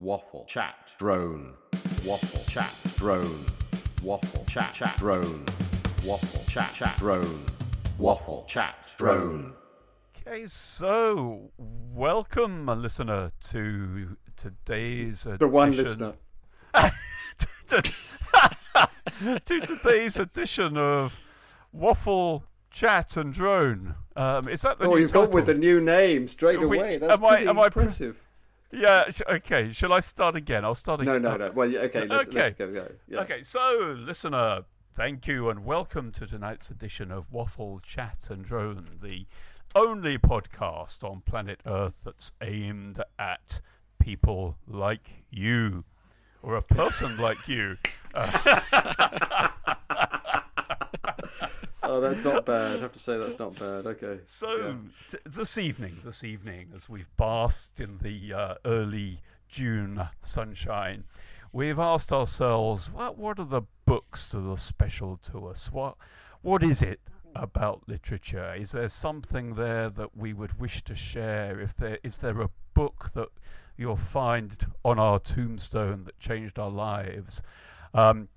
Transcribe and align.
waffle, 0.00 0.44
chat, 0.48 0.74
drone, 0.98 1.54
waffle, 2.04 2.42
chat, 2.48 2.74
drone, 2.96 3.44
waffle, 4.02 4.44
chat, 4.48 4.72
chat, 4.74 4.96
drone, 4.98 5.44
waffle, 6.04 6.42
chat, 6.48 6.72
chat, 6.74 6.96
drone, 6.98 7.44
waffle, 7.98 8.44
chat, 8.48 8.74
drone. 8.98 9.54
Okay, 10.26 10.46
so 10.46 11.50
welcome, 11.58 12.66
listener, 12.66 13.32
to 13.50 14.16
today's 14.36 15.24
edition. 15.24 15.38
The 15.38 15.48
one 15.48 15.72
listener. 15.72 16.12
to, 17.68 17.82
to 19.44 19.60
today's 19.60 20.18
edition 20.18 20.76
of 20.76 21.14
Waffle 21.72 22.44
Chat 22.70 23.16
and 23.16 23.32
Drone. 23.32 23.94
Um, 24.14 24.48
is 24.48 24.60
that 24.62 24.78
the 24.78 24.86
Oh, 24.86 24.94
new 24.94 25.00
you've 25.00 25.12
gone 25.12 25.30
with 25.30 25.46
the 25.46 25.54
new 25.54 25.80
name 25.80 26.28
straight 26.28 26.58
we- 26.60 26.64
away. 26.78 26.98
That's 26.98 27.12
am 27.12 27.24
I- 27.24 27.28
pretty 27.36 27.48
am 27.48 27.58
I 27.58 27.68
pr- 27.70 27.80
impressive. 27.80 28.16
Yeah. 28.72 29.10
sh- 29.10 29.22
Okay. 29.28 29.72
Shall 29.72 29.92
I 29.92 30.00
start 30.00 30.36
again? 30.36 30.64
I'll 30.64 30.74
start 30.74 31.00
again. 31.00 31.22
no, 31.22 31.36
no. 31.36 31.46
No. 31.46 31.52
Well, 31.52 31.68
okay, 31.76 32.06
let's, 32.06 32.28
Okay. 32.28 32.40
let's 32.40 32.58
go. 32.58 32.72
go. 32.72 32.90
Yeah. 33.08 33.20
Okay, 33.20 33.42
so 33.42 33.94
listener, 33.98 34.62
thank 34.96 35.26
you 35.26 35.48
and 35.50 35.64
welcome 35.64 36.10
to 36.12 36.26
tonight's 36.26 36.70
edition 36.70 37.10
of 37.10 37.30
Waffle 37.32 37.80
Chat 37.80 38.26
and 38.30 38.44
Drone, 38.44 38.98
the 39.02 39.26
only 39.74 40.18
podcast 40.18 41.04
on 41.04 41.22
planet 41.22 41.60
Earth 41.66 41.94
that's 42.04 42.32
aimed 42.42 43.02
at 43.18 43.60
people 44.00 44.56
like 44.66 45.08
you, 45.30 45.84
or 46.42 46.56
a 46.56 46.62
person 46.62 47.16
like 47.18 47.46
you. 47.48 47.76
Uh, 48.14 49.48
Oh, 51.88 52.00
that's 52.00 52.22
not 52.24 52.44
bad. 52.44 52.76
I 52.78 52.80
have 52.80 52.92
to 52.92 52.98
say 52.98 53.16
that's 53.18 53.38
not 53.38 53.58
bad. 53.58 53.86
Okay. 53.86 54.20
So 54.26 54.56
Yeah. 54.56 54.74
t- 55.10 55.18
this 55.24 55.56
evening, 55.58 55.98
this 56.04 56.24
evening, 56.24 56.72
as 56.74 56.88
we've 56.88 57.14
basked 57.16 57.80
in 57.80 57.98
the 57.98 58.32
uh, 58.34 58.54
early 58.64 59.22
June 59.48 60.08
sunshine, 60.22 61.04
we've 61.52 61.78
asked 61.78 62.12
ourselves, 62.12 62.90
what 62.90 63.16
what 63.16 63.38
are 63.38 63.44
the 63.46 63.62
books 63.84 64.28
that 64.30 64.40
are 64.48 64.58
special 64.58 65.16
to 65.18 65.46
us? 65.46 65.70
What 65.72 65.96
what 66.42 66.62
is 66.62 66.82
it 66.82 67.00
about 67.34 67.82
literature? 67.86 68.54
Is 68.54 68.72
there 68.72 68.88
something 68.88 69.54
there 69.54 69.88
that 69.90 70.16
we 70.16 70.32
would 70.32 70.58
wish 70.58 70.82
to 70.84 70.94
share? 70.94 71.60
If 71.60 71.76
there 71.76 71.98
is 72.02 72.18
there 72.18 72.40
a 72.40 72.50
book 72.74 73.10
that 73.14 73.28
you'll 73.76 73.96
find 73.96 74.66
on 74.84 74.98
our 74.98 75.18
tombstone 75.18 76.04
that 76.04 76.18
changed 76.18 76.58
our 76.58 76.70
lives? 76.70 77.42
Um, 77.94 78.28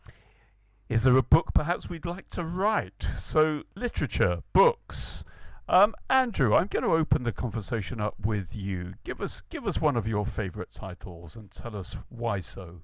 is 0.89 1.03
there 1.03 1.15
a 1.15 1.21
book 1.21 1.53
perhaps 1.53 1.87
we'd 1.87 2.05
like 2.05 2.29
to 2.31 2.43
write? 2.43 3.07
So, 3.19 3.61
literature, 3.75 4.41
books. 4.53 5.23
Um, 5.67 5.93
Andrew, 6.09 6.55
I'm 6.55 6.65
going 6.65 6.83
to 6.83 6.91
open 6.91 7.23
the 7.23 7.31
conversation 7.31 8.01
up 8.01 8.15
with 8.25 8.55
you. 8.55 8.95
Give 9.03 9.21
us, 9.21 9.43
give 9.49 9.67
us 9.67 9.79
one 9.79 9.95
of 9.95 10.07
your 10.07 10.25
favourite 10.25 10.71
titles 10.71 11.35
and 11.35 11.51
tell 11.51 11.75
us 11.75 11.95
why 12.09 12.39
so. 12.39 12.81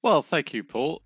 Well, 0.00 0.22
thank 0.22 0.54
you, 0.54 0.62
Paul. 0.62 1.02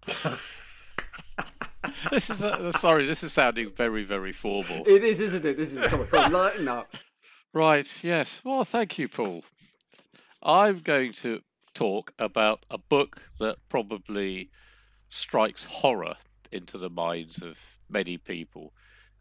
this 2.10 2.28
is 2.28 2.44
uh, 2.44 2.72
sorry. 2.72 3.06
This 3.06 3.22
is 3.22 3.32
sounding 3.32 3.72
very, 3.74 4.04
very 4.04 4.32
formal. 4.32 4.84
It 4.86 5.02
is, 5.02 5.18
isn't 5.18 5.46
it? 5.46 5.56
This 5.56 5.72
is 5.72 5.86
come 5.86 6.00
on, 6.00 6.06
come 6.08 6.24
on, 6.24 6.32
lighten 6.32 6.68
up. 6.68 6.94
Right? 7.54 7.86
Yes. 8.02 8.40
Well, 8.44 8.64
thank 8.64 8.98
you, 8.98 9.08
Paul. 9.08 9.44
I'm 10.42 10.80
going 10.80 11.14
to 11.14 11.40
talk 11.72 12.12
about 12.18 12.66
a 12.70 12.76
book 12.76 13.22
that 13.38 13.56
probably 13.70 14.50
strikes 15.12 15.64
horror 15.64 16.16
into 16.50 16.78
the 16.78 16.88
minds 16.88 17.42
of 17.42 17.58
many 17.88 18.16
people 18.16 18.72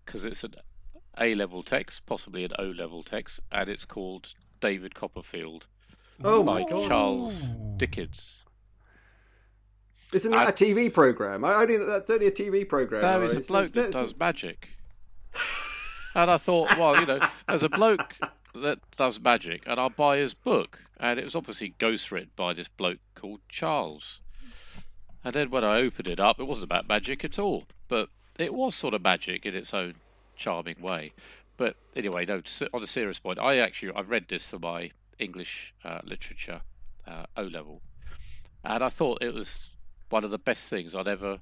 because 0.05 0.23
it's 0.23 0.43
an 0.43 0.55
A-level 1.19 1.63
text, 1.63 2.05
possibly 2.05 2.45
an 2.45 2.51
O-level 2.57 3.03
text, 3.03 3.41
and 3.51 3.69
it's 3.69 3.83
called 3.85 4.33
David 4.61 4.95
Copperfield 4.95 5.67
Oh 6.23 6.43
by 6.43 6.61
my 6.61 6.69
god! 6.69 6.87
Charles 6.87 7.43
Dickens. 7.77 8.43
Isn't 10.13 10.31
that 10.31 10.49
a 10.49 10.65
TV 10.65 10.93
program? 10.93 11.43
I 11.43 11.55
only 11.55 11.77
that's 11.77 12.09
only 12.09 12.27
a 12.27 12.31
TV 12.31 12.67
program. 12.67 13.01
No, 13.01 13.27
he's 13.27 13.37
a 13.37 13.41
bloke 13.41 13.65
it's 13.65 13.75
that 13.75 13.89
Netflix. 13.89 13.91
does 13.91 14.15
magic. 14.17 14.69
And 16.13 16.29
I 16.29 16.35
thought, 16.35 16.77
well, 16.77 16.99
you 16.99 17.05
know, 17.05 17.25
as 17.47 17.63
a 17.63 17.69
bloke 17.69 18.17
that 18.53 18.79
does 18.97 19.17
magic, 19.21 19.63
and 19.65 19.79
I'll 19.79 19.89
buy 19.89 20.17
his 20.17 20.33
book. 20.33 20.79
And 20.99 21.17
it 21.17 21.23
was 21.23 21.37
obviously 21.37 21.73
ghostwritten 21.79 22.27
by 22.35 22.51
this 22.51 22.67
bloke 22.67 22.99
called 23.15 23.39
Charles. 23.47 24.19
And 25.23 25.33
then 25.33 25.49
when 25.49 25.63
I 25.63 25.77
opened 25.77 26.07
it 26.07 26.19
up, 26.19 26.39
it 26.39 26.45
wasn't 26.45 26.65
about 26.65 26.87
magic 26.87 27.23
at 27.23 27.37
all. 27.37 27.65
But 27.87 28.09
it 28.37 28.53
was 28.53 28.75
sort 28.75 28.93
of 28.93 29.01
magic 29.01 29.45
in 29.45 29.55
its 29.55 29.73
own 29.73 29.95
charming 30.35 30.81
way. 30.81 31.13
But 31.57 31.75
anyway, 31.95 32.25
no, 32.25 32.41
on 32.73 32.83
a 32.83 32.87
serious 32.87 33.19
point, 33.19 33.37
I 33.37 33.57
actually 33.57 33.93
I 33.93 34.01
read 34.01 34.25
this 34.27 34.47
for 34.47 34.57
my 34.57 34.91
English 35.19 35.73
uh, 35.83 35.99
literature 36.03 36.61
uh, 37.05 37.25
O 37.37 37.43
level. 37.43 37.81
And 38.63 38.83
I 38.83 38.89
thought 38.89 39.21
it 39.21 39.33
was 39.33 39.69
one 40.09 40.23
of 40.23 40.31
the 40.31 40.37
best 40.37 40.69
things 40.69 40.95
I'd 40.95 41.07
ever 41.07 41.39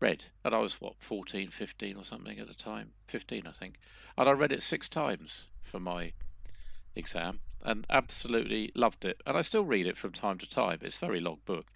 read. 0.00 0.24
And 0.44 0.54
I 0.54 0.58
was, 0.58 0.80
what, 0.80 0.94
14, 0.98 1.50
15 1.50 1.96
or 1.96 2.04
something 2.04 2.38
at 2.38 2.48
the 2.48 2.54
time? 2.54 2.92
15, 3.08 3.46
I 3.46 3.52
think. 3.52 3.74
And 4.16 4.28
I 4.28 4.32
read 4.32 4.52
it 4.52 4.62
six 4.62 4.88
times 4.88 5.46
for 5.62 5.78
my 5.78 6.12
exam 6.96 7.40
and 7.62 7.86
absolutely 7.90 8.72
loved 8.74 9.04
it. 9.04 9.20
And 9.26 9.36
I 9.36 9.42
still 9.42 9.64
read 9.64 9.86
it 9.86 9.96
from 9.96 10.12
time 10.12 10.38
to 10.38 10.48
time. 10.48 10.78
It's 10.82 10.96
a 10.96 11.06
very 11.06 11.20
long 11.20 11.38
book. 11.44 11.66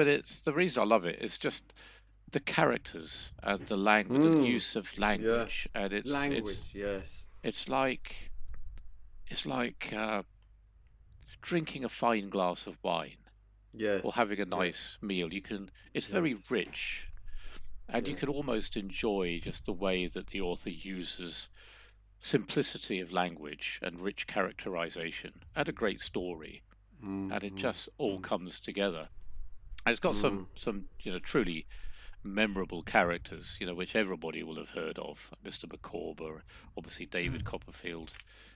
But 0.00 0.08
it's 0.08 0.40
the 0.40 0.54
reason 0.54 0.80
I 0.80 0.86
love 0.86 1.04
it. 1.04 1.16
it 1.16 1.22
is 1.26 1.36
just 1.36 1.74
the 2.32 2.40
characters 2.40 3.32
and 3.42 3.66
the 3.66 3.76
language, 3.76 4.22
the 4.22 4.28
Mm. 4.30 4.46
use 4.48 4.74
of 4.74 4.96
language. 4.96 5.68
And 5.74 5.92
it's, 5.92 6.08
language. 6.08 6.56
it's 6.56 6.74
yes. 6.74 7.06
it's 7.42 7.68
like 7.68 8.30
it's 9.26 9.44
like 9.44 9.92
uh, 9.92 10.22
drinking 11.42 11.84
a 11.84 11.90
fine 11.90 12.30
glass 12.30 12.66
of 12.66 12.78
wine 12.82 13.18
Yes. 13.74 14.00
or 14.02 14.14
having 14.14 14.40
a 14.40 14.46
nice 14.46 14.96
meal. 15.02 15.34
You 15.34 15.42
can. 15.42 15.70
It's 15.92 16.08
Yeah. 16.08 16.14
very 16.14 16.34
rich, 16.48 17.08
and 17.86 18.08
you 18.08 18.16
can 18.16 18.30
almost 18.30 18.78
enjoy 18.78 19.38
just 19.44 19.66
the 19.66 19.74
way 19.74 20.06
that 20.06 20.28
the 20.28 20.40
author 20.40 20.70
uses 20.70 21.50
simplicity 22.20 23.00
of 23.00 23.12
language 23.12 23.78
and 23.82 24.00
rich 24.00 24.26
characterization 24.26 25.42
and 25.54 25.68
a 25.68 25.72
great 25.72 26.00
story, 26.00 26.62
and 27.02 27.44
it 27.44 27.54
Mhm. 27.54 27.58
just 27.58 27.90
all 27.98 28.18
mm. 28.18 28.22
comes 28.22 28.60
together. 28.60 29.10
And 29.86 29.92
it's 29.92 30.00
got 30.00 30.16
some 30.16 30.46
some 30.56 30.84
you 31.00 31.12
know 31.12 31.18
truly 31.18 31.66
memorable 32.22 32.82
characters, 32.82 33.56
you 33.60 33.66
know, 33.66 33.74
which 33.74 33.96
everybody 33.96 34.42
will 34.42 34.56
have 34.56 34.70
heard 34.70 34.98
of. 34.98 35.30
Mr. 35.44 35.66
Micawber, 35.70 36.42
obviously 36.76 37.06
David 37.06 37.44
Copperfield 37.44 38.12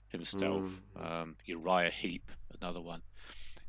himself, 0.09 0.83
Mm. 0.99 1.23
um, 1.23 1.37
Uriah 1.47 1.91
Heep, 1.91 2.31
another 2.61 2.81
one. 2.83 3.03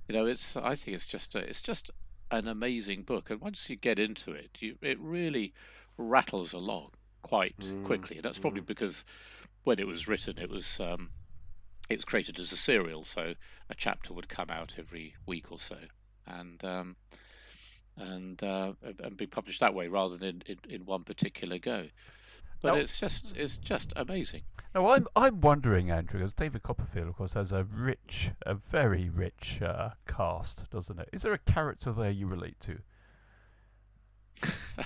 You 0.08 0.16
know, 0.16 0.26
it's 0.26 0.56
I 0.58 0.76
think 0.76 0.96
it's 0.96 1.06
just 1.06 1.34
a, 1.36 1.40
it's 1.40 1.62
just 1.62 1.90
an 2.32 2.48
amazing 2.48 3.04
book, 3.04 3.30
and 3.30 3.40
once 3.40 3.70
you 3.70 3.76
get 3.78 4.00
into 4.00 4.32
it, 4.34 4.50
you, 4.60 4.78
it 4.82 5.00
really 5.00 5.54
rattles 5.98 6.52
along 6.54 6.90
quite 7.22 7.56
Mm, 7.60 7.84
quickly. 7.84 8.18
And 8.18 8.26
that's 8.26 8.38
probably 8.38 8.62
because 8.62 9.06
when 9.64 9.80
it 9.80 9.88
was 9.88 10.08
written, 10.08 10.38
it 10.38 10.50
was 10.50 10.80
um, 10.80 11.10
it 11.90 11.96
was 11.98 12.06
created 12.06 12.38
as 12.40 12.52
a 12.52 12.58
serial, 12.58 13.06
so 13.06 13.34
a 13.70 13.76
chapter 13.76 14.14
would 14.14 14.28
come 14.30 14.50
out 14.50 14.76
every 14.78 15.16
week 15.26 15.52
or 15.52 15.60
so, 15.60 15.78
and 16.28 16.64
um, 16.66 16.96
and 17.97 18.41
uh, 18.44 18.73
and 19.03 19.17
be 19.17 19.28
published 19.28 19.59
that 19.61 19.73
way 19.73 19.88
rather 19.88 20.17
than 20.17 20.41
in, 20.47 20.57
in, 20.67 20.75
in 20.75 20.85
one 20.85 21.03
particular 21.03 21.57
go. 21.57 21.88
But 22.61 22.73
Now- 22.73 22.79
it's 22.79 23.00
just 23.00 23.33
it's 23.35 23.57
just 23.57 23.94
amazing. 23.95 24.44
Now, 24.73 24.89
I'm 24.89 25.07
I'm 25.16 25.39
wondering, 25.39 25.89
Andrew, 25.89 26.22
as 26.22 26.33
David 26.33 26.63
Copperfield, 26.63 27.07
of 27.07 27.16
course, 27.16 27.31
has 27.31 27.53
a 27.53 27.63
rich, 27.63 28.31
a 28.45 28.56
very 28.56 29.09
rich 29.09 29.61
uh, 29.61 29.91
cast, 30.06 30.69
doesn't 30.69 31.00
it? 31.00 31.07
Is 31.13 31.22
there 31.22 31.31
a 31.31 31.38
character 31.38 31.94
there 31.94 32.11
you 32.11 32.28
relate 32.28 32.59
to? 32.61 32.79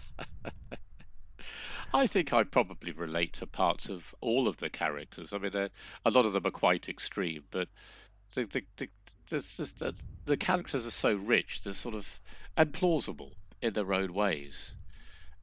I 1.92 2.06
think 2.06 2.34
I 2.34 2.44
probably 2.44 2.92
relate 2.92 3.34
to 3.34 3.48
parts 3.48 3.90
of 3.90 4.14
all 4.22 4.48
of 4.48 4.58
the 4.58 4.70
characters. 4.70 5.34
I 5.34 5.40
mean, 5.40 5.56
uh, 5.56 5.70
a 6.06 6.12
lot 6.12 6.26
of 6.26 6.34
them 6.34 6.46
are 6.46 6.52
quite 6.52 6.88
extreme, 6.88 7.46
but 7.50 7.68
the 8.36 8.46
the 8.46 8.64
the, 8.78 8.90
just, 9.26 9.82
uh, 9.82 9.92
the 10.26 10.38
characters 10.38 10.86
are 10.86 10.92
so 10.92 11.16
rich, 11.16 11.62
they're 11.64 11.74
sort 11.74 11.96
of 11.96 12.20
and 12.60 12.74
plausible 12.74 13.32
in 13.62 13.74
their 13.74 13.92
own 13.94 14.14
ways. 14.14 14.76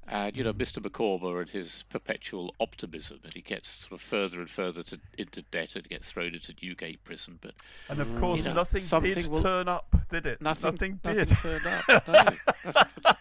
And 0.09 0.37
you 0.37 0.45
know, 0.45 0.53
Mr. 0.53 0.81
Micawber 0.81 1.41
and 1.41 1.51
his 1.51 1.83
perpetual 1.91 2.55
optimism, 2.61 3.19
and 3.25 3.35
he 3.35 3.41
gets 3.41 3.69
sort 3.69 3.93
of 3.93 4.01
further 4.01 4.39
and 4.41 4.49
further 4.49 4.85
to, 4.85 5.01
into 5.19 5.43
debt 5.43 5.75
and 5.75 5.89
gets 5.89 6.09
thrown 6.13 6.33
into 6.35 6.55
Newgate 6.63 7.03
prison. 7.03 7.41
But 7.43 7.55
And 7.89 7.99
of 8.01 8.07
Mm. 8.07 8.21
course, 8.21 8.41
You 8.45 8.51
know, 8.51 8.55
nothing 8.55 8.85
did 9.03 9.27
will- 9.27 9.43
turn 9.43 9.67
up, 9.67 9.93
did 10.11 10.27
it? 10.27 10.41
nothing, 10.41 11.01
did. 11.03 11.29
turned 11.29 11.67
up. 11.67 11.89
No, 11.89 12.03
nothing- 12.65 12.81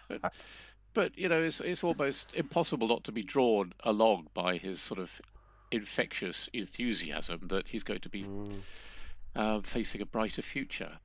but, 0.10 0.34
but 0.94 1.18
you 1.18 1.28
know, 1.28 1.42
it's 1.42 1.60
it's 1.60 1.84
almost 1.84 2.32
impossible 2.36 2.88
not 2.88 3.04
to 3.06 3.12
be 3.12 3.24
drawn 3.24 3.74
along 3.84 4.28
by 4.36 4.58
his 4.58 4.80
sort 4.80 5.00
of 5.00 5.20
infectious 5.72 6.48
enthusiasm 6.54 7.48
that 7.48 7.70
he's 7.70 7.84
going 7.84 8.02
to 8.02 8.10
be 8.10 8.24
Mm. 8.26 8.62
uh, 9.36 9.62
facing 9.62 10.02
a 10.02 10.06
brighter 10.06 10.44
future. 10.44 11.00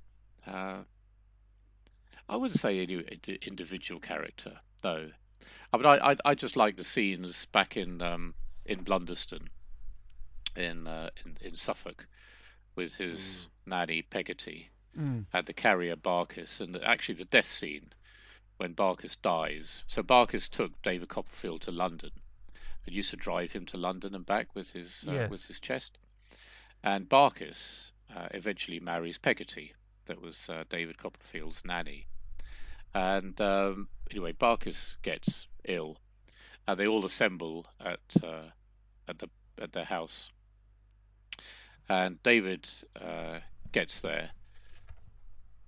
Uh, 0.46 0.80
I 2.30 2.36
wouldn't 2.36 2.60
say 2.60 2.80
any 2.80 3.04
individual 3.42 4.00
character, 4.00 4.60
though. 4.82 5.08
I 5.72 5.76
mean, 5.76 5.86
I, 5.86 6.12
I 6.12 6.16
I 6.24 6.34
just 6.34 6.56
like 6.56 6.76
the 6.76 6.84
scenes 6.84 7.46
back 7.52 7.76
in 7.76 8.00
um, 8.00 8.34
in 8.64 8.84
Blunderstone, 8.84 9.48
in, 10.56 10.86
uh, 10.86 11.10
in 11.24 11.36
in 11.40 11.56
Suffolk, 11.56 12.06
with 12.76 12.94
his 12.94 13.48
nanny 13.66 14.02
Peggotty, 14.02 14.70
Mm. 14.98 15.26
and 15.32 15.46
the 15.46 15.52
carrier 15.52 15.94
Barkis, 15.94 16.60
and 16.60 16.74
the, 16.74 16.84
actually 16.84 17.14
the 17.14 17.24
death 17.24 17.46
scene 17.46 17.92
when 18.56 18.74
Barkis 18.74 19.16
dies. 19.20 19.84
So 19.86 20.02
Barkis 20.02 20.48
took 20.48 20.80
David 20.82 21.08
Copperfield 21.08 21.62
to 21.62 21.70
London 21.70 22.10
and 22.84 22.94
used 22.94 23.10
to 23.10 23.16
drive 23.16 23.52
him 23.52 23.66
to 23.66 23.76
London 23.76 24.14
and 24.16 24.26
back 24.26 24.54
with 24.54 24.70
his 24.72 25.04
uh, 25.06 25.12
Yes. 25.12 25.30
with 25.30 25.44
his 25.46 25.60
chest. 25.60 25.98
And 26.82 27.08
Barkis 27.08 27.92
uh, 28.14 28.28
eventually 28.32 28.80
marries 28.80 29.16
Peggotty, 29.18 29.74
that 30.06 30.20
was 30.20 30.48
uh, 30.48 30.64
David 30.68 30.98
Copperfield's 30.98 31.62
nanny. 31.64 32.06
And 32.94 33.40
um, 33.40 33.88
anyway, 34.10 34.32
Barkis 34.32 34.96
gets 35.02 35.46
ill, 35.64 35.98
and 36.66 36.78
they 36.78 36.86
all 36.86 37.04
assemble 37.04 37.66
at 37.80 38.00
uh, 38.22 38.50
at 39.08 39.18
the 39.18 39.28
at 39.58 39.72
their 39.72 39.84
house. 39.84 40.30
And 41.88 42.22
David 42.22 42.68
uh, 43.00 43.40
gets 43.72 44.00
there, 44.00 44.30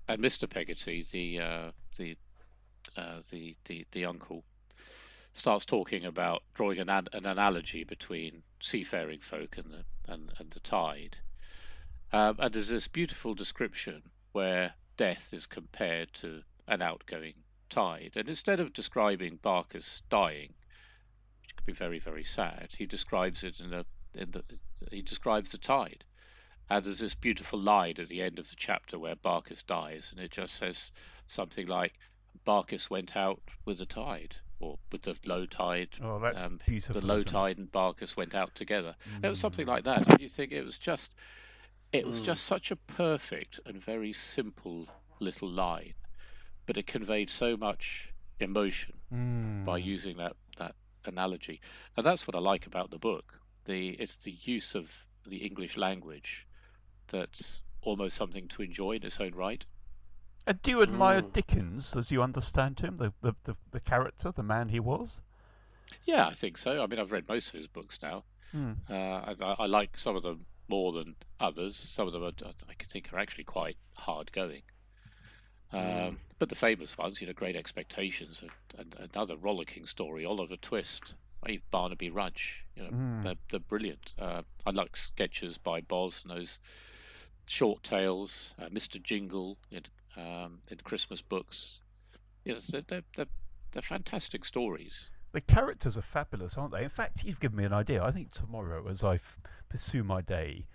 and 0.09 0.23
Mr. 0.23 0.49
Peggotty, 0.49 1.07
the 1.11 1.41
uh, 1.41 1.71
the 1.97 2.17
uh, 2.97 3.21
the 3.31 3.57
the 3.67 3.87
the 3.93 4.05
uncle, 4.05 4.45
starts 5.33 5.65
talking 5.65 6.05
about 6.05 6.43
drawing 6.55 6.79
an 6.79 6.89
an, 6.89 7.09
an 7.13 7.27
analogy 7.27 7.85
between 7.85 8.43
seafaring 8.61 9.21
folk 9.21 9.57
and 9.57 9.71
the 9.71 9.85
and, 10.13 10.33
and 10.39 10.51
the 10.51 10.61
tide. 10.61 11.19
Um, 12.13 12.37
and 12.39 12.53
there's 12.53 12.69
this 12.69 12.89
beautiful 12.89 13.35
description 13.35 14.03
where 14.33 14.75
death 14.97 15.33
is 15.33 15.47
compared 15.47 16.13
to 16.15 16.43
an 16.69 16.83
outgoing 16.83 17.35
tide. 17.71 18.13
And 18.17 18.29
instead 18.29 18.61
of 18.61 18.73
describing 18.73 19.39
Barkis 19.39 20.03
dying, 20.11 20.55
which 21.43 21.57
could 21.57 21.67
be 21.67 21.73
very 21.73 21.99
very 21.99 22.25
sad, 22.25 22.71
he 22.79 22.87
describes 22.87 23.43
it 23.43 23.61
in 23.61 23.73
a 23.73 23.85
in 24.15 24.31
the 24.33 24.43
he 24.91 25.03
describes 25.03 25.51
the 25.51 25.59
tide. 25.59 26.05
And 26.71 26.85
there's 26.85 27.01
this 27.01 27.15
beautiful 27.15 27.59
line 27.59 27.95
at 27.99 28.09
the 28.09 28.23
end 28.23 28.39
of 28.39 28.49
the 28.49 28.57
chapter 28.57 28.99
where 28.99 29.17
Barkis 29.17 29.67
dies, 29.67 30.09
and 30.11 30.21
it 30.21 30.31
just 30.31 30.55
says 30.57 30.91
something 31.27 31.67
like, 31.67 31.95
"Barkis 32.47 32.89
went 32.89 33.17
out 33.17 33.43
with 33.65 33.79
the 33.79 33.87
tide, 33.87 34.37
or 34.61 34.79
with 34.91 35.03
the 35.03 35.17
low 35.25 35.45
tide. 35.45 35.91
Oh, 36.03 36.19
that's 36.19 36.43
um, 36.45 36.61
beautiful. 36.67 37.01
the 37.01 37.07
low 37.07 37.23
tide 37.23 37.59
and 37.59 37.71
Barkis 37.71 38.17
went 38.17 38.35
out 38.35 38.55
together." 38.55 38.97
It 39.23 39.29
was 39.29 39.41
something 39.41 39.67
Mm. 39.67 39.71
like 39.71 39.85
that. 39.85 40.09
And 40.09 40.21
you 40.21 40.29
think 40.29 40.53
it 40.53 40.65
was 40.65 40.79
just, 40.79 41.15
it 41.93 42.07
was 42.07 42.21
Mm. 42.23 42.27
just 42.27 42.45
such 42.45 42.71
a 42.71 42.77
perfect 42.77 43.61
and 43.67 43.83
very 43.83 44.13
simple 44.13 44.89
little 45.21 45.49
line, 45.51 45.95
but 46.67 46.77
it 46.77 46.87
conveyed 46.87 47.31
so 47.31 47.57
much 47.57 48.13
emotion 48.41 48.95
by 49.11 49.17
Mm. 49.81 49.85
using 49.85 50.17
that 50.17 50.37
that 50.59 50.75
analogy, 51.05 51.61
and 51.97 52.07
that's 52.07 52.27
what 52.27 52.35
I 52.35 52.39
like 52.39 52.67
about 52.67 52.91
the 52.91 52.99
book. 52.99 53.41
The 53.65 53.91
it's 54.01 54.17
the 54.17 54.33
use 54.43 54.75
of 54.75 55.07
the 55.27 55.39
English 55.39 55.77
language 55.77 56.47
that's 57.09 57.63
almost 57.83 58.17
something 58.17 58.49
to 58.49 58.63
enjoy 58.63 58.93
in 58.93 59.03
its 59.05 59.21
own 59.21 59.35
right. 59.35 59.65
And 60.47 60.61
do 60.63 60.71
you 60.71 60.83
admire 60.83 61.23
Mm. 61.23 61.33
Dickens 61.33 61.95
as 61.97 62.11
you 62.11 62.23
understand 62.23 62.81
him, 62.81 62.97
the, 62.97 63.13
the, 63.21 63.35
the, 63.45 63.57
the 63.71 63.81
character, 63.81 64.33
the 64.33 64.43
man 64.43 64.71
he 64.71 64.81
was? 64.81 65.21
Yeah, 66.05 66.27
I 66.27 66.33
think 66.35 66.59
so. 66.59 66.83
I 66.83 66.87
mean, 66.87 66.99
I've 66.99 67.13
read 67.13 67.29
most 67.29 67.49
of 67.49 67.55
his 67.55 67.69
books 67.69 68.01
now. 68.03 68.25
Mm. 68.55 68.77
Uh, 68.91 68.95
I, 68.95 69.37
I- 69.45 69.57
I 69.61 69.67
like 69.67 69.97
some 69.99 70.17
of 70.17 70.23
them 70.25 70.47
more 70.69 70.91
than 70.93 71.15
others. 71.39 71.77
Some 71.77 72.07
of 72.09 72.13
them 72.13 72.25
are, 72.25 72.33
I 72.45 72.85
think 72.91 73.13
are 73.13 73.19
actually 73.19 73.45
quite 73.45 73.77
hard 73.95 74.33
going. 74.33 74.63
Um, 75.73 75.81
Mm. 75.81 76.17
But 76.39 76.49
the 76.49 76.55
famous 76.57 76.99
ones, 76.99 77.21
you 77.21 77.27
know, 77.29 77.33
Great 77.33 77.55
Expectations, 77.55 78.43
and, 78.43 78.51
and 78.97 79.11
another 79.15 79.37
rollicking 79.37 79.87
story, 79.87 80.25
Oliver 80.25 80.57
Twist, 80.57 81.15
Eve 81.49 81.63
Barnaby 81.71 82.11
Rudge. 82.11 82.65
You 82.75 82.83
know, 82.83 82.91
Mm. 82.91 83.23
they're, 83.23 83.35
they're 83.51 83.61
brilliant. 83.61 84.13
Uh, 84.19 84.43
I 84.67 84.71
like 84.71 84.97
sketches 84.97 85.57
by 85.59 85.81
Boz 85.81 86.23
and 86.27 86.37
those 86.37 86.59
short 87.47 87.83
tales, 87.85 88.55
uh, 88.61 88.67
Mr. 88.71 89.01
Jingle 89.01 89.57
in, 89.71 89.83
um, 90.17 90.61
in 90.69 90.79
Christmas 90.79 91.23
books. 91.23 91.81
Yes, 92.45 92.67
they're, 92.67 92.83
they're, 92.89 93.05
they're, 93.17 93.27
they're 93.71 93.83
fantastic 93.83 94.45
stories. 94.45 95.11
The 95.33 95.41
characters 95.41 95.97
are 95.97 96.03
fabulous, 96.03 96.59
aren't 96.59 96.73
they? 96.73 96.83
In 96.83 96.91
fact, 96.91 97.23
you've 97.25 97.41
given 97.41 97.57
me 97.59 97.65
an 97.65 97.73
idea. 97.73 98.03
I 98.03 98.11
think 98.11 98.33
tomorrow, 98.33 98.87
as 98.89 99.03
I 99.05 99.15
f- 99.15 99.39
pursue 99.69 100.03
my 100.05 100.21
day, 100.23 100.67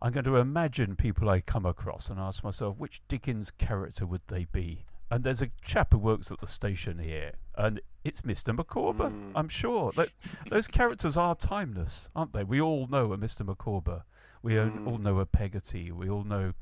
I'm 0.00 0.12
going 0.12 0.24
to 0.24 0.36
imagine 0.36 0.94
people 0.96 1.28
I 1.28 1.40
come 1.40 1.66
across 1.66 2.08
and 2.08 2.18
ask 2.20 2.44
myself, 2.44 2.76
which 2.78 3.02
Dickens 3.08 3.50
character 3.58 4.06
would 4.06 4.20
they 4.28 4.44
be? 4.52 4.84
And 5.10 5.24
there's 5.24 5.42
a 5.42 5.50
chap 5.64 5.88
who 5.92 5.98
works 5.98 6.30
at 6.30 6.40
the 6.40 6.46
station 6.46 6.98
here, 6.98 7.32
and 7.56 7.80
it's 8.04 8.20
Mr. 8.20 8.54
Micawber. 8.54 9.08
Mm. 9.10 9.32
I'm 9.34 9.48
sure. 9.48 9.90
That, 9.92 10.10
those 10.50 10.68
characters 10.68 11.16
are 11.16 11.34
timeless, 11.34 12.08
aren't 12.14 12.32
they? 12.34 12.44
We 12.44 12.60
all 12.60 12.86
know 12.88 13.12
a 13.12 13.18
Mr. 13.18 13.44
Micawber. 13.44 14.02
We 14.42 14.58
all- 14.58 14.66
Mm. 14.66 14.86
all 14.86 14.98
know 14.98 15.18
a 15.18 15.26
Peggotty. 15.26 15.90
We 15.90 16.08
all 16.10 16.24
know. 16.24 16.52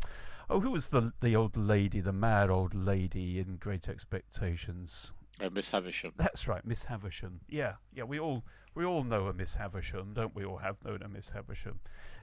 Oh, 0.49 0.61
who 0.61 0.71
was 0.71 0.87
the 0.89 1.13
the 1.21 1.35
old 1.35 1.57
lady, 1.57 2.01
the 2.01 2.13
mad 2.13 2.49
old 2.51 2.73
lady 2.73 3.41
in 3.41 3.57
Great 3.57 3.89
Expectations? 3.89 5.11
Uh, 5.41 5.51
Miss 5.51 5.71
Havisham. 5.71 6.13
That's 6.17 6.47
right, 6.49 6.65
Miss 6.65 6.85
Havisham. 6.85 7.41
Yeah, 7.49 7.75
yeah. 7.93 8.05
We 8.05 8.19
all 8.21 8.45
we 8.77 8.85
all 8.85 9.03
know 9.03 9.27
a 9.27 9.33
Miss 9.33 9.55
Havisham, 9.55 10.13
don't 10.15 10.35
we? 10.35 10.45
All 10.45 10.59
have 10.59 10.77
known 10.85 11.03
a 11.03 11.09
Miss 11.09 11.31
Havisham. 11.31 11.81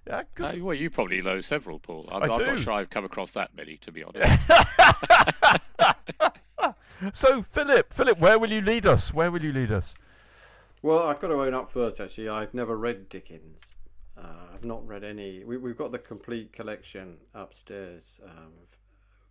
Yeah, 0.08 0.24
good. 0.36 0.62
Uh, 0.62 0.64
well, 0.64 0.76
you 0.76 0.90
probably 0.90 1.22
know 1.22 1.42
several, 1.42 1.80
Paul. 1.80 2.08
I'm, 2.12 2.24
I 2.24 2.28
I'm 2.28 2.38
do. 2.38 2.46
not 2.46 2.60
sure 2.60 2.74
I've 2.74 2.90
come 2.90 3.06
across 3.06 3.32
that 3.32 3.56
many, 3.56 3.78
to 3.78 3.92
be 3.92 4.04
honest. 4.04 4.40
so, 7.14 7.42
Philip, 7.42 7.92
Philip, 7.92 8.20
where 8.20 8.38
will 8.38 8.52
you 8.52 8.62
lead 8.62 8.86
us? 8.86 9.14
Where 9.14 9.32
will 9.32 9.44
you 9.44 9.52
lead 9.52 9.72
us? 9.72 9.96
Well, 10.84 11.08
I've 11.08 11.20
got 11.20 11.30
to 11.30 11.42
own 11.42 11.54
up 11.54 11.72
first. 11.72 12.00
Actually, 12.00 12.30
I've 12.30 12.54
never 12.54 12.78
read 12.78 13.10
Dickens. 13.10 13.60
Uh, 14.16 14.54
I've 14.54 14.64
not 14.64 14.86
read 14.86 15.04
any. 15.04 15.44
We, 15.44 15.58
we've 15.58 15.78
got 15.78 15.92
the 15.92 16.00
complete 16.00 16.54
collection 16.54 17.18
upstairs, 17.34 18.20
um, 18.24 18.52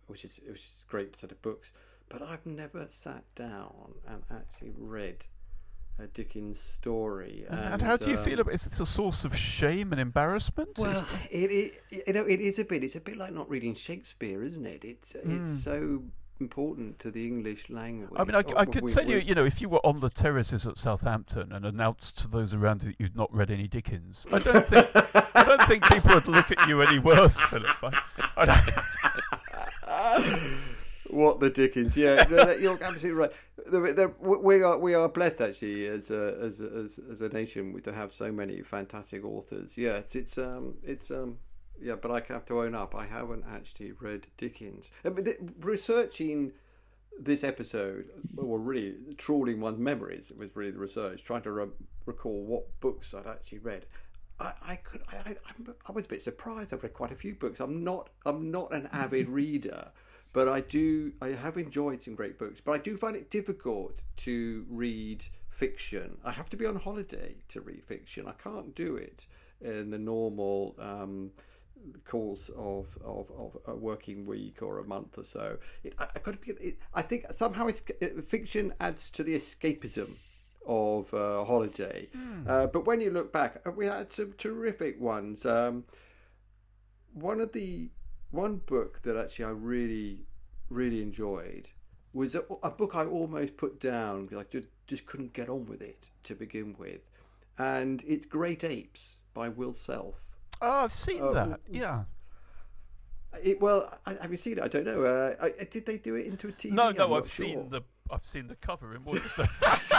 which 0.07 0.25
is 0.25 0.31
which 0.45 0.59
is 0.59 0.65
a 0.87 0.91
great 0.91 1.15
set 1.21 1.31
of 1.31 1.41
books. 1.41 1.69
But 2.09 2.21
I've 2.21 2.45
never 2.45 2.87
sat 2.89 3.23
down 3.35 3.93
and 4.07 4.23
actually 4.29 4.73
read 4.77 5.17
a 5.99 6.07
Dickens 6.07 6.59
story. 6.59 7.45
And, 7.49 7.59
and 7.75 7.81
how 7.81 7.97
do 7.97 8.09
you 8.09 8.17
um, 8.17 8.23
feel 8.23 8.39
about? 8.39 8.53
Is 8.53 8.65
it 8.65 8.79
a 8.79 8.85
source 8.85 9.25
of 9.25 9.35
shame 9.37 9.91
and 9.91 10.01
embarrassment? 10.01 10.77
Well, 10.77 11.05
it, 11.29 11.51
it 11.91 12.03
you 12.07 12.13
know 12.13 12.23
it 12.25 12.41
is 12.41 12.59
a 12.59 12.63
bit. 12.63 12.83
It's 12.83 12.95
a 12.95 12.99
bit 12.99 13.17
like 13.17 13.33
not 13.33 13.49
reading 13.49 13.75
Shakespeare, 13.75 14.43
isn't 14.43 14.65
it? 14.65 14.83
It's 14.83 15.13
Mm. 15.13 15.55
it's 15.55 15.63
so 15.63 16.01
important 16.39 16.99
to 16.99 17.11
the 17.11 17.25
English 17.25 17.69
language. 17.69 18.11
I 18.19 18.23
mean, 18.23 18.35
I, 18.35 18.43
Oh, 18.57 18.65
could 18.65 18.83
we- 18.83 18.91
tell 18.91 19.07
you, 19.07 19.17
we- 19.17 19.23
you 19.23 19.35
know, 19.35 19.45
if 19.45 19.61
you 19.61 19.69
were 19.69 19.85
on 19.85 19.99
the 20.01 20.09
terraces 20.09 20.65
at 20.67 20.77
Southampton 20.77 21.51
and 21.53 21.65
announced 21.65 22.17
to 22.19 22.27
those 22.27 22.53
around 22.53 22.83
you 22.83 22.89
that 22.89 22.99
you'd 22.99 23.15
not 23.15 23.33
read 23.33 23.51
any 23.51 23.67
Dickens, 23.67 24.25
I 24.31 24.39
don't 24.39 24.67
think 24.67 24.89
I 25.35 25.43
don't 25.43 25.63
think 25.67 25.83
people 25.85 26.13
would 26.15 26.27
look 26.27 26.51
at 26.51 26.67
you 26.67 26.81
any 26.81 26.99
worse, 26.99 27.37
Philip. 27.37 27.77
I, 27.83 28.01
I 28.37 28.83
what 31.13 31.39
the 31.39 31.49
Dickens? 31.49 31.95
Yeah, 31.97 32.27
you're 32.53 32.73
absolutely 32.81 33.11
right. 33.11 33.31
The- 33.65 33.93
the- 33.93 34.13
We 34.39 34.61
are 34.63 34.77
we 34.77 34.93
are 34.93 35.07
blessed 35.09 35.41
actually 35.41 35.87
as 35.87 36.09
a 36.11 36.37
as 36.41 36.59
as, 36.61 36.99
as 37.11 37.21
a 37.21 37.29
nation 37.29 37.79
to 37.83 37.93
have 37.93 38.11
so 38.13 38.31
many 38.31 38.61
fantastic 38.61 39.23
authors. 39.23 39.71
Yes, 39.77 40.03
it's 40.05 40.15
it's 40.15 40.37
um 40.37 40.75
it's 40.83 41.11
um 41.11 41.37
yeah, 41.81 41.95
but 41.95 42.11
I 42.11 42.21
have 42.33 42.45
to 42.45 42.61
own 42.61 42.75
up. 42.75 42.95
I 42.95 43.05
haven't 43.05 43.43
actually 43.51 43.91
read 43.93 44.27
Dickens. 44.37 44.91
The, 45.03 45.35
researching 45.59 46.51
this 47.19 47.43
episode, 47.43 48.05
or 48.37 48.57
really 48.59 48.95
trawling 49.17 49.59
one's 49.59 49.79
memories, 49.79 50.31
was 50.37 50.55
really 50.55 50.71
the 50.71 50.79
research. 50.79 51.23
Trying 51.23 51.41
to 51.43 51.51
re- 51.51 51.67
recall 52.05 52.43
what 52.43 52.79
books 52.79 53.13
I'd 53.13 53.27
actually 53.27 53.59
read. 53.59 53.85
I, 54.39 54.53
I 54.65 54.75
could 54.77 55.01
I, 55.11 55.17
I, 55.31 55.35
I 55.87 55.91
was 55.91 56.05
a 56.05 56.07
bit 56.07 56.21
surprised. 56.21 56.73
I've 56.73 56.81
read 56.83 56.93
quite 56.93 57.11
a 57.11 57.15
few 57.15 57.35
books. 57.35 57.59
I'm 57.59 57.83
not 57.83 58.09
I'm 58.25 58.49
not 58.51 58.73
an 58.73 58.87
avid 58.91 59.29
reader, 59.29 59.91
but 60.33 60.47
I 60.47 60.61
do 60.61 61.13
I 61.21 61.29
have 61.29 61.57
enjoyed 61.57 62.03
some 62.03 62.15
great 62.15 62.37
books. 62.37 62.59
But 62.63 62.73
I 62.73 62.77
do 62.79 62.97
find 62.97 63.15
it 63.15 63.29
difficult 63.29 63.99
to 64.17 64.65
read 64.69 65.23
fiction. 65.49 66.17
I 66.25 66.31
have 66.31 66.49
to 66.49 66.57
be 66.57 66.65
on 66.65 66.75
holiday 66.75 67.35
to 67.49 67.61
read 67.61 67.83
fiction. 67.85 68.27
I 68.27 68.33
can't 68.43 68.75
do 68.75 68.95
it 68.95 69.27
in 69.61 69.89
the 69.89 69.99
normal. 69.99 70.75
Um, 70.79 71.31
course 72.05 72.49
of, 72.55 72.87
of, 73.03 73.29
of 73.37 73.57
a 73.67 73.75
working 73.75 74.25
week 74.25 74.61
or 74.61 74.79
a 74.79 74.83
month 74.85 75.17
or 75.17 75.23
so. 75.23 75.57
It, 75.83 75.93
I, 75.97 76.05
to 76.05 76.31
be. 76.33 76.51
It, 76.51 76.77
I 76.93 77.01
think 77.01 77.25
somehow 77.37 77.67
it's, 77.67 77.81
it, 77.99 78.27
fiction 78.29 78.73
adds 78.79 79.09
to 79.11 79.23
the 79.23 79.37
escapism 79.37 80.15
of 80.65 81.13
uh, 81.13 81.43
holiday. 81.43 82.07
Uh, 82.47 82.67
but 82.67 82.85
when 82.85 83.01
you 83.01 83.11
look 83.11 83.33
back, 83.33 83.61
uh, 83.65 83.71
we 83.71 83.85
had 83.85 84.13
some 84.13 84.33
terrific 84.37 84.99
ones. 84.99 85.45
Um, 85.45 85.83
one 87.13 87.41
of 87.41 87.51
the 87.51 87.89
one 88.33 88.57
book 88.65 88.99
that 89.03 89.15
actually 89.15 89.45
I 89.45 89.49
really 89.49 90.19
really 90.69 91.01
enjoyed 91.01 91.67
was 92.13 92.35
a, 92.35 92.43
a 92.63 92.69
book 92.69 92.95
I 92.95 93.05
almost 93.05 93.57
put 93.57 93.79
down 93.79 94.25
because 94.25 94.39
I 94.39 94.45
just 94.51 94.67
just 94.87 95.05
couldn't 95.05 95.33
get 95.33 95.49
on 95.49 95.65
with 95.67 95.81
it 95.81 96.09
to 96.25 96.35
begin 96.35 96.75
with, 96.77 97.01
and 97.57 98.03
it's 98.07 98.25
Great 98.25 98.63
Apes 98.63 99.15
by 99.33 99.49
Will 99.49 99.73
Self. 99.73 100.15
oh, 100.61 100.69
I've 100.85 100.93
seen 100.93 101.21
Uh, 101.21 101.31
that. 101.31 101.59
Yeah. 101.69 102.03
It, 103.41 103.59
well, 103.59 103.91
I, 104.05 104.13
have 104.21 104.31
you 104.31 104.37
seen 104.37 104.59
it? 104.59 104.63
I 104.63 104.67
don't 104.67 104.85
know. 104.85 105.03
Uh, 105.03 105.33
I, 105.59 105.63
did 105.63 105.87
they 105.87 105.97
do 105.97 106.13
it 106.15 106.27
into 106.27 106.49
a 106.49 106.51
TV? 106.51 106.71
No, 106.71 106.91
no, 106.91 107.15
I've 107.15 107.27
sure. 107.29 107.45
seen 107.47 107.69
the 107.69 107.81
I've 108.11 108.27
seen 108.27 108.47
the 108.47 108.55
cover 108.57 108.93
in 108.95 109.03
Worcester. 109.05 109.49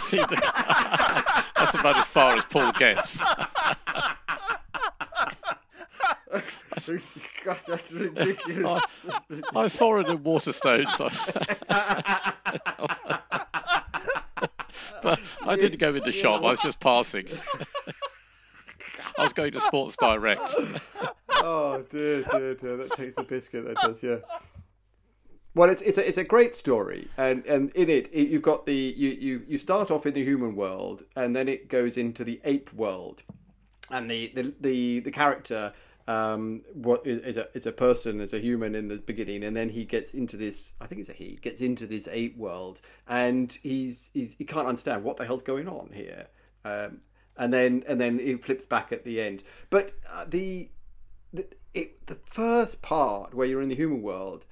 See 0.04 0.18
the- 0.18 1.44
That's 1.56 1.74
about 1.74 1.96
as 1.96 2.06
far 2.06 2.36
as 2.36 2.44
Paul 2.44 2.70
gets. 2.72 3.18
God, 7.44 7.60
that's 7.66 7.92
ridiculous. 7.92 8.82
I 9.54 9.68
saw 9.68 10.00
it 10.00 10.08
in 10.08 10.22
Waterstone, 10.22 10.86
so. 10.96 11.08
but 15.02 15.20
I 15.42 15.56
didn't 15.56 15.78
go 15.78 15.94
in 15.94 16.02
the 16.02 16.12
shop. 16.12 16.42
I 16.42 16.50
was 16.50 16.60
just 16.60 16.80
passing. 16.80 17.26
I 19.18 19.22
was 19.22 19.32
going 19.32 19.52
to 19.52 19.60
Sports 19.60 19.96
Direct. 19.96 20.54
oh 21.30 21.84
dear, 21.90 22.22
dear, 22.22 22.54
dear. 22.54 22.76
That 22.76 22.92
takes 22.96 23.14
the 23.16 23.22
biscuit. 23.22 23.64
That 23.66 23.76
does, 23.76 24.02
yeah. 24.02 24.16
Well, 25.54 25.70
it's 25.70 25.82
it's 25.82 25.98
a 25.98 26.08
it's 26.08 26.18
a 26.18 26.24
great 26.24 26.56
story, 26.56 27.08
and 27.16 27.46
and 27.46 27.70
in 27.76 27.88
it, 27.88 28.08
it 28.12 28.28
you've 28.28 28.42
got 28.42 28.66
the 28.66 28.74
you, 28.74 29.10
you 29.10 29.42
you 29.46 29.58
start 29.58 29.90
off 29.92 30.04
in 30.04 30.14
the 30.14 30.24
human 30.24 30.56
world, 30.56 31.04
and 31.14 31.34
then 31.34 31.48
it 31.48 31.68
goes 31.68 31.96
into 31.96 32.24
the 32.24 32.40
ape 32.44 32.72
world, 32.74 33.22
and 33.90 34.10
the 34.10 34.32
the 34.34 34.52
the, 34.60 35.00
the 35.00 35.10
character 35.12 35.72
um 36.06 36.60
what 36.74 37.06
is, 37.06 37.36
a 37.36 37.68
a 37.68 37.72
person 37.72 38.20
is 38.20 38.32
a 38.34 38.38
human 38.38 38.74
in 38.74 38.88
the 38.88 38.96
beginning 38.96 39.42
and 39.44 39.56
then 39.56 39.68
he 39.70 39.84
gets 39.84 40.12
into 40.12 40.36
this 40.36 40.74
i 40.80 40.86
think 40.86 41.00
it's 41.00 41.08
a 41.08 41.14
he 41.14 41.38
gets 41.40 41.60
into 41.60 41.86
this 41.86 42.06
ape 42.10 42.36
world 42.36 42.80
and 43.08 43.58
he's 43.62 44.10
he's 44.12 44.34
he 44.36 44.44
can't 44.44 44.66
understand 44.66 45.02
what 45.02 45.16
the 45.16 45.24
hell's 45.24 45.42
going 45.42 45.66
on 45.66 45.88
here 45.92 46.26
um 46.64 46.98
and 47.38 47.52
then 47.52 47.82
and 47.88 48.00
then 48.00 48.20
it 48.20 48.44
flips 48.44 48.66
back 48.66 48.92
at 48.92 49.04
the 49.04 49.20
end 49.20 49.42
but 49.70 49.92
uh, 50.12 50.24
the 50.28 50.68
the 51.32 51.46
it, 51.72 52.06
the 52.06 52.18
first 52.30 52.80
part 52.82 53.34
where 53.34 53.46
you're 53.46 53.62
in 53.62 53.68
the 53.68 53.74
human 53.74 54.02
world 54.02 54.44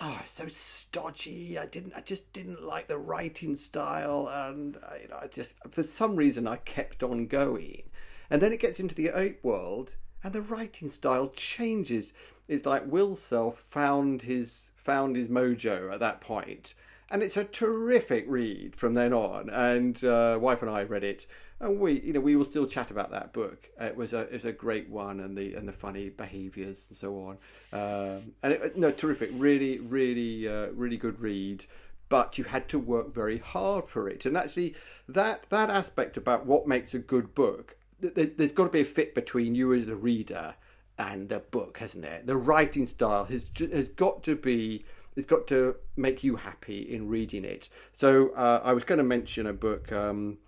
oh, 0.00 0.22
so 0.34 0.48
stodgy. 0.48 1.58
I 1.58 1.66
didn't, 1.66 1.92
I 1.94 2.00
just 2.00 2.32
didn't 2.32 2.62
like 2.62 2.88
the 2.88 2.98
writing 2.98 3.56
style, 3.56 4.28
and 4.28 4.78
I, 4.88 5.00
you 5.02 5.08
know, 5.08 5.18
I 5.22 5.26
just, 5.26 5.54
for 5.70 5.82
some 5.82 6.16
reason, 6.16 6.46
I 6.46 6.56
kept 6.56 7.02
on 7.02 7.26
going. 7.26 7.82
And 8.30 8.40
then 8.40 8.52
it 8.52 8.60
gets 8.60 8.80
into 8.80 8.94
the 8.94 9.10
ape 9.14 9.44
world, 9.44 9.96
and 10.22 10.32
the 10.32 10.42
writing 10.42 10.90
style 10.90 11.28
changes. 11.34 12.12
It's 12.48 12.66
like 12.66 12.90
Will 12.90 13.16
Self 13.16 13.64
found 13.70 14.22
his 14.22 14.62
found 14.76 15.16
his 15.16 15.28
mojo 15.28 15.92
at 15.92 16.00
that 16.00 16.20
point, 16.20 16.74
and 17.10 17.22
it's 17.22 17.36
a 17.36 17.44
terrific 17.44 18.24
read 18.28 18.74
from 18.76 18.94
then 18.94 19.12
on. 19.12 19.50
And 19.50 20.02
uh, 20.04 20.38
wife 20.40 20.62
and 20.62 20.70
I 20.70 20.82
read 20.82 21.04
it, 21.04 21.26
and 21.60 21.78
we, 21.78 22.00
you 22.00 22.12
know, 22.12 22.20
we 22.20 22.36
will 22.36 22.44
still 22.44 22.66
chat 22.66 22.90
about 22.90 23.10
that 23.10 23.32
book. 23.32 23.68
It 23.80 23.94
was 23.94 24.12
a, 24.12 24.20
it 24.20 24.32
was 24.32 24.44
a 24.46 24.52
great 24.52 24.88
one, 24.88 25.20
and 25.20 25.36
the 25.36 25.54
and 25.54 25.68
the 25.68 25.72
funny 25.72 26.08
behaviours 26.08 26.78
and 26.88 26.98
so 26.98 27.14
on. 27.18 27.38
Um, 27.72 28.32
and 28.42 28.52
it, 28.52 28.76
no, 28.76 28.90
terrific, 28.90 29.30
really, 29.34 29.78
really, 29.78 30.48
uh, 30.48 30.68
really 30.74 30.96
good 30.96 31.20
read. 31.20 31.66
But 32.08 32.38
you 32.38 32.44
had 32.44 32.68
to 32.70 32.78
work 32.78 33.14
very 33.14 33.38
hard 33.38 33.88
for 33.88 34.08
it, 34.08 34.26
and 34.26 34.36
actually, 34.36 34.74
that 35.08 35.44
that 35.50 35.70
aspect 35.70 36.16
about 36.16 36.46
what 36.46 36.66
makes 36.66 36.94
a 36.94 36.98
good 36.98 37.34
book, 37.34 37.76
there's 38.00 38.52
got 38.52 38.64
to 38.64 38.70
be 38.70 38.80
a 38.80 38.84
fit 38.84 39.14
between 39.14 39.54
you 39.54 39.72
as 39.74 39.88
a 39.88 39.96
reader 39.96 40.54
and 40.98 41.28
the 41.28 41.38
book, 41.38 41.78
hasn't 41.78 42.02
there? 42.02 42.20
The 42.24 42.36
writing 42.36 42.86
style 42.86 43.24
has 43.24 43.44
has 43.58 43.88
got 43.88 44.22
to 44.24 44.36
be 44.36 44.84
it's 45.16 45.26
got 45.26 45.46
to 45.48 45.74
make 45.96 46.22
you 46.22 46.36
happy 46.36 46.82
in 46.94 47.08
reading 47.08 47.44
it. 47.44 47.68
So 47.96 48.30
uh, 48.30 48.60
I 48.64 48.72
was 48.72 48.84
going 48.84 48.98
to 48.98 49.04
mention 49.04 49.46
a 49.46 49.52
book. 49.52 49.90
Um, 49.92 50.38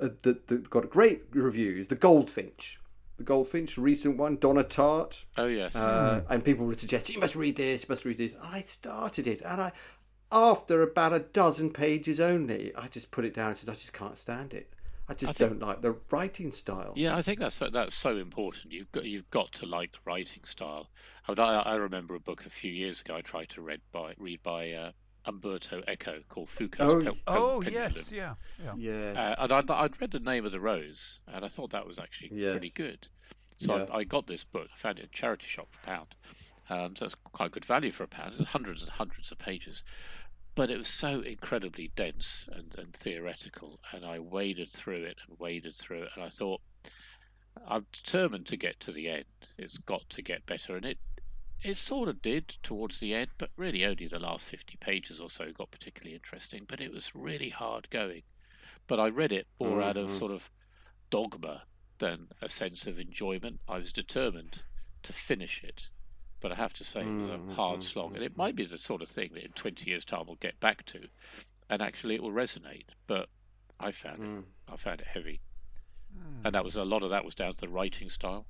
uh, 0.00 0.08
that, 0.22 0.48
that 0.48 0.68
got 0.70 0.90
great 0.90 1.22
reviews. 1.30 1.88
The 1.88 1.94
Goldfinch, 1.94 2.80
the 3.16 3.22
Goldfinch, 3.22 3.78
recent 3.78 4.16
one, 4.16 4.36
Donna 4.38 4.64
Tartt. 4.64 5.24
Oh 5.36 5.46
yes. 5.46 5.74
Uh, 5.74 6.20
Hmm. 6.26 6.32
And 6.32 6.44
people 6.44 6.66
were 6.66 6.74
suggesting 6.74 7.14
you 7.14 7.20
must 7.20 7.36
read 7.36 7.56
this, 7.56 7.82
you 7.82 7.86
must 7.88 8.04
read 8.04 8.18
this. 8.18 8.32
I 8.42 8.64
started 8.66 9.26
it, 9.28 9.40
and 9.42 9.60
I, 9.60 9.72
after 10.32 10.82
about 10.82 11.12
a 11.12 11.20
dozen 11.20 11.70
pages 11.70 12.18
only, 12.18 12.72
I 12.74 12.88
just 12.88 13.10
put 13.12 13.24
it 13.24 13.34
down 13.34 13.50
and 13.50 13.58
said 13.58 13.70
I 13.70 13.74
just 13.74 13.92
can't 13.92 14.18
stand 14.18 14.52
it. 14.52 14.73
I 15.08 15.14
just 15.14 15.36
think- 15.38 15.50
don't 15.50 15.60
like 15.68 15.82
the 15.82 15.96
writing 16.10 16.50
style. 16.52 16.92
Yeah, 16.96 17.16
I 17.16 17.22
think 17.22 17.38
that's 17.38 17.58
that's 17.58 17.94
so 17.94 18.16
important. 18.16 18.72
You've 18.72 18.90
got 18.92 19.04
you've 19.04 19.30
got 19.30 19.52
to 19.54 19.66
like 19.66 19.92
the 19.92 19.98
writing 20.04 20.44
style. 20.44 20.88
I, 21.28 21.32
mean, 21.32 21.38
I, 21.40 21.60
I 21.60 21.74
remember 21.76 22.14
a 22.14 22.20
book 22.20 22.44
a 22.46 22.50
few 22.50 22.72
years 22.72 23.00
ago 23.00 23.16
I 23.16 23.20
tried 23.20 23.48
to 23.50 23.60
read 23.62 23.80
by 23.92 24.14
read 24.18 24.42
by 24.42 24.72
uh, 24.72 24.92
Umberto 25.26 25.82
Eco 25.88 26.20
called 26.28 26.48
Foucault's 26.48 27.06
Oh, 27.06 27.10
Pe- 27.10 27.16
Pe- 27.16 27.20
Oh 27.26 27.60
Pendulum. 27.62 27.92
yes, 27.94 28.12
yeah, 28.12 28.34
yeah. 28.62 28.74
Yeah. 28.76 29.12
Uh, 29.38 29.44
and 29.44 29.52
I'd, 29.52 29.70
I'd 29.70 30.00
read 30.00 30.10
The 30.10 30.20
Name 30.20 30.44
of 30.46 30.52
the 30.52 30.60
Rose, 30.60 31.20
and 31.26 31.44
I 31.44 31.48
thought 31.48 31.70
that 31.70 31.86
was 31.86 31.98
actually 31.98 32.30
Yes. 32.34 32.52
pretty 32.52 32.70
good. 32.70 33.08
So 33.58 33.76
Yeah. 33.76 33.84
I, 33.90 33.98
I 33.98 34.04
got 34.04 34.26
this 34.26 34.44
book. 34.44 34.68
I 34.72 34.76
found 34.76 34.98
it 34.98 35.02
at 35.02 35.08
a 35.08 35.12
charity 35.12 35.46
shop 35.48 35.68
for 35.70 35.78
a 35.82 35.96
pound. 35.96 36.14
Um, 36.70 36.96
so 36.96 37.04
it's 37.06 37.14
quite 37.32 37.50
good 37.52 37.64
value 37.66 37.92
for 37.92 38.04
a 38.04 38.08
pound. 38.08 38.34
It's 38.38 38.48
hundreds 38.50 38.80
and 38.82 38.90
hundreds 38.90 39.30
of 39.30 39.38
pages. 39.38 39.82
But 40.54 40.70
it 40.70 40.78
was 40.78 40.88
so 40.88 41.20
incredibly 41.20 41.88
dense 41.96 42.46
and, 42.52 42.74
and 42.78 42.94
theoretical, 42.94 43.80
and 43.92 44.04
I 44.04 44.18
waded 44.20 44.70
through 44.70 45.02
it 45.02 45.18
and 45.28 45.38
waded 45.38 45.74
through 45.74 46.04
it, 46.04 46.10
and 46.14 46.24
I 46.24 46.28
thought, 46.28 46.60
I'm 47.66 47.86
determined 47.92 48.46
to 48.48 48.56
get 48.56 48.78
to 48.80 48.92
the 48.92 49.08
end. 49.08 49.24
It's 49.58 49.78
got 49.78 50.08
to 50.10 50.22
get 50.22 50.46
better, 50.46 50.76
and 50.76 50.84
it 50.84 50.98
it 51.62 51.78
sort 51.78 52.08
of 52.10 52.20
did 52.20 52.48
towards 52.62 53.00
the 53.00 53.14
end, 53.14 53.30
but 53.38 53.50
really 53.56 53.84
only 53.86 54.06
the 54.06 54.18
last 54.18 54.48
50 54.48 54.76
pages 54.80 55.18
or 55.18 55.30
so 55.30 55.50
got 55.50 55.70
particularly 55.70 56.14
interesting. 56.14 56.64
But 56.68 56.80
it 56.80 56.92
was 56.92 57.14
really 57.14 57.48
hard 57.48 57.88
going. 57.90 58.22
But 58.86 59.00
I 59.00 59.08
read 59.08 59.32
it 59.32 59.46
more 59.58 59.80
out 59.80 59.96
of 59.96 60.10
Mhm. 60.10 60.18
sort 60.18 60.30
of 60.30 60.50
dogma 61.10 61.66
than 61.98 62.28
a 62.42 62.48
sense 62.50 62.86
of 62.86 62.98
enjoyment. 62.98 63.60
I 63.66 63.78
was 63.78 63.92
determined 63.92 64.64
to 65.04 65.12
finish 65.14 65.64
it. 65.64 65.88
But 66.44 66.52
I 66.52 66.56
have 66.56 66.74
to 66.74 66.84
say, 66.84 67.00
it 67.00 67.16
was 67.16 67.28
a 67.28 67.54
hard 67.54 67.80
Mhm, 67.80 67.84
slog. 67.84 68.14
And 68.16 68.22
it 68.22 68.36
might 68.36 68.54
be 68.54 68.66
the 68.66 68.76
sort 68.76 69.00
of 69.00 69.08
thing 69.08 69.30
that 69.32 69.44
in 69.44 69.52
20 69.52 69.88
years' 69.88 70.04
time 70.04 70.26
we'll 70.26 70.36
get 70.36 70.60
back 70.60 70.84
to, 70.84 71.08
and 71.70 71.80
actually 71.80 72.16
it 72.16 72.22
will 72.22 72.32
resonate. 72.32 72.84
But 73.06 73.30
I 73.80 73.92
found 73.92 74.22
it, 74.22 74.28
Mm. 74.28 74.44
I 74.68 74.76
found 74.76 75.00
it 75.00 75.06
heavy. 75.06 75.40
Hmm. 76.12 76.44
And 76.44 76.54
that 76.54 76.62
was 76.62 76.76
a 76.76 76.84
lot 76.84 77.02
of 77.02 77.08
that 77.08 77.24
was 77.24 77.34
down 77.34 77.54
to 77.54 77.60
the 77.62 77.70
writing 77.70 78.10
style. 78.10 78.44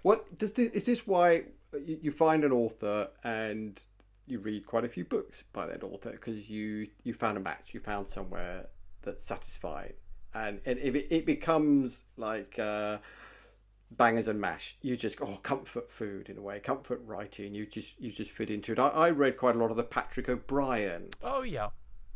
What 0.00 0.38
does 0.38 0.54
this, 0.54 0.70
is 0.72 0.86
this 0.86 1.06
why 1.06 1.42
you, 1.74 1.98
you 2.00 2.10
find 2.10 2.42
an 2.42 2.52
author 2.52 3.10
and 3.22 3.78
you 4.26 4.38
read 4.38 4.64
quite 4.64 4.86
a 4.86 4.88
few 4.88 5.04
books 5.04 5.44
by 5.52 5.66
that 5.66 5.84
author 5.84 6.12
because 6.12 6.48
you 6.48 6.88
you 7.04 7.12
found 7.12 7.36
a 7.36 7.40
match, 7.40 7.74
you 7.74 7.80
found 7.80 8.08
somewhere 8.08 8.68
that's 9.02 9.26
satisfied, 9.26 9.92
and 10.32 10.62
and 10.64 10.78
if 10.78 10.94
it, 10.94 11.06
it 11.10 11.26
becomes 11.26 12.00
like 12.16 12.58
uh, 12.58 12.96
bangers 13.90 14.28
and 14.28 14.40
mash, 14.40 14.76
you 14.82 14.96
just 14.96 15.20
oh 15.20 15.38
comfort 15.42 15.90
food 15.90 16.28
in 16.28 16.38
a 16.38 16.42
way, 16.42 16.60
comfort 16.60 17.00
writing. 17.04 17.54
You 17.54 17.66
just 17.66 17.88
you 17.98 18.12
just 18.12 18.30
fit 18.30 18.50
into 18.50 18.72
it. 18.72 18.78
I, 18.78 18.88
I 18.88 19.10
read 19.10 19.36
quite 19.36 19.56
a 19.56 19.58
lot 19.58 19.70
of 19.70 19.76
the 19.76 19.84
Patrick 19.84 20.28
O'Brian 20.28 21.10
Oh 21.22 21.42
yeah. 21.42 21.68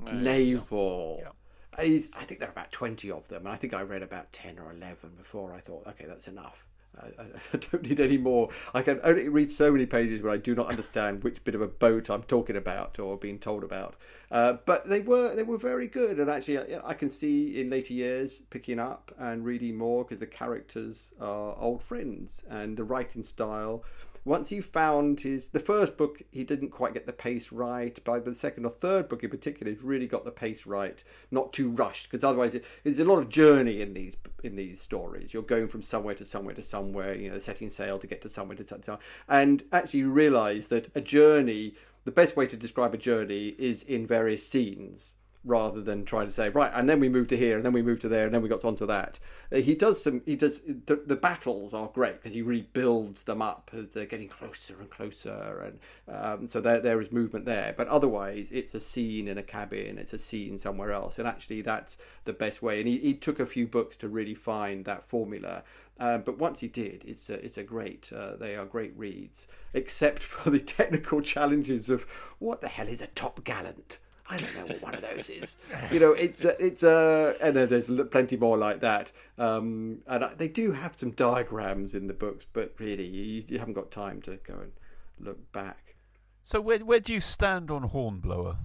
Uh, 0.04 0.12
naval. 0.12 1.20
Yeah. 1.22 1.30
I, 1.78 2.04
I 2.12 2.24
think 2.24 2.40
there 2.40 2.48
are 2.48 2.52
about 2.52 2.72
20 2.72 3.10
of 3.10 3.28
them, 3.28 3.46
and 3.46 3.48
I 3.48 3.56
think 3.56 3.74
I 3.74 3.82
read 3.82 4.02
about 4.02 4.32
10 4.32 4.58
or 4.58 4.72
11 4.72 5.10
before 5.16 5.54
I 5.54 5.60
thought, 5.60 5.86
okay, 5.86 6.04
that's 6.06 6.26
enough. 6.26 6.66
I, 6.98 7.22
I, 7.52 7.56
don't 7.56 7.82
need 7.82 8.00
any 8.00 8.18
more. 8.18 8.48
I 8.74 8.82
can 8.82 9.00
only 9.04 9.28
read 9.28 9.52
so 9.52 9.70
many 9.70 9.86
pages 9.86 10.22
where 10.22 10.32
I 10.32 10.36
do 10.36 10.54
not 10.54 10.68
understand 10.68 11.22
which 11.22 11.42
bit 11.44 11.54
of 11.54 11.60
a 11.60 11.66
boat 11.66 12.10
I'm 12.10 12.22
talking 12.24 12.56
about 12.56 12.98
or 12.98 13.16
being 13.16 13.38
told 13.38 13.64
about. 13.64 13.94
Uh, 14.30 14.54
but 14.64 14.88
they 14.88 15.00
were 15.00 15.34
they 15.34 15.42
were 15.42 15.58
very 15.58 15.88
good, 15.88 16.18
and 16.18 16.30
actually, 16.30 16.58
I, 16.58 16.90
I 16.90 16.94
can 16.94 17.10
see 17.10 17.60
in 17.60 17.70
later 17.70 17.92
years 17.92 18.40
picking 18.50 18.78
up 18.78 19.12
and 19.18 19.44
reading 19.44 19.76
more 19.76 20.04
because 20.04 20.20
the 20.20 20.26
characters 20.26 21.12
are 21.20 21.56
old 21.58 21.82
friends 21.82 22.42
and 22.48 22.76
the 22.76 22.84
writing 22.84 23.24
style 23.24 23.84
once 24.24 24.50
he 24.50 24.60
found 24.60 25.20
his 25.20 25.48
the 25.48 25.60
first 25.60 25.96
book 25.96 26.22
he 26.30 26.44
didn't 26.44 26.70
quite 26.70 26.94
get 26.94 27.06
the 27.06 27.12
pace 27.12 27.52
right. 27.52 28.02
By 28.04 28.18
the 28.18 28.34
second 28.34 28.64
or 28.64 28.72
third 28.80 29.08
book 29.08 29.24
in 29.24 29.30
particular 29.30 29.72
he 29.72 29.78
really 29.82 30.06
got 30.06 30.24
the 30.24 30.30
pace 30.30 30.66
right. 30.66 31.02
Not 31.30 31.52
too 31.52 31.70
rushed 31.70 32.10
because 32.10 32.24
otherwise 32.24 32.54
it, 32.54 32.64
there's 32.84 32.98
a 32.98 33.04
lot 33.04 33.18
of 33.18 33.28
journey 33.28 33.80
in 33.80 33.94
these 33.94 34.14
in 34.44 34.56
these 34.56 34.80
stories. 34.80 35.32
You're 35.32 35.42
going 35.42 35.68
from 35.68 35.82
somewhere 35.82 36.14
to 36.16 36.26
somewhere 36.26 36.54
to 36.54 36.62
somewhere 36.62 37.14
you 37.14 37.30
know 37.30 37.40
setting 37.40 37.70
sail 37.70 37.98
to 37.98 38.06
get 38.06 38.22
to 38.22 38.28
somewhere 38.28 38.56
to 38.56 38.66
somewhere 38.66 38.98
and 39.28 39.64
actually 39.72 40.04
realize 40.04 40.66
that 40.68 40.88
a 40.94 41.00
journey 41.00 41.74
the 42.04 42.10
best 42.10 42.36
way 42.36 42.46
to 42.46 42.56
describe 42.56 42.94
a 42.94 42.98
journey 42.98 43.48
is 43.58 43.82
in 43.82 44.06
various 44.06 44.46
scenes 44.46 45.14
rather 45.44 45.80
than 45.80 46.04
trying 46.04 46.26
to 46.26 46.32
say 46.32 46.48
right 46.50 46.70
and 46.74 46.88
then 46.88 47.00
we 47.00 47.08
move 47.08 47.26
to 47.26 47.36
here 47.36 47.56
and 47.56 47.64
then 47.64 47.72
we 47.72 47.80
move 47.80 47.98
to 47.98 48.08
there 48.08 48.26
and 48.26 48.34
then 48.34 48.42
we 48.42 48.48
got 48.48 48.64
onto 48.64 48.86
that 48.86 49.18
Uh, 49.50 49.56
he 49.56 49.74
does 49.74 50.02
some 50.02 50.20
he 50.26 50.36
does 50.36 50.60
the, 50.86 50.96
the 51.06 51.16
battles 51.16 51.72
are 51.72 51.88
great 51.88 52.14
because 52.14 52.34
he 52.34 52.42
rebuilds 52.42 53.22
them 53.22 53.40
up 53.40 53.70
as 53.72 53.86
they're 53.90 54.04
getting 54.04 54.28
closer 54.28 54.78
and 54.78 54.90
closer 54.90 55.64
and 55.64 55.78
um, 56.14 56.48
so 56.50 56.60
there, 56.60 56.80
there 56.80 57.00
is 57.00 57.10
movement 57.10 57.46
there 57.46 57.74
but 57.76 57.88
otherwise 57.88 58.48
it's 58.50 58.74
a 58.74 58.80
scene 58.80 59.28
in 59.28 59.38
a 59.38 59.42
cabin 59.42 59.96
it's 59.96 60.12
a 60.12 60.18
scene 60.18 60.58
somewhere 60.58 60.92
else 60.92 61.18
and 61.18 61.26
actually 61.26 61.62
that's 61.62 61.96
the 62.24 62.32
best 62.32 62.60
way 62.60 62.80
and 62.80 62.88
he, 62.88 62.98
he 62.98 63.14
took 63.14 63.40
a 63.40 63.46
few 63.46 63.66
books 63.66 63.96
to 63.96 64.08
really 64.08 64.34
find 64.34 64.84
that 64.84 65.08
formula 65.08 65.62
uh, 66.00 66.16
but 66.16 66.38
once 66.38 66.60
he 66.60 66.66
did, 66.66 67.04
it's 67.06 67.28
a, 67.28 67.34
it's 67.44 67.58
a 67.58 67.62
great. 67.62 68.10
Uh, 68.10 68.34
they 68.34 68.56
are 68.56 68.64
great 68.64 68.96
reads, 68.96 69.46
except 69.74 70.22
for 70.22 70.48
the 70.48 70.58
technical 70.58 71.20
challenges 71.20 71.90
of 71.90 72.06
what 72.38 72.62
the 72.62 72.68
hell 72.68 72.88
is 72.88 73.02
a 73.02 73.06
top 73.08 73.44
gallant. 73.44 73.98
I 74.30 74.36
don't 74.36 74.54
know 74.56 74.64
what 74.74 74.82
one 74.82 74.94
of 74.94 75.02
those 75.02 75.28
is. 75.28 75.50
You 75.92 75.98
know, 76.00 76.12
it's 76.12 76.44
a, 76.44 76.64
it's 76.64 76.82
a, 76.84 77.34
and 77.40 77.56
then 77.56 77.68
there's 77.68 78.08
plenty 78.10 78.36
more 78.36 78.56
like 78.56 78.80
that. 78.80 79.10
Um, 79.38 79.98
and 80.06 80.24
I, 80.24 80.34
they 80.34 80.46
do 80.48 80.70
have 80.72 80.96
some 80.96 81.10
diagrams 81.10 81.94
in 81.94 82.06
the 82.06 82.12
books, 82.14 82.44
but 82.52 82.74
really, 82.78 83.04
you, 83.06 83.44
you 83.48 83.58
haven't 83.58 83.74
got 83.74 83.90
time 83.90 84.22
to 84.22 84.38
go 84.46 84.54
and 84.54 84.72
look 85.18 85.50
back. 85.52 85.96
So 86.44 86.60
where 86.60 86.78
where 86.78 87.00
do 87.00 87.12
you 87.12 87.20
stand 87.20 87.70
on 87.70 87.82
Hornblower? 87.84 88.56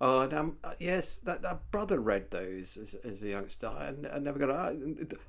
Oh, 0.00 0.22
and, 0.22 0.34
um, 0.34 0.56
uh, 0.64 0.72
yes, 0.80 1.20
that, 1.22 1.42
that 1.42 1.70
brother 1.70 2.00
read 2.00 2.28
those 2.32 2.76
as, 2.76 2.96
as 3.04 3.22
a 3.22 3.28
youngster. 3.28 3.68
I, 3.68 3.92
I 4.12 4.18
never 4.18 4.38
got. 4.38 4.50
I, 4.50 4.74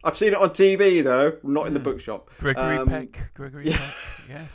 I've 0.03 0.17
seen 0.17 0.29
it 0.29 0.36
on 0.39 0.50
TV 0.50 1.03
though, 1.03 1.38
not 1.43 1.67
in 1.67 1.74
the 1.75 1.79
bookshop. 1.79 2.29
Gregory 2.39 2.77
Um, 2.77 2.88
Peck. 2.89 3.34
Gregory 3.36 3.70
yeah. 3.72 3.77
Peck. 3.77 3.93
Yes. 4.27 4.50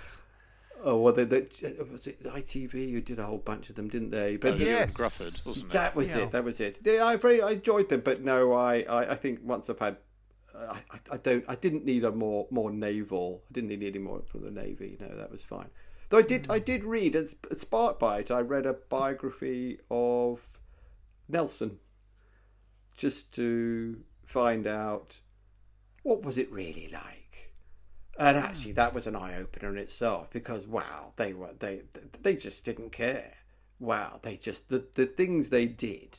Oh 0.85 0.97
well, 0.99 1.13
they, 1.13 1.25
they, 1.25 1.47
was 1.91 2.07
it 2.07 2.23
ITV 2.23 2.93
who 2.93 3.01
did 3.01 3.19
a 3.19 3.27
whole 3.27 3.39
bunch 3.39 3.69
of 3.69 3.77
them, 3.77 3.89
didn't 3.89 4.11
they? 4.11 4.37
But 4.37 4.55
Uh, 4.55 4.57
yes. 4.57 4.95
Gruffudd, 4.97 5.45
wasn't 5.45 5.67
it? 5.67 5.73
that 5.73 5.97
was 5.97 6.09
Yeah. 6.09 6.19
it. 6.19 6.33
That 6.33 6.45
was 6.45 6.61
it. 6.61 6.79
Yeah, 6.85 7.05
I 7.05 7.17
very 7.17 7.43
I 7.43 7.51
enjoyed 7.53 7.89
them, 7.89 8.03
but 8.05 8.23
no, 8.23 8.53
I, 8.53 8.83
I, 8.83 9.13
I 9.13 9.17
think 9.17 9.41
once 9.43 9.69
I've 9.69 9.79
had, 9.81 9.97
uh, 10.55 10.75
I, 10.75 10.97
I- 10.97 11.15
I 11.15 11.17
don't, 11.17 11.45
I 11.49 11.55
didn't 11.57 11.85
need 11.85 12.05
a 12.05 12.13
more 12.13 12.47
more 12.51 12.71
naval. 12.71 13.43
I 13.51 13.53
didn't 13.55 13.71
need 13.71 13.83
any 13.83 13.99
more 13.99 14.23
from 14.31 14.43
the 14.43 14.51
navy. 14.51 14.97
No, 15.01 15.09
that 15.17 15.31
was 15.33 15.43
fine. 15.43 15.69
Though 16.11 16.19
I 16.19 16.23
did, 16.23 16.47
I 16.49 16.59
did 16.59 16.85
read, 16.85 17.15
as 17.17 17.35
sparked 17.57 17.99
by 18.01 18.21
it, 18.21 18.31
I 18.31 18.41
read 18.41 18.65
a 18.65 18.73
biography 18.73 19.79
of 19.91 20.41
Nelson, 21.29 21.79
just 22.97 23.31
to 23.33 23.99
find 24.27 24.67
out 24.67 25.17
what 26.05 26.23
was 26.23 26.39
it 26.39 26.51
really 26.51 26.89
like. 26.93 27.28
And 28.19 28.37
actually, 28.37 28.73
that 28.73 28.93
was 28.93 29.07
an 29.07 29.15
eye 29.15 29.37
opener 29.37 29.71
in 29.71 29.79
itself 29.79 30.29
because 30.31 30.67
wow, 30.67 31.13
they 31.17 31.33
were 31.33 31.51
they 31.61 31.83
they 32.23 32.35
just 32.35 32.65
didn't 32.65 32.91
care. 32.91 33.35
Wow, 33.79 34.19
they 34.23 34.37
just 34.37 34.69
the 34.69 34.85
the 34.95 35.07
things 35.07 35.49
they 35.49 35.67
did. 35.67 36.19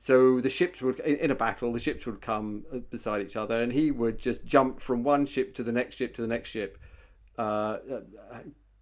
So 0.00 0.40
the 0.40 0.48
ships 0.50 0.80
would 0.82 1.00
in 1.00 1.32
a 1.32 1.34
battle, 1.34 1.72
the 1.72 1.80
ships 1.80 2.06
would 2.06 2.20
come 2.20 2.64
uh, 2.72 2.78
beside 2.78 3.26
each 3.26 3.34
other, 3.34 3.60
and 3.60 3.72
he 3.72 3.90
would 3.90 4.18
just 4.18 4.44
jump 4.44 4.80
from 4.80 5.02
one 5.02 5.26
ship 5.26 5.52
to 5.56 5.64
the 5.64 5.72
next 5.72 5.96
ship 5.96 6.14
to 6.14 6.22
the 6.22 6.28
next 6.28 6.50
ship, 6.50 6.78
uh, 7.36 7.78
uh, 7.92 8.38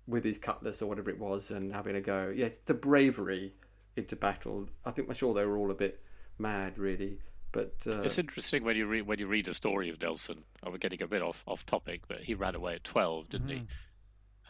with 0.07 0.23
his 0.23 0.37
cutlass 0.37 0.83
or 0.83 0.87
whatever 0.87 1.09
it 1.09 1.19
was, 1.19 1.51
and 1.51 1.73
having 1.73 1.97
a 1.97 2.01
go. 2.03 2.31
Yeah, 2.35 2.51
the 2.67 2.75
bravery 2.75 3.55
into 3.97 4.17
battle. 4.17 4.69
I 4.85 4.91
think 4.91 5.09
I'm 5.09 5.15
sure 5.15 5.33
they 5.33 5.47
were 5.47 5.57
all 5.57 5.71
a 5.71 5.75
bit 5.75 5.99
mad, 6.39 6.77
really. 6.77 7.21
But 7.55 7.75
uh, 7.87 8.01
It's 8.01 8.19
interesting 8.19 8.65
when 8.65 8.77
you 8.77 8.87
read 8.87 9.03
when 9.07 9.19
you 9.21 9.27
read 9.29 9.47
a 9.49 9.55
story 9.55 9.89
of 9.89 10.01
Nelson. 10.03 10.43
Oh, 10.63 10.71
we're 10.73 10.79
getting 10.79 11.01
a 11.03 11.07
bit 11.07 11.23
off 11.23 11.43
off 11.47 11.65
topic, 11.65 12.03
but 12.09 12.19
he 12.25 12.35
ran 12.35 12.55
away 12.57 12.75
at 12.75 12.83
twelve, 12.85 13.31
didn't 13.31 13.49
he, 13.49 13.63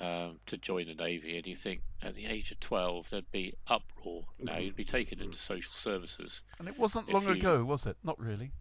um, 0.04 0.40
to 0.46 0.56
join 0.56 0.86
the 0.86 0.94
navy? 0.94 1.36
And 1.36 1.46
you 1.46 1.54
think 1.54 1.82
at 2.02 2.14
the 2.14 2.24
age 2.26 2.50
of 2.50 2.60
twelve 2.60 3.10
there'd 3.10 3.30
be 3.30 3.54
uproar. 3.68 4.24
Now 4.40 4.56
you'd 4.56 4.74
be 4.74 4.84
taken 4.86 5.20
into 5.20 5.36
social 5.38 5.72
services. 5.74 6.40
And 6.58 6.66
it 6.66 6.78
wasn't 6.78 7.10
long 7.12 7.24
you- 7.24 7.32
ago, 7.32 7.62
was 7.64 7.84
it? 7.86 7.96
Not 8.02 8.18
really. 8.18 8.52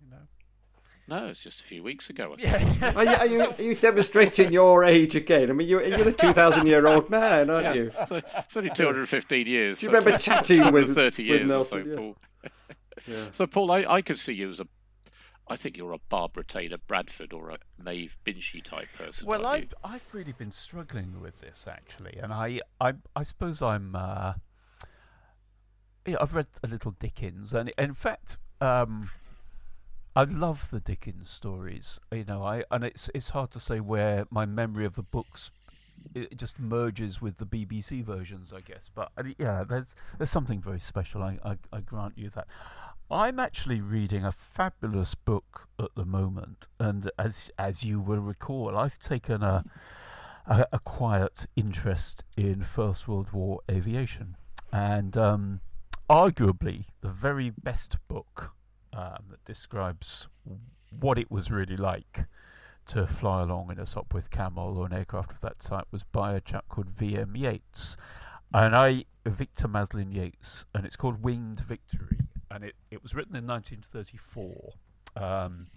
You 0.00 0.10
know. 0.10 0.22
No, 1.08 1.26
it's 1.26 1.40
just 1.40 1.60
a 1.60 1.64
few 1.64 1.82
weeks 1.82 2.08
ago. 2.08 2.34
I 2.34 2.36
think. 2.36 2.80
Yeah. 2.80 2.92
are, 2.94 3.04
you, 3.04 3.10
are, 3.10 3.26
you, 3.26 3.40
are 3.42 3.62
you 3.62 3.74
demonstrating 3.74 4.52
your 4.60 4.84
age 4.84 5.16
again? 5.16 5.50
I 5.50 5.52
mean, 5.52 5.66
you're, 5.66 5.82
you're 5.82 6.08
a 6.08 6.12
2,000 6.12 6.66
year 6.68 6.86
old 6.86 7.10
man, 7.10 7.50
aren't 7.50 7.64
Yeah, 7.66 7.72
you? 7.74 7.92
so 8.08 8.22
it's 8.38 8.56
only 8.56 8.70
215 8.70 9.46
years. 9.48 9.80
Do 9.80 9.86
you 9.86 9.90
so 9.92 9.98
remember 9.98 10.16
chatting 10.18 10.58
with- 10.72 10.94
230 10.94 11.22
with 11.24 11.28
years 11.40 11.48
Nelson, 11.48 11.78
or 11.80 11.82
so, 11.84 11.88
yeah. 11.90 11.96
Paul. 11.96 12.16
Yeah. 13.06 13.26
So, 13.32 13.46
Paul, 13.46 13.70
I, 13.70 13.84
I 13.84 14.02
could 14.02 14.18
see 14.18 14.32
you 14.32 14.50
as 14.50 14.60
a. 14.60 14.66
I 15.48 15.56
think 15.56 15.76
you're 15.76 15.92
a 15.92 15.98
Barbara 16.08 16.44
Taylor 16.44 16.78
Bradford 16.78 17.32
or 17.32 17.50
a 17.50 17.58
Maeve 17.76 18.16
Binchy 18.24 18.62
type 18.62 18.88
person. 18.96 19.26
Well? 19.26 19.44
I've 19.44 19.74
I've 19.82 20.04
really 20.12 20.32
been 20.32 20.52
struggling 20.52 21.20
with 21.20 21.40
this 21.40 21.66
actually, 21.68 22.18
and 22.22 22.32
I 22.32 22.60
I 22.80 22.94
I 23.16 23.22
suppose 23.22 23.60
I'm. 23.60 23.94
Uh, 23.96 24.34
yeah, 26.06 26.16
I've 26.20 26.34
read 26.34 26.46
a 26.62 26.68
little 26.68 26.92
Dickens, 26.92 27.52
and 27.52 27.72
in 27.78 27.94
fact, 27.94 28.36
um, 28.60 29.10
I 30.14 30.24
love 30.24 30.68
the 30.70 30.80
Dickens 30.80 31.30
stories. 31.30 31.98
You 32.10 32.24
know, 32.24 32.42
I 32.44 32.64
and 32.70 32.84
it's 32.84 33.10
it's 33.14 33.30
hard 33.30 33.50
to 33.52 33.60
say 33.60 33.80
where 33.80 34.26
my 34.30 34.46
memory 34.46 34.84
of 34.84 34.94
the 34.94 35.02
books 35.02 35.50
it 36.14 36.36
just 36.36 36.58
merges 36.58 37.20
with 37.20 37.38
the 37.38 37.46
BBC 37.46 38.04
versions, 38.04 38.52
I 38.52 38.60
guess. 38.60 38.90
But 38.94 39.10
uh, 39.16 39.24
yeah, 39.38 39.64
there's 39.68 39.86
there's 40.18 40.30
something 40.30 40.60
very 40.60 40.80
special. 40.80 41.22
I, 41.22 41.38
I 41.44 41.56
I 41.72 41.80
grant 41.80 42.16
you 42.16 42.30
that. 42.34 42.46
I'm 43.10 43.38
actually 43.38 43.82
reading 43.82 44.24
a 44.24 44.32
fabulous 44.32 45.14
book 45.14 45.68
at 45.78 45.90
the 45.94 46.04
moment, 46.04 46.64
and 46.78 47.10
as 47.18 47.50
as 47.58 47.82
you 47.82 48.00
will 48.00 48.20
recall, 48.20 48.76
I've 48.76 48.98
taken 48.98 49.42
a 49.42 49.64
a, 50.46 50.66
a 50.72 50.78
quiet 50.78 51.46
interest 51.56 52.24
in 52.36 52.62
First 52.62 53.06
World 53.06 53.32
War 53.32 53.60
aviation, 53.70 54.36
and 54.72 55.16
um, 55.16 55.60
arguably 56.08 56.86
the 57.00 57.10
very 57.10 57.50
best 57.50 57.96
book 58.08 58.52
um, 58.92 59.24
that 59.30 59.44
describes 59.44 60.26
what 60.90 61.18
it 61.18 61.30
was 61.30 61.50
really 61.50 61.76
like 61.76 62.26
to 62.86 63.06
fly 63.06 63.42
along 63.42 63.70
in 63.70 63.78
a 63.78 63.84
Sopwith 63.84 64.30
Camel 64.30 64.78
or 64.78 64.86
an 64.86 64.92
aircraft 64.92 65.32
of 65.32 65.40
that 65.40 65.60
type 65.60 65.86
was 65.90 66.02
by 66.02 66.34
a 66.34 66.40
chap 66.40 66.68
called 66.68 66.90
V.M. 66.90 67.36
Yates. 67.36 67.96
And 68.52 68.74
I, 68.76 69.04
Victor 69.24 69.68
Maslin 69.68 70.12
Yates, 70.12 70.66
and 70.74 70.84
it's 70.84 70.96
called 70.96 71.22
Winged 71.22 71.60
Victory. 71.60 72.18
And 72.50 72.64
it, 72.64 72.74
it 72.90 73.02
was 73.02 73.14
written 73.14 73.34
in 73.34 73.46
1934. 73.46 74.72
Um, 75.16 75.68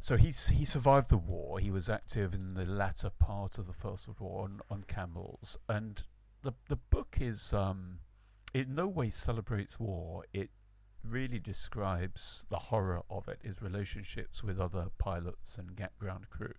so 0.00 0.16
he's, 0.16 0.48
he 0.48 0.64
survived 0.64 1.10
the 1.10 1.18
war. 1.18 1.58
He 1.58 1.70
was 1.70 1.88
active 1.88 2.32
in 2.34 2.54
the 2.54 2.64
latter 2.64 3.10
part 3.10 3.58
of 3.58 3.66
the 3.66 3.72
First 3.72 4.08
World 4.08 4.20
War 4.20 4.44
on, 4.44 4.60
on 4.70 4.84
camels. 4.88 5.56
And 5.68 6.02
the, 6.42 6.52
the 6.68 6.76
book 6.76 7.18
is, 7.20 7.52
um, 7.52 7.98
in 8.54 8.74
no 8.74 8.88
way 8.88 9.10
celebrates 9.10 9.78
war. 9.78 10.24
It 10.32 10.50
really 11.04 11.38
describes 11.38 12.46
the 12.48 12.58
horror 12.58 13.02
of 13.10 13.28
it, 13.28 13.40
his 13.42 13.60
relationships 13.60 14.42
with 14.42 14.60
other 14.60 14.86
pilots 14.98 15.56
and 15.58 15.80
ground 15.98 16.30
crew. 16.30 16.54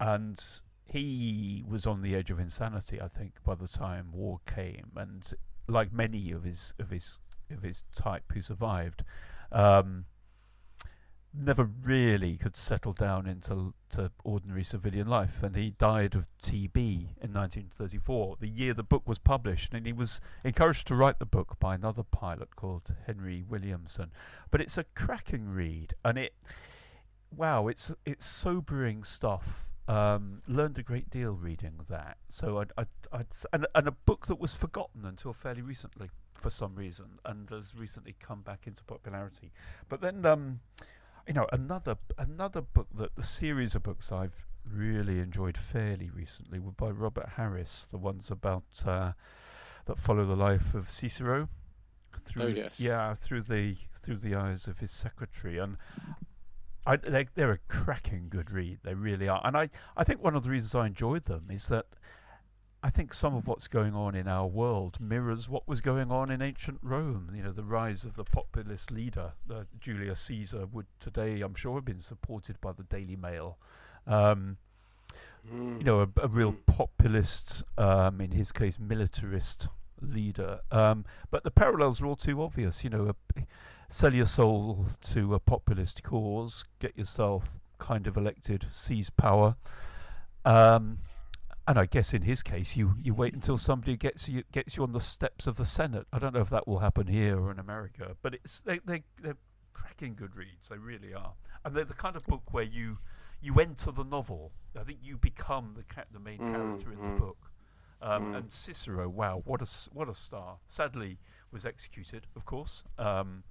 And 0.00 0.42
he 0.86 1.64
was 1.66 1.86
on 1.86 2.02
the 2.02 2.14
edge 2.14 2.30
of 2.30 2.38
insanity, 2.38 3.00
I 3.00 3.08
think, 3.08 3.42
by 3.44 3.54
the 3.54 3.68
time 3.68 4.12
war 4.12 4.40
came. 4.46 4.90
And 4.96 5.24
like 5.68 5.92
many 5.92 6.32
of 6.32 6.44
his 6.44 6.74
of 6.78 6.90
his 6.90 7.18
of 7.50 7.62
his 7.62 7.82
type 7.94 8.24
who 8.32 8.42
survived, 8.42 9.04
um, 9.52 10.04
never 11.36 11.64
really 11.64 12.36
could 12.36 12.56
settle 12.56 12.92
down 12.92 13.26
into 13.26 13.74
to 13.90 14.10
ordinary 14.22 14.64
civilian 14.64 15.08
life. 15.08 15.42
And 15.42 15.56
he 15.56 15.70
died 15.70 16.14
of 16.14 16.26
TB 16.42 16.74
in 16.76 17.32
1934, 17.32 18.36
the 18.40 18.48
year 18.48 18.74
the 18.74 18.82
book 18.82 19.02
was 19.06 19.18
published. 19.18 19.74
And 19.74 19.86
he 19.86 19.92
was 19.92 20.20
encouraged 20.44 20.86
to 20.88 20.94
write 20.94 21.18
the 21.18 21.26
book 21.26 21.56
by 21.58 21.74
another 21.74 22.02
pilot 22.02 22.56
called 22.56 22.94
Henry 23.06 23.44
Williamson. 23.48 24.10
But 24.50 24.60
it's 24.60 24.78
a 24.78 24.84
cracking 24.94 25.48
read, 25.48 25.94
and 26.04 26.18
it, 26.18 26.34
wow, 27.34 27.68
it's 27.68 27.92
it's 28.04 28.26
sobering 28.26 29.04
stuff. 29.04 29.70
Um, 29.86 30.40
learned 30.48 30.78
a 30.78 30.82
great 30.82 31.10
deal 31.10 31.32
reading 31.32 31.80
that. 31.90 32.16
So 32.30 32.58
I'd, 32.58 32.72
I'd, 32.78 32.86
I'd 33.12 33.26
and, 33.52 33.66
and 33.74 33.86
a 33.86 33.90
book 33.90 34.26
that 34.28 34.40
was 34.40 34.54
forgotten 34.54 35.04
until 35.04 35.34
fairly 35.34 35.60
recently 35.60 36.08
for 36.34 36.48
some 36.48 36.74
reason, 36.74 37.18
and 37.24 37.50
has 37.50 37.74
recently 37.74 38.14
come 38.18 38.40
back 38.40 38.66
into 38.66 38.82
popularity. 38.84 39.52
But 39.88 40.00
then, 40.00 40.24
um, 40.24 40.60
you 41.26 41.34
know, 41.34 41.46
another 41.52 41.96
another 42.18 42.60
book 42.60 42.88
that 42.96 43.14
the 43.16 43.22
series 43.22 43.74
of 43.74 43.82
books 43.82 44.12
I've 44.12 44.46
really 44.70 45.18
enjoyed 45.20 45.56
fairly 45.56 46.10
recently 46.10 46.58
were 46.58 46.72
by 46.72 46.90
Robert 46.90 47.30
Harris, 47.36 47.86
the 47.90 47.98
ones 47.98 48.30
about 48.30 48.64
uh, 48.86 49.12
that 49.86 49.98
follow 49.98 50.24
the 50.26 50.36
life 50.36 50.74
of 50.74 50.90
Cicero 50.90 51.48
through 52.16 52.50
yes. 52.50 52.78
yeah 52.78 53.14
through 53.14 53.42
the 53.42 53.76
through 54.00 54.16
the 54.16 54.34
eyes 54.36 54.68
of 54.68 54.78
his 54.78 54.92
secretary 54.92 55.58
and 55.58 55.76
I, 56.86 56.96
they, 56.96 57.26
they're 57.34 57.52
a 57.52 57.58
cracking 57.66 58.26
good 58.28 58.50
read. 58.50 58.80
They 58.82 58.92
really 58.92 59.26
are, 59.26 59.40
and 59.42 59.56
I, 59.56 59.70
I 59.96 60.04
think 60.04 60.22
one 60.22 60.36
of 60.36 60.42
the 60.42 60.50
reasons 60.50 60.74
I 60.74 60.86
enjoyed 60.86 61.24
them 61.24 61.46
is 61.50 61.66
that 61.68 61.86
I 62.84 62.90
think 62.90 63.14
some 63.14 63.34
of 63.34 63.46
what's 63.46 63.66
going 63.66 63.94
on 63.94 64.14
in 64.14 64.28
our 64.28 64.46
world 64.46 64.98
mirrors 65.00 65.48
what 65.48 65.66
was 65.66 65.80
going 65.80 66.12
on 66.12 66.30
in 66.30 66.42
ancient 66.42 66.80
Rome. 66.82 67.32
You 67.34 67.42
know, 67.42 67.50
the 67.50 67.64
rise 67.64 68.04
of 68.04 68.14
the 68.14 68.24
populist 68.24 68.90
leader, 68.90 69.32
uh, 69.50 69.62
Julius 69.80 70.20
Caesar, 70.20 70.66
would 70.70 70.84
today, 71.00 71.40
I'm 71.40 71.54
sure, 71.54 71.76
have 71.76 71.86
been 71.86 71.98
supported 71.98 72.60
by 72.60 72.72
the 72.72 72.82
Daily 72.82 73.16
Mail. 73.16 73.56
Um, 74.06 74.58
you 75.50 75.82
know, 75.82 76.00
a, 76.00 76.08
a 76.20 76.28
real 76.28 76.54
populist, 76.66 77.62
um, 77.78 78.20
in 78.20 78.32
his 78.32 78.52
case, 78.52 78.78
militarist 78.78 79.66
leader. 80.02 80.60
Um, 80.70 81.06
but 81.30 81.42
the 81.42 81.50
parallels 81.50 82.02
are 82.02 82.06
all 82.06 82.16
too 82.16 82.42
obvious. 82.42 82.84
You 82.84 82.90
know, 82.90 83.14
a, 83.36 83.40
sell 83.88 84.12
your 84.12 84.26
soul 84.26 84.84
to 85.12 85.32
a 85.32 85.38
populist 85.38 86.02
cause, 86.02 86.66
get 86.80 86.98
yourself 86.98 87.44
kind 87.78 88.06
of 88.06 88.18
elected, 88.18 88.66
seize 88.70 89.08
power. 89.08 89.56
Um, 90.44 90.98
and 91.66 91.78
I 91.78 91.86
guess 91.86 92.12
in 92.12 92.22
his 92.22 92.42
case, 92.42 92.76
you, 92.76 92.94
you 93.02 93.14
wait 93.14 93.34
until 93.34 93.58
somebody 93.58 93.96
gets 93.96 94.28
you 94.28 94.42
gets 94.52 94.76
you 94.76 94.82
on 94.82 94.92
the 94.92 95.00
steps 95.00 95.46
of 95.46 95.56
the 95.56 95.66
Senate. 95.66 96.06
I 96.12 96.18
don't 96.18 96.34
know 96.34 96.40
if 96.40 96.50
that 96.50 96.66
will 96.68 96.80
happen 96.80 97.06
here 97.06 97.38
or 97.40 97.50
in 97.50 97.58
America, 97.58 98.16
but 98.22 98.34
it's 98.34 98.60
they 98.60 98.80
they 98.84 99.02
they're 99.22 99.36
cracking 99.72 100.14
good 100.14 100.36
reads. 100.36 100.68
They 100.68 100.78
really 100.78 101.14
are, 101.14 101.32
and 101.64 101.74
they're 101.74 101.84
the 101.84 101.94
kind 101.94 102.16
of 102.16 102.24
book 102.26 102.52
where 102.52 102.64
you 102.64 102.98
you 103.40 103.58
enter 103.60 103.90
the 103.92 104.04
novel. 104.04 104.52
I 104.78 104.84
think 104.84 104.98
you 105.02 105.16
become 105.16 105.74
the 105.76 105.82
ca- 105.84 106.04
the 106.12 106.20
main 106.20 106.38
character 106.38 106.92
in 106.92 107.00
the 107.00 107.18
book. 107.20 107.50
Um, 108.02 108.34
And 108.34 108.52
Cicero, 108.52 109.08
wow, 109.08 109.42
what 109.46 109.62
a 109.62 109.66
what 109.92 110.08
a 110.08 110.14
star! 110.14 110.58
Sadly, 110.68 111.18
was 111.50 111.64
executed, 111.64 112.26
of 112.36 112.44
course. 112.44 112.82
Um, 112.98 113.44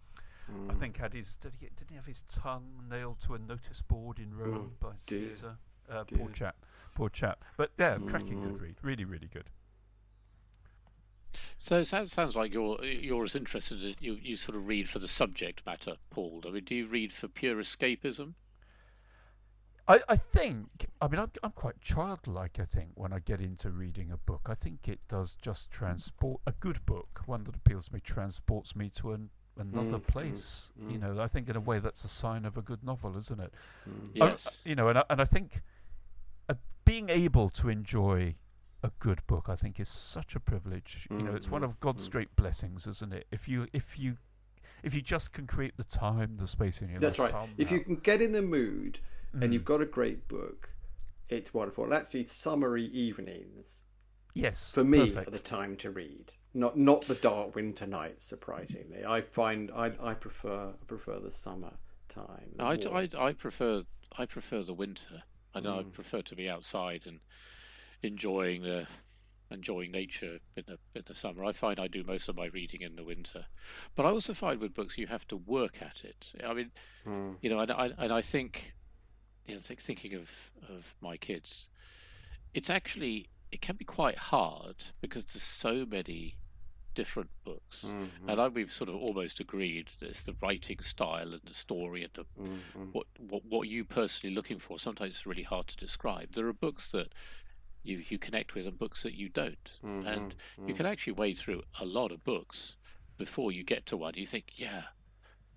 I 0.69 0.73
think 0.73 0.97
had 0.97 1.13
his 1.13 1.37
did 1.37 1.53
he, 1.59 1.69
did 1.75 1.89
he 1.89 1.95
have 1.95 2.05
his 2.05 2.21
tongue 2.29 2.83
nailed 2.89 3.21
to 3.21 3.33
a 3.33 3.39
notice 3.39 3.81
board 3.81 4.19
in 4.19 4.35
Rome 4.35 4.73
by 4.79 4.91
dear, 5.07 5.29
Caesar? 5.35 5.57
Uh, 5.93 6.03
poor 6.05 6.29
chap, 6.29 6.55
poor 6.95 7.09
chap. 7.09 7.43
But 7.57 7.71
yeah, 7.77 7.97
cracking 8.05 8.39
good 8.41 8.59
read, 8.59 8.75
really, 8.81 9.05
really 9.05 9.29
good. 9.31 9.49
So 11.57 11.79
it 11.79 11.85
sounds, 11.85 12.13
sounds 12.13 12.35
like 12.35 12.53
you're 12.53 12.83
you're 12.83 13.23
as 13.25 13.35
interested 13.35 13.83
in 13.83 13.95
you 13.99 14.17
you 14.21 14.37
sort 14.37 14.55
of 14.55 14.67
read 14.67 14.89
for 14.89 14.99
the 14.99 15.07
subject 15.07 15.65
matter, 15.65 15.97
Paul. 16.09 16.43
I 16.47 16.51
mean, 16.51 16.63
do 16.63 16.75
you 16.75 16.87
read 16.87 17.13
for 17.13 17.27
pure 17.27 17.55
escapism? 17.57 18.33
I, 19.87 19.99
I 20.07 20.15
think, 20.15 20.87
I 21.01 21.07
mean, 21.09 21.19
I'm, 21.19 21.31
I'm 21.43 21.51
quite 21.51 21.81
childlike, 21.81 22.57
I 22.59 22.63
think, 22.65 22.91
when 22.95 23.11
I 23.11 23.19
get 23.19 23.41
into 23.41 23.69
reading 23.69 24.11
a 24.11 24.17
book. 24.17 24.43
I 24.45 24.55
think 24.55 24.87
it 24.87 24.99
does 25.09 25.35
just 25.41 25.69
transport, 25.71 26.39
a 26.47 26.53
good 26.53 26.85
book, 26.85 27.21
one 27.25 27.43
that 27.43 27.55
appeals 27.55 27.87
to 27.87 27.93
me, 27.93 27.99
transports 27.99 28.75
me 28.77 28.89
to 28.91 29.11
an, 29.11 29.29
another 29.59 29.99
Mm, 29.99 30.03
mm, 30.05 30.07
place. 30.07 30.69
You 30.87 30.99
mm. 30.99 31.01
know, 31.01 31.21
I 31.21 31.27
think 31.27 31.49
in 31.49 31.57
a 31.57 31.59
way 31.59 31.79
that's 31.79 32.05
a 32.05 32.07
sign 32.07 32.45
of 32.45 32.57
a 32.57 32.61
good 32.61 32.81
novel, 32.83 33.17
isn't 33.17 33.39
it? 33.41 33.53
Mm. 33.89 34.11
Yes. 34.13 34.47
uh, 34.47 34.51
you 34.63 34.75
know, 34.75 34.87
and 34.87 34.99
I, 34.99 35.03
and 35.09 35.21
I 35.21 35.25
think 35.25 35.61
being 36.85 37.09
able 37.09 37.49
to 37.51 37.69
enjoy 37.69 38.35
a 38.83 38.91
good 38.99 39.25
book, 39.27 39.45
I 39.49 39.55
think, 39.55 39.79
is 39.79 39.89
such 39.89 40.35
a 40.35 40.39
privilege. 40.39 41.09
You 41.15 41.23
know, 41.23 41.35
it's 41.35 41.51
one 41.51 41.63
Mm, 41.63 41.65
of 41.65 41.79
God's 41.79 42.07
mm. 42.07 42.09
great 42.09 42.35
blessings, 42.35 42.87
isn't 42.87 43.13
it? 43.13 43.27
If 43.31 43.47
you, 43.47 43.67
if 43.73 43.97
you, 43.97 44.17
if 44.83 44.93
you 44.95 45.01
just 45.01 45.31
can 45.33 45.47
create 45.47 45.77
the 45.77 45.83
time, 45.85 46.37
the 46.37 46.47
space 46.47 46.81
in 46.81 46.89
your 46.89 47.01
That's 47.01 47.19
life 47.19 47.19
right. 47.19 47.35
If 47.57 47.69
you 47.69 47.81
can 47.81 47.97
get 47.97 48.19
in 48.19 48.31
the 48.31 48.41
mood 48.41 48.99
and 49.39 49.53
Mm. 49.53 49.53
you've 49.53 49.63
got 49.65 49.81
a 49.81 49.85
great 49.85 50.27
book, 50.27 50.69
it's 51.29 51.53
wonderful. 51.53 51.83
And 51.83 51.93
actually, 51.93 52.25
summery 52.25 52.85
evenings 52.85 53.85
yes, 54.33 54.71
for 54.71 54.83
me 54.83 55.11
perfect. 55.11 55.27
are 55.27 55.31
the 55.31 55.39
time 55.39 55.77
to 55.77 55.91
read. 55.91 56.33
Not 56.53 56.77
not 56.77 57.07
the 57.07 57.15
dark 57.15 57.55
winter 57.55 57.87
nights. 57.87 58.25
Surprisingly, 58.25 59.05
I 59.05 59.21
find 59.21 59.71
I 59.71 59.93
I 60.01 60.13
prefer 60.15 60.73
I 60.81 60.85
prefer 60.85 61.19
the 61.19 61.31
summer 61.31 61.73
time. 62.09 62.55
the 62.57 62.65
I, 62.65 62.73
I, 62.91 63.09
I 63.17 63.33
prefer 63.33 63.83
I 64.17 64.25
prefer 64.25 64.63
the 64.63 64.73
winter. 64.73 65.23
I 65.55 65.59
know 65.59 65.79
I 65.79 65.83
Mm. 65.83 65.93
prefer 65.93 66.21
to 66.23 66.35
be 66.35 66.49
outside 66.49 67.03
and 67.05 67.19
enjoying 68.01 68.63
the 68.63 68.87
enjoying 69.51 69.91
nature 69.91 70.39
in 70.55 70.63
the 70.67 70.79
in 70.95 71.03
the 71.05 71.13
summer. 71.13 71.43
I 71.45 71.51
find 71.51 71.79
I 71.79 71.87
do 71.87 72.03
most 72.03 72.27
of 72.27 72.35
my 72.35 72.45
reading 72.47 72.81
in 72.81 72.95
the 72.95 73.03
winter, 73.03 73.45
but 73.95 74.05
I 74.05 74.09
also 74.09 74.33
find 74.33 74.59
with 74.59 74.73
books 74.73 74.97
you 74.97 75.07
have 75.07 75.27
to 75.27 75.37
work 75.37 75.81
at 75.81 76.03
it. 76.03 76.33
I 76.43 76.53
mean, 76.53 76.71
Mm. 77.05 77.37
you 77.41 77.49
know, 77.49 77.59
and 77.59 77.71
I 77.71 77.91
and 77.97 78.11
I 78.11 78.21
think, 78.21 78.73
you 79.45 79.55
know, 79.55 79.61
think, 79.61 79.81
thinking 79.81 80.13
of 80.15 80.51
of 80.69 80.95
my 81.01 81.17
kids, 81.17 81.67
it's 82.53 82.69
actually 82.69 83.29
it 83.51 83.61
can 83.61 83.75
be 83.75 83.85
quite 83.85 84.17
hard 84.17 84.75
because 85.01 85.25
there's 85.25 85.43
so 85.43 85.85
many 85.85 86.35
different 86.93 87.29
books. 87.43 87.83
Mhm. 87.83 88.29
And 88.29 88.41
I, 88.41 88.47
we've 88.47 88.71
sort 88.71 88.89
of 88.89 88.95
almost 88.95 89.39
agreed 89.39 89.91
that 89.99 90.09
it's 90.09 90.23
the 90.23 90.35
writing 90.41 90.79
style 90.79 91.33
and 91.33 91.41
the 91.45 91.53
story 91.53 92.03
and 92.03 92.13
the 92.13 92.25
Mm, 92.39 92.59
mm. 92.75 92.93
what 92.93 93.07
what 93.19 93.45
what 93.45 93.67
you 93.67 93.83
personally 93.85 94.33
looking 94.35 94.59
for. 94.59 94.79
Sometimes 94.79 95.15
it's 95.15 95.25
really 95.25 95.43
hard 95.43 95.67
to 95.67 95.75
describe. 95.77 96.33
There 96.33 96.47
are 96.47 96.53
books 96.53 96.91
that 96.91 97.13
you 97.83 98.03
you 98.09 98.17
connect 98.17 98.55
with 98.55 98.65
and 98.67 98.77
books 98.79 99.03
that 99.03 99.13
you 99.13 99.29
don't, 99.29 99.71
Mhm, 99.83 100.05
and 100.07 100.35
you 100.67 100.73
mm. 100.73 100.77
can 100.77 100.85
actually 100.85 101.13
wade 101.13 101.37
through 101.37 101.63
a 101.79 101.85
lot 101.85 102.11
of 102.11 102.23
books 102.23 102.77
before 103.17 103.51
you 103.51 103.63
get 103.63 103.85
to 103.87 103.97
one. 103.97 104.13
You 104.15 104.25
think, 104.25 104.53
yeah, 104.55 104.83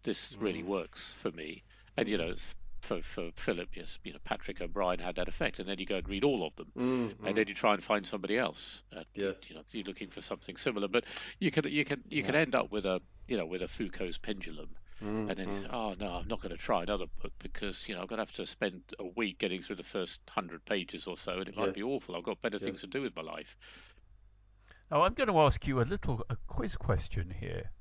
this 0.03 0.37
really 0.38 0.62
Mm. 0.62 0.66
works 0.66 1.14
for 1.20 1.31
me, 1.31 1.64
and 1.96 2.09
you 2.09 2.18
know. 2.18 2.29
It's, 2.31 2.55
for, 2.81 3.03
for 3.03 3.31
Philip, 3.37 3.71
yes, 3.75 3.99
you 4.05 4.12
know, 4.12 4.19
Patrick 4.25 4.61
O'Brian 4.61 4.99
had 5.01 5.17
that 5.17 5.29
effect, 5.29 5.59
and 5.59 5.69
then 5.69 5.79
you 5.79 5.87
go 5.87 5.97
and 5.97 6.09
read 6.09 6.25
all 6.25 6.47
of 6.47 6.55
them, 6.57 6.67
Mm, 6.77 7.15
mm. 7.15 7.29
and 7.29 7.37
then 7.37 7.49
you 7.49 7.55
try 7.55 7.75
and 7.75 7.83
find 7.83 8.07
somebody 8.07 8.39
else. 8.39 8.83
And, 8.93 9.05
Yes. 9.15 9.37
you 9.49 9.55
know, 9.55 9.62
you're 9.73 9.85
looking 9.85 10.09
for 10.09 10.21
something 10.21 10.57
similar, 10.57 10.89
but 10.89 11.05
you 11.41 11.51
can 11.51 11.65
you 11.69 11.85
can 11.85 12.03
you 12.09 12.23
can 12.23 12.35
end 12.35 12.55
up 12.55 12.71
with 12.71 12.87
a 12.87 13.01
you 13.29 13.37
know 13.37 13.47
with 13.47 13.62
a 13.62 13.69
Foucault's 13.69 14.19
pendulum, 14.19 14.77
Mm, 15.03 15.29
and 15.29 15.39
then 15.39 15.49
you 15.51 15.55
mm. 15.57 15.61
say, 15.62 15.69
oh 15.71 15.95
no, 15.99 16.12
I'm 16.12 16.29
not 16.29 16.41
going 16.41 16.53
to 16.57 16.57
try 16.57 16.83
another 16.83 17.05
book 17.21 17.33
because 17.39 17.85
you 17.87 17.95
know 17.95 18.01
I'm 18.01 18.07
going 18.07 18.17
to 18.19 18.23
have 18.23 18.33
to 18.33 18.47
spend 18.47 18.83
a 18.99 19.05
week 19.05 19.39
getting 19.39 19.61
through 19.61 19.77
the 19.77 19.83
first 19.83 20.21
hundred 20.29 20.65
pages 20.65 21.07
or 21.07 21.17
so, 21.19 21.33
and 21.33 21.49
it 21.49 21.57
might 21.57 21.75
be 21.75 21.83
awful. 21.83 22.17
I've 22.17 22.25
got 22.25 22.41
better 22.41 22.59
things 22.59 22.81
to 22.81 22.87
do 22.87 23.03
with 23.03 23.15
my 23.15 23.23
life. 23.23 23.57
Now, 24.91 25.03
I'm 25.03 25.15
going 25.15 25.29
to 25.29 25.39
ask 25.41 25.67
you 25.67 25.81
a 25.81 25.83
little 25.83 26.23
a 26.31 26.37
quiz 26.47 26.77
question 26.77 27.35
here. 27.41 27.73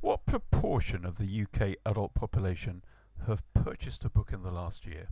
What 0.00 0.26
proportion 0.26 1.04
of 1.04 1.18
the 1.18 1.42
UK 1.44 1.76
adult 1.86 2.14
population 2.14 2.82
have 3.26 3.42
purchased 3.54 4.04
a 4.04 4.10
book 4.10 4.30
in 4.32 4.42
the 4.42 4.50
last 4.50 4.84
year? 4.86 5.08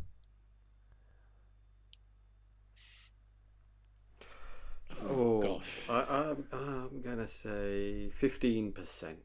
Oh 5.08 5.40
gosh. 5.40 5.64
I, 5.88 6.02
I'm 6.02 6.44
I'm 6.52 7.00
gonna 7.02 7.28
say 7.42 8.10
fifteen 8.20 8.72
percent. 8.72 9.18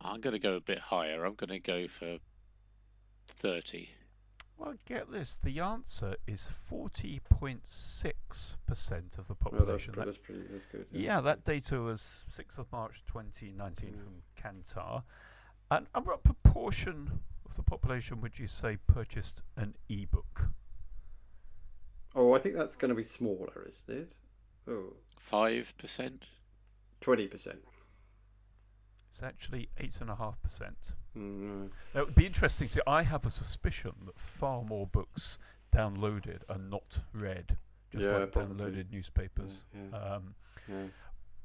I'm 0.00 0.20
going 0.20 0.34
to 0.34 0.38
go 0.38 0.54
a 0.54 0.60
bit 0.60 0.78
higher. 0.78 1.24
I'm 1.24 1.34
going 1.34 1.48
to 1.48 1.58
go 1.58 1.88
for 1.88 2.18
thirty. 3.26 3.88
Well, 4.58 4.74
get 4.86 5.10
this. 5.10 5.38
The 5.42 5.58
answer 5.60 6.16
is 6.26 6.46
40.6% 6.70 9.18
of 9.18 9.26
the 9.26 9.34
Well, 9.34 9.36
that's, 9.36 9.42
population. 9.42 9.94
That- 9.96 10.04
that's 10.06 10.18
pretty. 10.18 10.42
That's 10.50 10.64
good. 10.70 10.86
yeah, 10.92 11.20
that 11.22 11.44
data 11.44 11.80
was 11.80 12.24
6th 12.38 12.58
of 12.58 12.70
March 12.72 13.02
2019 13.06 13.90
Mm. 13.90 13.94
from 14.02 14.22
Kantar. 14.40 15.02
And, 15.70 15.86
and 15.94 16.06
what 16.06 16.22
proportion 16.22 17.20
of 17.48 17.54
the 17.56 17.62
population 17.62 18.20
would 18.20 18.38
you 18.38 18.46
say 18.46 18.78
purchased 18.86 19.42
an 19.56 19.74
e-book? 19.88 20.42
Oh, 22.14 22.32
I 22.34 22.38
think 22.38 22.54
that's 22.56 22.76
going 22.76 22.88
to 22.90 22.94
be 22.94 23.04
smaller, 23.04 23.68
isn't 23.68 24.00
it? 24.02 24.12
Oh, 24.68 24.94
Five 25.18 25.74
percent. 25.78 26.24
20 27.00 27.26
percent. 27.28 27.58
It's 29.10 29.22
actually 29.22 29.68
8.5%. 29.80 30.34
Mm, 31.16 31.70
Now, 31.94 32.00
it 32.02 32.06
would 32.06 32.14
be 32.14 32.26
interesting. 32.26 32.68
See, 32.68 32.80
I 32.86 33.02
have 33.02 33.24
a 33.26 33.30
suspicion 33.30 33.92
that 34.04 34.18
far 34.18 34.62
more 34.62 34.86
books 34.86 35.38
downloaded 35.74 36.40
are 36.48 36.58
not 36.58 36.98
read, 37.12 37.56
just 37.90 38.04
Yeah, 38.04 38.18
like 38.18 38.32
probably. 38.32 38.56
downloaded 38.72 38.90
newspapers. 38.90 39.62
Yeah, 39.74 39.80
yeah. 39.92 39.98
Um, 39.98 40.34
yeah. 40.68 40.74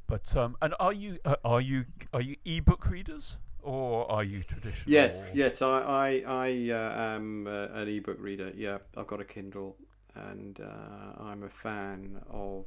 but 0.07 0.35
um, 0.35 0.57
and 0.61 0.73
are 0.79 0.91
you 0.93 1.19
uh, 1.23 1.35
are 1.45 1.61
you 1.61 1.85
are 2.13 2.21
you 2.21 2.35
e-book 2.43 2.89
readers 2.89 3.37
or 3.63 4.11
are 4.11 4.23
you 4.23 4.43
traditional? 4.43 4.85
Yes, 4.85 5.17
yes. 5.33 5.61
I 5.61 5.79
I, 5.81 6.23
I 6.27 6.69
uh, 6.71 7.15
am 7.15 7.47
uh, 7.47 7.67
an 7.73 7.87
ebook 7.87 8.17
reader. 8.19 8.51
Yeah, 8.55 8.79
I've 8.97 9.07
got 9.07 9.21
a 9.21 9.25
Kindle, 9.25 9.77
and 10.15 10.59
uh, 10.59 11.23
I'm 11.23 11.43
a 11.43 11.49
fan 11.49 12.21
of. 12.29 12.65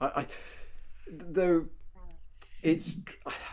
I, 0.00 0.06
I 0.06 0.26
though 1.10 1.66
it's 2.62 2.94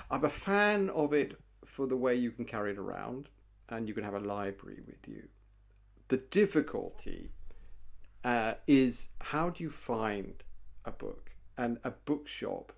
I'm 0.10 0.24
a 0.26 0.30
fan 0.30 0.90
of 0.92 1.14
it 1.14 1.38
for 1.66 1.88
the 1.88 1.96
way 1.98 2.16
you 2.16 2.32
can 2.32 2.46
carry 2.46 2.72
it 2.72 2.78
around, 2.78 3.30
and 3.70 3.88
you 3.88 3.94
can 3.94 4.04
have 4.04 4.14
a 4.14 4.20
library 4.20 4.80
with 4.86 5.08
you. 5.08 5.24
The 6.08 6.18
difficulty 6.18 7.32
uh, 8.24 8.54
is 8.68 9.06
how 9.20 9.50
do 9.50 9.64
you 9.64 9.70
find 9.70 10.34
a 10.86 10.92
book, 10.92 11.32
and 11.58 11.78
a 11.84 11.92
bookshop 11.92 12.72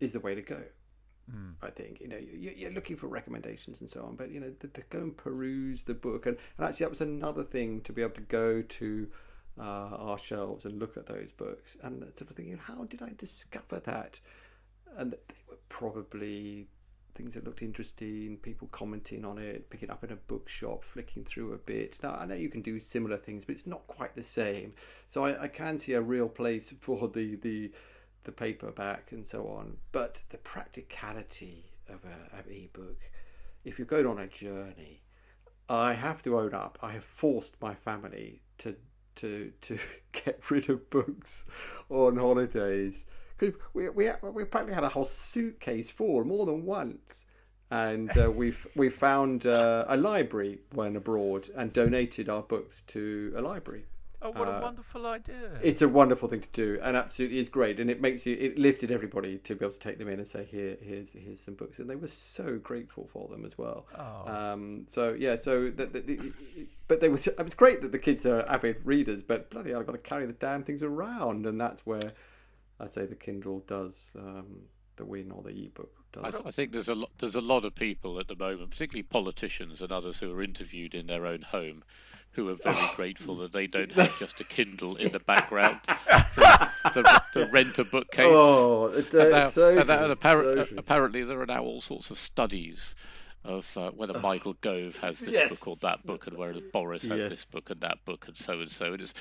is 0.00 0.12
the 0.12 0.20
way 0.20 0.34
to 0.34 0.42
go. 0.42 0.62
Mm. 1.30 1.54
I 1.62 1.70
think 1.70 2.00
you 2.00 2.08
know 2.08 2.16
you, 2.16 2.52
you're 2.56 2.70
looking 2.72 2.96
for 2.96 3.06
recommendations 3.06 3.80
and 3.80 3.90
so 3.90 4.02
on, 4.02 4.16
but 4.16 4.30
you 4.30 4.40
know 4.40 4.50
to, 4.60 4.68
to 4.68 4.82
go 4.90 4.98
and 4.98 5.16
peruse 5.16 5.82
the 5.82 5.94
book, 5.94 6.26
and, 6.26 6.36
and 6.56 6.66
actually 6.66 6.84
that 6.84 6.90
was 6.90 7.00
another 7.00 7.44
thing 7.44 7.82
to 7.82 7.92
be 7.92 8.02
able 8.02 8.14
to 8.14 8.20
go 8.22 8.62
to 8.62 9.08
uh, 9.58 9.62
our 9.62 10.18
shelves 10.18 10.64
and 10.64 10.78
look 10.78 10.96
at 10.96 11.06
those 11.06 11.28
books, 11.36 11.76
and 11.82 12.00
sort 12.16 12.30
of 12.30 12.36
thinking, 12.36 12.58
how 12.58 12.84
did 12.84 13.02
I 13.02 13.12
discover 13.18 13.80
that? 13.84 14.20
And 14.96 15.12
they 15.12 15.18
were 15.48 15.58
probably 15.68 16.66
things 17.14 17.34
that 17.34 17.44
looked 17.44 17.62
interesting, 17.62 18.38
people 18.42 18.68
commenting 18.70 19.24
on 19.24 19.38
it, 19.38 19.68
picking 19.70 19.90
up 19.90 20.04
in 20.04 20.12
a 20.12 20.16
bookshop, 20.16 20.84
flicking 20.84 21.24
through 21.24 21.52
a 21.52 21.58
bit. 21.58 21.98
Now 22.02 22.14
I 22.14 22.24
know 22.24 22.36
you 22.36 22.48
can 22.48 22.62
do 22.62 22.80
similar 22.80 23.18
things, 23.18 23.44
but 23.46 23.56
it's 23.56 23.66
not 23.66 23.86
quite 23.88 24.14
the 24.14 24.22
same. 24.22 24.72
So 25.10 25.24
I, 25.24 25.42
I 25.42 25.48
can 25.48 25.78
see 25.78 25.92
a 25.92 26.00
real 26.00 26.28
place 26.28 26.72
for 26.80 27.08
the 27.08 27.36
the 27.36 27.70
the 28.28 28.32
paperback 28.32 29.10
and 29.10 29.26
so 29.26 29.46
on. 29.48 29.78
But 29.90 30.18
the 30.28 30.36
practicality 30.36 31.64
of 31.88 32.00
a, 32.04 32.38
of 32.38 32.46
ebook, 32.46 33.00
if 33.64 33.78
you're 33.78 33.86
going 33.86 34.06
on 34.06 34.18
a 34.18 34.26
journey, 34.26 35.00
I 35.70 35.94
have 35.94 36.22
to 36.24 36.38
own 36.38 36.52
up. 36.52 36.78
I 36.82 36.92
have 36.92 37.04
forced 37.04 37.54
my 37.62 37.74
family 37.74 38.42
to 38.58 38.76
to 39.16 39.50
to 39.62 39.78
get 40.12 40.42
rid 40.50 40.68
of 40.68 40.90
books 40.90 41.44
on 41.88 42.18
holidays 42.18 43.06
because 43.38 43.58
we 43.72 43.88
we 43.88 44.10
we 44.22 44.44
practically 44.44 44.74
had 44.74 44.84
a 44.84 44.90
whole 44.90 45.08
suitcase 45.08 45.88
full 45.88 46.22
more 46.24 46.44
than 46.44 46.66
once. 46.66 47.24
And 47.70 48.10
uh, 48.18 48.30
we've 48.30 48.66
we 48.76 48.90
found 48.90 49.46
uh, 49.46 49.86
a 49.88 49.96
library 49.96 50.58
when 50.74 50.96
abroad 50.96 51.48
and 51.56 51.72
donated 51.72 52.28
our 52.28 52.42
books 52.42 52.82
to 52.88 53.32
a 53.36 53.40
library. 53.40 53.84
Oh, 54.20 54.30
what 54.32 54.48
a 54.48 54.56
Uh, 54.58 54.60
wonderful 54.60 55.06
idea! 55.06 55.60
It's 55.62 55.80
a 55.80 55.88
wonderful 55.88 56.28
thing 56.28 56.40
to 56.40 56.48
do, 56.52 56.80
and 56.82 56.96
absolutely 56.96 57.38
is 57.38 57.48
great. 57.48 57.78
And 57.78 57.88
it 57.88 58.00
makes 58.00 58.26
you 58.26 58.36
it 58.36 58.58
lifted 58.58 58.90
everybody 58.90 59.38
to 59.38 59.54
be 59.54 59.64
able 59.64 59.74
to 59.74 59.78
take 59.78 59.98
them 59.98 60.08
in 60.08 60.18
and 60.18 60.28
say, 60.28 60.44
"Here, 60.44 60.76
here's 60.82 61.08
here's 61.12 61.40
some 61.40 61.54
books," 61.54 61.78
and 61.78 61.88
they 61.88 61.94
were 61.94 62.08
so 62.08 62.58
grateful 62.58 63.08
for 63.12 63.28
them 63.28 63.44
as 63.44 63.56
well. 63.56 63.86
oh. 63.96 64.28
Um, 64.28 64.86
so 64.90 65.12
yeah, 65.12 65.36
so 65.36 65.70
the, 65.70 65.86
the, 65.86 66.00
the, 66.00 66.32
but 66.88 67.00
they 67.00 67.08
were. 67.08 67.18
It 67.18 67.44
was 67.44 67.54
great 67.54 67.80
that 67.82 67.92
the 67.92 67.98
kids 67.98 68.26
are 68.26 68.42
avid 68.48 68.78
readers, 68.84 69.22
but 69.22 69.50
bloody 69.50 69.70
hell, 69.70 69.80
I've 69.80 69.86
got 69.86 69.92
to 69.92 69.98
carry 69.98 70.26
the 70.26 70.32
damn 70.32 70.64
things 70.64 70.82
around, 70.82 71.46
and 71.46 71.60
that's 71.60 71.86
where 71.86 72.12
I 72.80 72.88
say 72.88 73.06
the 73.06 73.14
Kindle 73.14 73.62
does 73.68 73.94
um, 74.18 74.62
the 74.96 75.04
win 75.04 75.30
or 75.30 75.42
the 75.44 75.50
ebook 75.50 75.92
does. 76.12 76.24
I, 76.24 76.30
th- 76.32 76.42
I 76.44 76.50
think 76.50 76.72
there's 76.72 76.88
a 76.88 76.94
lot, 76.96 77.10
there's 77.20 77.36
a 77.36 77.40
lot 77.40 77.64
of 77.64 77.74
people 77.76 78.18
at 78.18 78.26
the 78.26 78.34
moment, 78.34 78.70
particularly 78.70 79.04
politicians 79.04 79.80
and 79.80 79.92
others 79.92 80.18
who 80.18 80.32
are 80.34 80.42
interviewed 80.42 80.94
in 80.94 81.06
their 81.06 81.24
own 81.26 81.42
home, 81.42 81.84
who 82.32 82.48
are 82.48 82.54
very 82.54 82.88
grateful 82.94 83.36
that 83.36 83.52
they 83.52 83.66
don't 83.66 83.92
have 83.94 84.16
just 84.18 84.40
a 84.40 84.44
Kindle 84.44 84.96
in 84.96 85.10
the 85.12 85.18
background 85.18 85.80
to, 86.34 86.70
to, 86.94 87.22
to 87.32 87.46
rent 87.50 87.78
a 87.78 87.84
bookcase. 87.84 88.26
Oh, 88.28 88.86
it, 88.86 89.12
uh, 89.14 89.18
and, 89.20 89.30
now, 89.32 89.50
totally, 89.50 89.78
and, 89.78 89.88
now- 89.88 90.04
and 90.04 90.12
appar- 90.20 90.42
totally. 90.56 90.78
apparently, 90.78 91.24
there 91.24 91.40
are 91.40 91.46
now 91.46 91.62
all 91.62 91.80
sorts 91.80 92.10
of 92.10 92.18
studies 92.18 92.94
of 93.44 93.76
uh, 93.76 93.90
whether 93.92 94.18
Michael 94.18 94.54
Gove 94.60 94.96
has 94.98 95.20
this 95.20 95.30
Yes. 95.34 95.48
book 95.48 95.66
or 95.66 95.76
that 95.82 96.04
book, 96.04 96.26
and 96.26 96.36
whether 96.36 96.60
Boris 96.72 97.02
has 97.02 97.20
Yes. 97.20 97.28
this 97.30 97.44
book 97.44 97.70
and 97.70 97.80
that 97.80 98.04
book, 98.04 98.26
and 98.28 98.36
so 98.36 98.60
and 98.60 98.70
so. 98.70 98.92
It 98.92 99.00
is. 99.00 99.14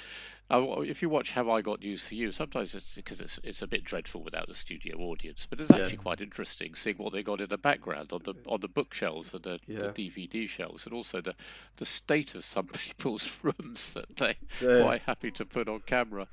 Uh, 0.50 0.80
if 0.80 1.02
you 1.02 1.10
watch 1.10 1.32
Have 1.32 1.50
I 1.50 1.62
Got 1.62 1.82
News 1.82 2.06
for 2.06 2.16
You, 2.16 2.32
sometimes 2.32 2.74
it's 2.74 2.96
because 2.96 3.20
it's 3.20 3.38
it's 3.44 3.62
a 3.62 3.68
bit 3.68 3.84
dreadful 3.84 4.24
without 4.24 4.48
the 4.48 4.56
studio 4.56 4.98
audience, 5.00 5.46
but 5.50 5.60
it's 5.60 5.70
Yeah. 5.70 5.82
actually 5.82 5.98
quite 5.98 6.22
interesting 6.22 6.74
seeing 6.74 6.96
what 6.98 7.12
they 7.12 7.22
got 7.22 7.42
in 7.42 7.50
the 7.50 7.58
background 7.58 8.14
on 8.14 8.22
the 8.24 8.34
on 8.46 8.62
the 8.62 8.70
bookshelves 8.70 9.34
and 9.34 9.44
the, 9.44 9.60
Yeah. 9.68 9.80
the 9.80 9.90
DVD 10.10 10.48
shelves, 10.48 10.86
and 10.86 10.94
also 10.94 11.20
the 11.20 11.36
the 11.76 11.86
state 11.86 12.34
of 12.34 12.46
some 12.46 12.68
people's 12.74 13.30
rooms 13.44 13.94
that 13.94 14.16
they 14.16 14.38
Yeah. 14.62 14.84
quite 14.84 15.02
happy 15.02 15.32
to 15.32 15.46
put 15.46 15.68
on 15.68 15.82
camera. 15.82 16.28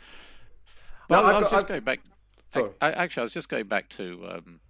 No, 1.11 1.17
I 1.17 1.19
I've 1.19 1.25
was 1.25 1.33
got- 1.35 1.51
just 1.51 1.65
I've- 1.65 1.69
going 1.69 1.85
back. 1.85 2.01
Sorry. 2.51 2.71
I, 2.81 2.93
actually, 2.93 3.23
I 3.23 3.25
was 3.25 3.33
just 3.33 3.49
going 3.49 3.67
back 3.67 3.89
to 3.91 4.29
um, 4.31 4.61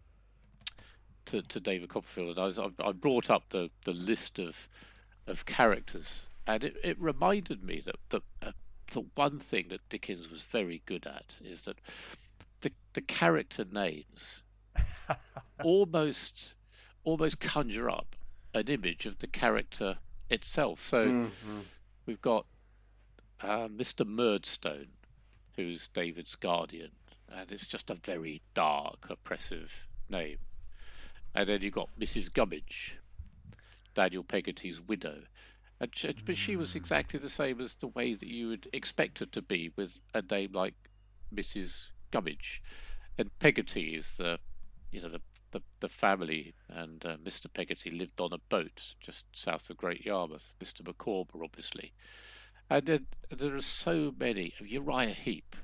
to, 1.26 1.42
to 1.42 1.61
David 1.61 1.90
Copperfield, 1.90 2.30
and 2.30 2.38
I, 2.40 2.46
was, 2.46 2.59
I, 2.59 2.68
I 2.83 2.92
brought 2.92 3.28
up 3.28 3.50
the, 3.50 3.70
the 3.85 3.92
list 3.92 4.38
of 4.38 4.68
of 5.26 5.44
characters, 5.44 6.28
and 6.46 6.64
it, 6.64 6.76
it 6.83 6.98
reminded 6.98 7.62
me 7.62 7.80
that 7.85 7.96
that 8.09 8.22
uh, 8.42 8.52
the 8.92 9.05
one 9.14 9.38
thing 9.40 9.68
that 9.68 9.88
Dickens 9.88 10.31
was 10.31 10.42
very 10.44 10.83
good 10.87 11.07
at 11.07 11.35
is 11.44 11.62
that 11.62 11.77
the 12.61 12.73
the 12.94 13.01
character 13.01 13.64
names 13.70 14.42
almost 15.62 16.55
almost 17.05 17.40
conjure 17.40 17.90
up 17.90 18.16
an 18.55 18.68
image 18.68 19.05
of 19.07 19.18
the 19.18 19.27
character 19.27 19.99
itself. 20.31 20.81
So 20.81 21.07
Mhm. 21.09 21.64
we've 22.07 22.20
got 22.23 22.47
uh, 23.40 23.68
Mr. 23.68 24.07
Murdstone, 24.07 24.88
who's 25.57 25.88
David's 25.88 26.35
guardian, 26.37 26.92
and 27.29 27.51
it's 27.53 27.66
just 27.66 27.90
a 27.90 27.94
very 27.94 28.40
dark, 28.55 29.11
oppressive 29.11 29.87
name. 30.09 30.38
And 31.35 31.49
then 31.49 31.61
you've 31.61 31.75
got 31.75 31.90
Mrs. 31.99 32.33
Gummidge, 32.33 32.97
Daniel 33.92 34.25
Peggotty's 34.25 34.81
widow. 34.81 35.25
But 36.25 36.37
she 36.37 36.57
was 36.57 36.75
exactly 36.75 37.18
the 37.18 37.31
same 37.31 37.61
as 37.61 37.75
the 37.75 37.88
way 37.88 38.14
that 38.14 38.29
you 38.29 38.49
would 38.49 38.68
expect 38.73 39.18
her 39.20 39.27
to 39.27 39.42
be 39.42 39.70
with 39.77 40.01
a 40.14 40.23
name 40.23 40.53
like 40.53 40.75
Mrs. 41.35 41.85
Gummidge. 42.11 42.62
And 43.18 43.37
Peggotty 43.38 43.94
is 43.97 44.16
the, 44.16 44.38
you 44.90 45.01
know, 45.01 45.09
the 45.09 45.20
the, 45.53 45.62
the 45.79 45.88
family 45.88 46.53
and 46.68 47.07
uh, 47.07 47.16
Mr. 47.16 47.47
Peggotty 47.53 47.88
lived 47.90 48.20
on 48.20 48.33
a 48.33 48.38
boat 48.49 48.83
just 49.01 49.25
south 49.33 49.70
of 49.70 49.77
Great 49.77 50.05
Yarmouth. 50.05 50.55
Mr. 50.61 50.85
Micawber, 50.85 51.44
obviously. 51.44 51.92
And 52.68 52.87
then 52.87 53.07
there 53.31 53.55
are 53.55 53.61
so 53.61 54.12
many. 54.18 54.53
Uriah 54.61 55.11
Heep, 55.14 55.55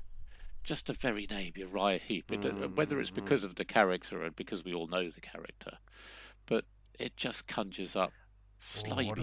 just 0.63 0.87
the 0.87 0.93
very 0.93 1.27
name 1.29 1.51
Uriah 1.57 1.99
Heep. 1.99 2.31
It, 2.31 2.45
uh, 2.45 2.69
Whether 2.69 3.01
it's 3.01 3.11
Mm-hmm. 3.11 3.25
because 3.25 3.43
of 3.43 3.55
the 3.55 3.65
character 3.65 4.23
and 4.23 4.33
because 4.35 4.63
we 4.63 4.73
all 4.73 4.87
know 4.87 5.09
the 5.09 5.19
character, 5.19 5.77
but 6.45 6.63
it 6.97 7.17
just 7.17 7.47
conjures 7.47 7.95
up 7.95 8.13
Oh, 8.87 8.95
what 8.95 9.19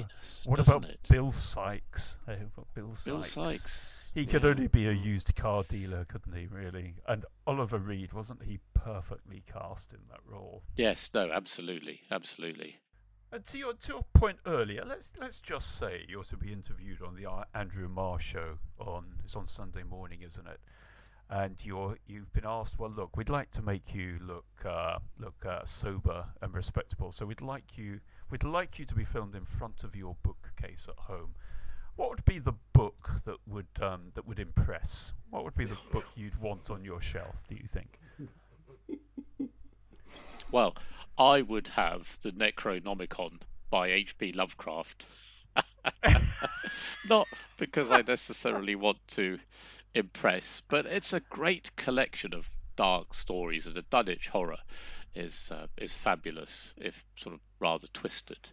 What 0.46 0.58
about 0.58 0.84
it? 0.84 1.00
Bill 1.08 1.32
Sikes? 1.32 2.16
Uh, 2.26 2.34
what 2.54 2.66
Bill 2.74 2.94
Sikes. 2.94 3.04
Bill 3.04 3.24
Sikes. 3.24 3.90
He 4.14 4.26
could 4.26 4.42
yeah. 4.42 4.50
only 4.50 4.66
be 4.66 4.88
a 4.88 4.92
used 4.92 5.34
car 5.36 5.62
dealer, 5.68 6.04
couldn't 6.06 6.34
he? 6.34 6.46
Really? 6.46 6.94
And 7.06 7.24
Oliver 7.46 7.78
Reed 7.78 8.12
wasn't 8.12 8.42
he 8.42 8.58
perfectly 8.74 9.44
cast 9.52 9.92
in 9.92 10.00
that 10.10 10.20
role? 10.26 10.62
Yes, 10.76 11.10
no, 11.14 11.30
absolutely, 11.30 12.00
absolutely. 12.10 12.78
And 13.30 13.44
to 13.46 13.58
your 13.58 13.74
to 13.74 13.92
your 13.92 14.04
point 14.14 14.38
earlier, 14.46 14.84
let's 14.86 15.12
let's 15.20 15.38
just 15.38 15.78
say 15.78 16.04
you're 16.08 16.24
to 16.24 16.36
be 16.36 16.52
interviewed 16.52 17.02
on 17.02 17.14
the 17.14 17.28
Andrew 17.54 17.88
Marr 17.88 18.18
show 18.18 18.58
on 18.78 19.04
it's 19.24 19.36
on 19.36 19.46
Sunday 19.48 19.82
morning, 19.82 20.22
isn't 20.22 20.46
it? 20.46 20.60
And 21.28 21.56
you're 21.62 21.98
you've 22.06 22.32
been 22.32 22.46
asked, 22.46 22.78
well, 22.78 22.90
look, 22.90 23.18
we'd 23.18 23.28
like 23.28 23.50
to 23.52 23.62
make 23.62 23.94
you 23.94 24.18
look 24.22 24.46
uh, 24.64 24.98
look 25.18 25.44
uh, 25.46 25.64
sober 25.66 26.24
and 26.40 26.54
respectable, 26.54 27.12
so 27.12 27.26
we'd 27.26 27.42
like 27.42 27.76
you 27.76 28.00
we'd 28.30 28.44
like 28.44 28.78
you 28.78 28.84
to 28.84 28.94
be 28.94 29.04
filmed 29.04 29.34
in 29.34 29.44
front 29.44 29.84
of 29.84 29.94
your 29.96 30.16
bookcase 30.22 30.86
at 30.88 31.04
home. 31.04 31.34
What 31.96 32.10
would 32.10 32.24
be 32.24 32.38
the 32.38 32.54
book 32.72 33.10
that 33.24 33.38
would 33.46 33.66
um, 33.80 34.12
that 34.14 34.26
would 34.26 34.38
impress? 34.38 35.12
What 35.30 35.44
would 35.44 35.56
be 35.56 35.64
the 35.64 35.78
book 35.92 36.04
you'd 36.16 36.40
want 36.40 36.70
on 36.70 36.84
your 36.84 37.00
shelf? 37.00 37.44
Do 37.48 37.56
you 37.56 37.66
think? 37.66 37.98
Well, 40.50 40.76
I 41.18 41.42
would 41.42 41.68
have 41.68 42.18
the 42.22 42.30
Necronomicon 42.30 43.40
by 43.70 43.88
H.P. 43.88 44.32
Lovecraft. 44.32 45.04
Not 47.08 47.26
because 47.58 47.90
I 47.90 48.02
necessarily 48.02 48.74
want 48.74 48.98
to 49.08 49.40
impress, 49.94 50.62
but 50.68 50.86
it's 50.86 51.12
a 51.12 51.20
great 51.20 51.74
collection 51.76 52.32
of 52.32 52.50
dark 52.76 53.12
stories, 53.14 53.66
and 53.66 53.74
the 53.74 53.82
Dunwich 53.82 54.28
horror 54.28 54.58
is 55.14 55.50
uh, 55.50 55.66
is 55.76 55.96
fabulous, 55.96 56.74
if 56.76 57.04
sort 57.16 57.34
of 57.34 57.40
rather 57.60 57.86
twisted. 57.92 58.50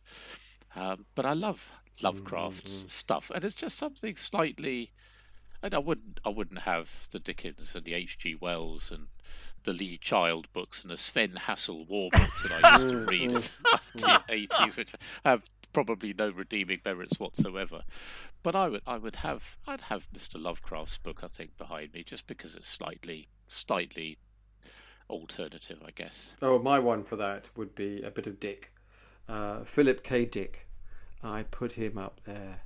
Um, 0.75 1.05
but 1.15 1.25
I 1.25 1.33
love 1.33 1.71
Lovecraft's 2.01 2.85
stuff, 2.87 3.31
and 3.33 3.43
it's 3.43 3.55
just 3.55 3.77
something 3.77 4.15
slightly. 4.17 4.91
And 5.63 5.73
I 5.73 5.79
wouldn't, 5.79 6.19
I 6.23 6.29
wouldn't 6.29 6.59
have 6.61 7.07
the 7.11 7.19
Dickens 7.19 7.71
and 7.73 7.85
the 7.85 7.93
H.G. 7.93 8.35
Wells 8.35 8.91
and 8.91 9.07
the 9.63 9.73
Lee 9.73 9.97
Child 9.97 10.47
books 10.53 10.83
and 10.83 10.91
the 10.91 10.97
Sven 10.97 11.35
Hassel 11.35 11.85
war 11.85 12.09
books 12.11 12.43
that 12.43 12.63
I 12.63 12.75
used 12.75 12.89
to 12.89 12.97
read 12.97 13.31
in 13.31 13.41
the 13.95 14.21
eighties, 14.29 14.77
which 14.77 14.93
have 15.23 15.43
probably 15.73 16.13
no 16.13 16.29
redeeming 16.29 16.79
merits 16.85 17.19
whatsoever. 17.19 17.81
But 18.43 18.55
I 18.55 18.69
would, 18.69 18.81
I 18.87 18.97
would 18.97 19.17
have, 19.17 19.57
I'd 19.67 19.81
have 19.81 20.07
Mr. 20.15 20.41
Lovecraft's 20.41 20.97
book, 20.97 21.21
I 21.23 21.27
think, 21.27 21.57
behind 21.57 21.93
me, 21.93 22.03
just 22.03 22.27
because 22.27 22.55
it's 22.55 22.69
slightly, 22.69 23.27
slightly 23.47 24.17
alternative, 25.09 25.79
I 25.85 25.91
guess. 25.91 26.33
Oh, 26.41 26.59
my 26.59 26.79
one 26.79 27.03
for 27.03 27.15
that 27.17 27.45
would 27.55 27.75
be 27.75 28.01
a 28.03 28.11
bit 28.11 28.27
of 28.27 28.39
Dick, 28.39 28.71
uh, 29.29 29.63
Philip 29.65 30.03
K. 30.03 30.25
Dick. 30.25 30.67
I 31.23 31.43
put 31.43 31.73
him 31.73 31.97
up 31.97 32.21
there. 32.25 32.61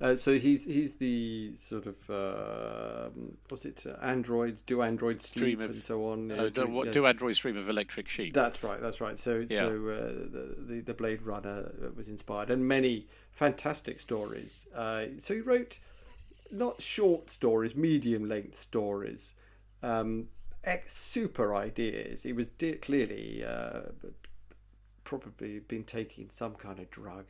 Uh, 0.00 0.16
so 0.16 0.38
he's 0.38 0.64
he's 0.64 0.94
the 0.94 1.52
sort 1.68 1.84
of 1.86 1.96
uh, 2.10 3.10
what's 3.50 3.66
it? 3.66 3.84
Uh, 3.84 4.02
androids 4.02 4.58
do 4.66 4.80
androids 4.80 5.28
sleep 5.28 5.58
Dream 5.58 5.60
of- 5.60 5.70
and 5.72 5.82
so 5.84 6.06
on. 6.08 6.30
Uh, 6.30 6.48
do, 6.48 6.66
what, 6.66 6.90
do 6.90 7.04
androids 7.06 7.38
dream 7.38 7.58
of 7.58 7.68
electric 7.68 8.08
sheep? 8.08 8.32
That's 8.32 8.62
right. 8.64 8.80
That's 8.80 9.00
right. 9.02 9.18
So, 9.18 9.44
Yeah. 9.48 9.68
so 9.68 9.88
uh, 9.88 9.96
the, 10.32 10.56
the 10.66 10.80
the 10.80 10.94
Blade 10.94 11.20
Runner 11.22 11.70
was 11.94 12.08
inspired, 12.08 12.50
and 12.50 12.66
many 12.66 13.06
fantastic 13.32 14.00
stories. 14.00 14.60
Uh, 14.74 15.04
so 15.22 15.34
he 15.34 15.40
wrote 15.40 15.78
not 16.50 16.80
short 16.80 17.30
stories, 17.30 17.76
medium 17.76 18.26
length 18.26 18.58
stories, 18.60 19.34
um, 19.82 20.28
ex- 20.64 20.96
super 20.96 21.54
ideas. 21.54 22.22
He 22.22 22.32
was 22.32 22.46
de- 22.58 22.72
clearly 22.76 23.44
uh, 23.44 23.82
probably 25.10 25.58
been 25.60 25.84
taking 25.84 26.30
some 26.38 26.54
kind 26.54 26.78
of 26.78 26.88
drug, 26.90 27.24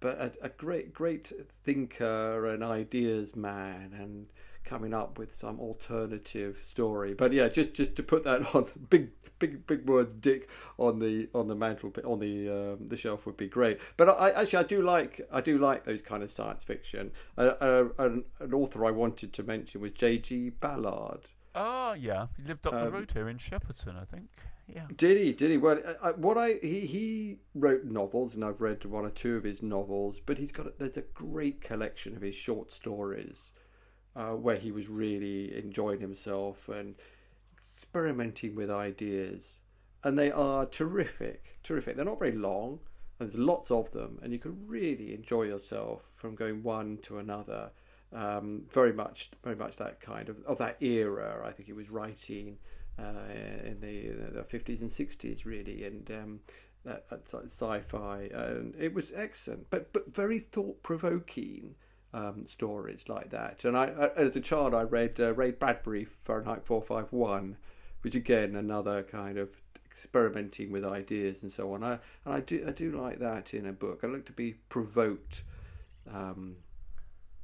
but 0.00 0.14
a, 0.26 0.32
a 0.42 0.48
great 0.50 0.92
great 0.92 1.32
thinker 1.64 2.46
and 2.52 2.62
ideas 2.62 3.34
man 3.34 3.92
and 3.98 4.26
coming 4.64 4.94
up 4.94 5.18
with 5.18 5.30
some 5.38 5.58
alternative 5.60 6.56
story. 6.70 7.14
But 7.14 7.32
yeah, 7.32 7.48
just 7.48 7.72
just 7.74 7.96
to 7.96 8.02
put 8.02 8.24
that 8.24 8.40
on 8.54 8.66
big 8.90 9.10
big 9.38 9.66
big 9.66 9.88
words, 9.88 10.12
Dick 10.14 10.48
on 10.78 10.98
the 10.98 11.28
on 11.34 11.48
the 11.48 11.54
mantle 11.54 11.92
on 12.04 12.20
the 12.20 12.48
um, 12.48 12.88
the 12.88 12.96
shelf 12.96 13.24
would 13.26 13.36
be 13.36 13.48
great. 13.48 13.78
But 13.96 14.08
I 14.10 14.30
actually 14.32 14.58
I 14.64 14.68
do 14.74 14.82
like 14.82 15.20
I 15.32 15.40
do 15.40 15.58
like 15.58 15.84
those 15.84 16.02
kind 16.02 16.22
of 16.22 16.30
science 16.30 16.62
fiction. 16.64 17.10
Uh, 17.38 17.52
uh, 17.60 17.84
an, 17.98 18.24
an 18.40 18.52
author 18.54 18.84
I 18.84 18.90
wanted 18.90 19.32
to 19.32 19.42
mention 19.42 19.80
was 19.80 19.92
J.G. 19.92 20.50
Ballard. 20.60 21.22
Ah, 21.54 21.92
yeah, 21.94 22.26
he 22.36 22.42
lived 22.44 22.66
up 22.66 22.72
the 22.72 22.86
Um, 22.86 22.92
road 22.92 23.10
here 23.12 23.28
in 23.28 23.38
Shepperton, 23.38 23.96
I 24.00 24.04
think. 24.04 24.28
Yeah. 24.66 24.86
Did 24.96 25.18
he? 25.18 25.32
Did 25.32 25.50
he? 25.50 25.56
Well, 25.56 25.80
I, 26.02 26.08
I- 26.08 26.12
what 26.12 26.38
I 26.38 26.54
he 26.62 26.80
he 26.86 27.38
wrote 27.54 27.84
novels, 27.84 28.34
and 28.34 28.44
I've 28.44 28.60
read 28.60 28.84
one 28.84 29.04
or 29.04 29.10
two 29.10 29.36
of 29.36 29.44
his 29.44 29.62
novels. 29.62 30.20
But 30.24 30.38
he's 30.38 30.52
got 30.52 30.78
there's 30.78 30.96
a 30.96 31.02
great 31.14 31.60
collection 31.60 32.16
of 32.16 32.22
his 32.22 32.34
short 32.34 32.72
stories, 32.72 33.52
uh, 34.16 34.30
where 34.32 34.56
he 34.56 34.72
was 34.72 34.88
really 34.88 35.56
enjoying 35.56 36.00
himself 36.00 36.68
and 36.68 36.94
experimenting 37.74 38.54
with 38.54 38.70
ideas, 38.70 39.58
and 40.04 40.18
they 40.18 40.30
are 40.30 40.66
terrific, 40.66 41.58
terrific. 41.62 41.96
They're 41.96 42.04
not 42.04 42.18
very 42.18 42.32
long, 42.36 42.80
and 43.18 43.28
there's 43.28 43.38
lots 43.38 43.70
of 43.70 43.90
them, 43.92 44.18
and 44.22 44.32
you 44.32 44.38
can 44.38 44.66
really 44.66 45.14
enjoy 45.14 45.44
yourself 45.44 46.02
from 46.16 46.34
going 46.34 46.62
one 46.62 46.98
to 47.04 47.18
another. 47.18 47.70
Um, 48.12 48.64
very 48.72 48.92
much, 48.92 49.30
very 49.42 49.56
much 49.56 49.76
that 49.76 50.00
kind 50.00 50.28
of 50.28 50.36
of 50.44 50.58
that 50.58 50.76
era. 50.82 51.42
I 51.46 51.52
think 51.52 51.66
he 51.66 51.72
was 51.72 51.88
writing 51.90 52.58
uh, 52.58 52.81
in 52.98 53.78
the 53.80 54.38
the 54.38 54.44
fifties 54.44 54.80
and 54.80 54.92
sixties, 54.92 55.44
really, 55.46 55.84
and 55.84 56.10
um, 56.10 56.40
that, 56.84 57.04
sci-fi, 57.46 58.28
and 58.32 58.74
it 58.78 58.92
was 58.94 59.06
excellent, 59.14 59.70
but 59.70 59.92
but 59.92 60.14
very 60.14 60.40
thought 60.40 60.82
provoking. 60.82 61.74
Um, 62.14 62.44
stories 62.46 63.04
like 63.08 63.30
that, 63.30 63.64
and 63.64 63.74
I, 63.74 63.86
I, 63.86 64.08
as 64.20 64.36
a 64.36 64.40
child, 64.42 64.74
I 64.74 64.82
read 64.82 65.18
uh, 65.18 65.32
Ray 65.32 65.50
Bradbury 65.50 66.06
Fahrenheit 66.24 66.62
451, 66.66 67.56
which 68.02 68.14
again 68.14 68.54
another 68.54 69.02
kind 69.02 69.38
of 69.38 69.48
experimenting 69.90 70.70
with 70.72 70.84
ideas 70.84 71.36
and 71.42 71.52
so 71.52 71.72
on. 71.72 71.82
I 71.82 71.98
and 72.24 72.34
I 72.34 72.40
do 72.40 72.64
I 72.66 72.72
do 72.72 72.90
like 72.92 73.18
that 73.20 73.54
in 73.54 73.66
a 73.66 73.72
book. 73.72 74.00
I 74.02 74.08
like 74.08 74.26
to 74.26 74.32
be 74.32 74.54
provoked 74.68 75.42
um, 76.12 76.56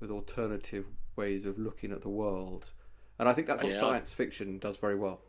with 0.00 0.10
alternative 0.10 0.84
ways 1.16 1.46
of 1.46 1.58
looking 1.58 1.92
at 1.92 2.02
the 2.02 2.08
world, 2.08 2.66
and 3.18 3.28
I 3.28 3.32
think 3.32 3.46
that's 3.46 3.62
what 3.62 3.72
Yeah, 3.72 3.80
science 3.80 4.10
fiction 4.10 4.58
does 4.58 4.76
very 4.76 4.96
well. 4.96 5.20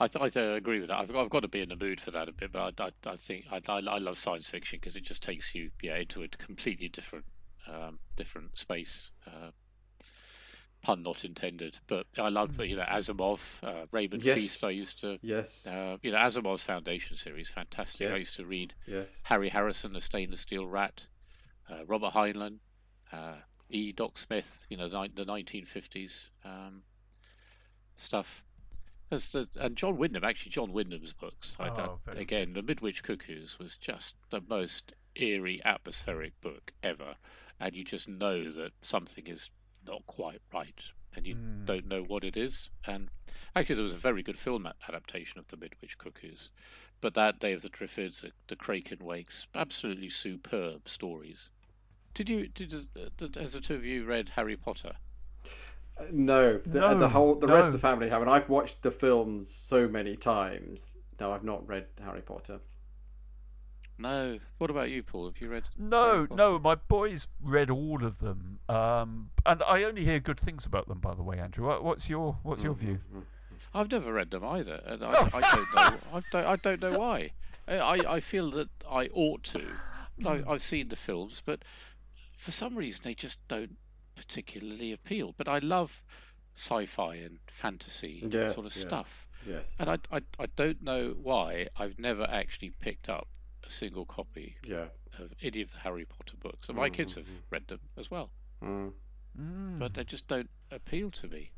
I, 0.00 0.06
th- 0.06 0.36
I 0.36 0.40
agree 0.40 0.78
with 0.80 0.88
that. 0.88 0.98
I've, 1.00 1.16
I've 1.16 1.30
got 1.30 1.40
to 1.40 1.48
be 1.48 1.60
in 1.60 1.70
the 1.70 1.76
mood 1.76 2.00
for 2.00 2.12
that 2.12 2.28
a 2.28 2.32
bit, 2.32 2.52
but 2.52 2.80
I, 2.80 2.84
I, 2.84 3.12
I 3.12 3.16
think 3.16 3.46
I, 3.50 3.60
I, 3.68 3.78
I 3.78 3.98
love 3.98 4.16
science 4.16 4.48
fiction 4.48 4.78
because 4.80 4.94
it 4.94 5.02
just 5.02 5.22
takes 5.22 5.54
you 5.54 5.70
yeah 5.82 5.96
into 5.96 6.22
a 6.22 6.28
completely 6.28 6.88
different 6.88 7.24
um, 7.66 7.98
different 8.16 8.56
space. 8.56 9.10
Uh, 9.26 9.50
pun 10.82 11.02
not 11.02 11.24
intended, 11.24 11.78
but 11.88 12.06
I 12.16 12.28
love 12.28 12.60
you 12.60 12.76
know 12.76 12.84
Asimov, 12.84 13.40
uh, 13.62 13.86
Raymond 13.90 14.22
Yes. 14.22 14.36
Feast. 14.36 14.64
I 14.64 14.70
used 14.70 15.00
to 15.00 15.18
Yes, 15.22 15.66
uh, 15.66 15.96
you 16.02 16.12
know 16.12 16.18
Asimov's 16.18 16.62
Foundation 16.62 17.16
series, 17.16 17.50
fantastic. 17.50 18.10
I 18.10 18.16
used 18.16 18.36
to 18.36 18.46
read 18.46 18.74
yes, 18.86 19.08
Harry 19.24 19.48
Harrison, 19.48 19.92
The 19.92 20.00
Stainless 20.00 20.42
Steel 20.42 20.66
Rat, 20.66 21.06
uh, 21.68 21.84
Robert 21.86 22.12
Heinlein, 22.12 22.58
uh, 23.12 23.38
E. 23.68 23.92
Doc 23.92 24.16
Smith, 24.16 24.66
you 24.70 24.76
know, 24.76 24.88
the, 24.88 25.10
the 25.14 25.24
1950s 25.24 26.30
um, 26.44 26.82
stuff. 27.96 28.44
There's 29.10 29.32
the, 29.32 29.48
and 29.58 29.76
John 29.76 29.96
Wyndham, 29.96 30.24
actually, 30.24 30.50
John 30.50 30.72
Wyndham's 30.72 31.12
books. 31.14 31.56
I, 31.58 31.68
Oh, 31.68 32.00
again, 32.08 32.52
The 32.52 32.62
Midwich 32.62 33.02
Cuckoos 33.02 33.58
was 33.58 33.76
just 33.76 34.14
the 34.30 34.40
most 34.40 34.92
eerie, 35.14 35.62
atmospheric 35.64 36.38
book 36.40 36.72
ever. 36.82 37.16
And 37.58 37.74
you 37.74 37.84
just 37.84 38.06
know 38.06 38.50
that 38.52 38.72
something 38.82 39.26
is 39.26 39.50
not 39.86 40.06
quite 40.06 40.42
right. 40.52 40.80
And 41.16 41.26
you 41.26 41.34
Mm. 41.36 41.64
don't 41.64 41.86
know 41.86 42.02
what 42.02 42.22
it 42.22 42.36
is. 42.36 42.68
And 42.86 43.08
actually, 43.56 43.76
there 43.76 43.84
was 43.84 43.94
a 43.94 43.98
very 43.98 44.22
good 44.22 44.38
film 44.38 44.66
adaptation 44.86 45.38
of 45.38 45.48
The 45.48 45.56
Midwich 45.56 45.96
Cuckoos. 45.96 46.50
But 47.00 47.14
that 47.14 47.38
Day 47.40 47.52
of 47.54 47.62
the 47.62 47.70
Triffids, 47.70 48.20
the, 48.20 48.32
the 48.48 48.56
Kraken 48.56 48.98
Wakes, 49.04 49.46
absolutely 49.54 50.10
superb 50.10 50.88
stories. 50.88 51.48
Did 52.14 52.28
you? 52.28 52.48
Did 52.48 52.74
uh, 52.74 53.08
did- 53.16 53.36
has 53.36 53.52
the 53.54 53.60
two 53.60 53.74
of 53.76 53.84
you 53.84 54.04
read 54.04 54.30
Harry 54.30 54.56
Potter? 54.56 54.96
No, 56.12 56.58
the, 56.58 56.80
No, 56.80 56.98
the 56.98 57.08
whole 57.08 57.34
the 57.34 57.46
rest 57.46 57.66
of 57.68 57.72
the 57.72 57.78
family 57.78 58.08
haven't. 58.08 58.28
I've 58.28 58.48
watched 58.48 58.82
the 58.82 58.90
films 58.90 59.48
so 59.66 59.88
many 59.88 60.16
times. 60.16 60.80
No, 61.20 61.32
I've 61.32 61.44
not 61.44 61.66
read 61.68 61.86
Harry 62.02 62.20
Potter. 62.22 62.60
No. 63.98 64.38
What 64.58 64.70
about 64.70 64.90
you, 64.90 65.02
Paul? 65.02 65.26
Have 65.26 65.40
you 65.40 65.48
read? 65.48 65.64
No, 65.76 66.14
Harry 66.14 66.28
no, 66.30 66.58
my 66.58 66.76
boys 66.76 67.26
read 67.42 67.68
all 67.68 68.04
of 68.04 68.20
them, 68.20 68.60
um, 68.68 69.30
and 69.44 69.60
I 69.64 69.82
only 69.82 70.04
hear 70.04 70.20
good 70.20 70.38
things 70.38 70.64
about 70.64 70.86
them. 70.86 71.00
By 71.00 71.14
the 71.14 71.22
way, 71.22 71.38
Andrew, 71.38 71.66
what's 71.82 72.08
your 72.08 72.38
what's 72.44 72.62
your 72.62 72.74
view? 72.74 73.00
Mhm. 73.12 73.22
I've 73.74 73.90
never 73.90 74.12
read 74.12 74.30
them 74.30 74.44
either, 74.44 74.80
and 74.86 75.04
I, 75.04 75.12
I 75.34 75.40
don't 75.40 75.74
know. 75.74 75.98
I 76.12 76.22
don't, 76.30 76.46
I 76.46 76.56
don't 76.56 76.80
know 76.80 76.98
why. 76.98 77.32
I, 77.66 77.74
I 77.78 78.14
I 78.14 78.20
feel 78.20 78.50
that 78.52 78.68
I 78.88 79.08
ought 79.08 79.42
to. 79.44 79.64
I, 80.24 80.42
I've 80.48 80.62
seen 80.62 80.88
the 80.88 80.96
films, 80.96 81.42
but 81.44 81.60
for 82.36 82.52
some 82.52 82.76
reason 82.76 83.02
they 83.04 83.14
just 83.14 83.38
don't 83.48 83.76
particularly 84.18 84.92
appeal. 84.92 85.34
But 85.38 85.48
I 85.48 85.58
love 85.58 86.02
sci-fi 86.54 87.14
and 87.16 87.38
fantasy 87.46 88.24
Yes, 88.28 88.54
sort 88.54 88.66
of 88.66 88.74
yes. 88.74 88.80
stuff, 88.84 89.28
Yes, 89.46 89.64
and 89.78 89.88
I, 89.88 89.98
I 90.10 90.20
I 90.40 90.46
don't 90.56 90.82
know 90.82 91.14
why 91.22 91.68
I've 91.76 91.98
never 91.98 92.24
actually 92.28 92.70
picked 92.70 93.08
up 93.08 93.28
a 93.66 93.70
single 93.70 94.04
copy 94.04 94.56
yeah. 94.64 94.86
of 95.18 95.32
any 95.40 95.62
of 95.62 95.70
the 95.72 95.78
Harry 95.78 96.04
Potter 96.04 96.36
books, 96.40 96.68
and 96.68 96.76
my 96.76 96.90
kids 96.90 97.14
have 97.14 97.26
Mhm. 97.26 97.42
read 97.50 97.68
them 97.68 97.80
as 97.96 98.10
well, 98.10 98.30
Mm. 98.60 98.92
Mm. 99.40 99.78
but 99.78 99.94
they 99.94 100.02
just 100.04 100.26
don't 100.26 100.50
appeal 100.72 101.10
to 101.12 101.28
me. 101.28 101.52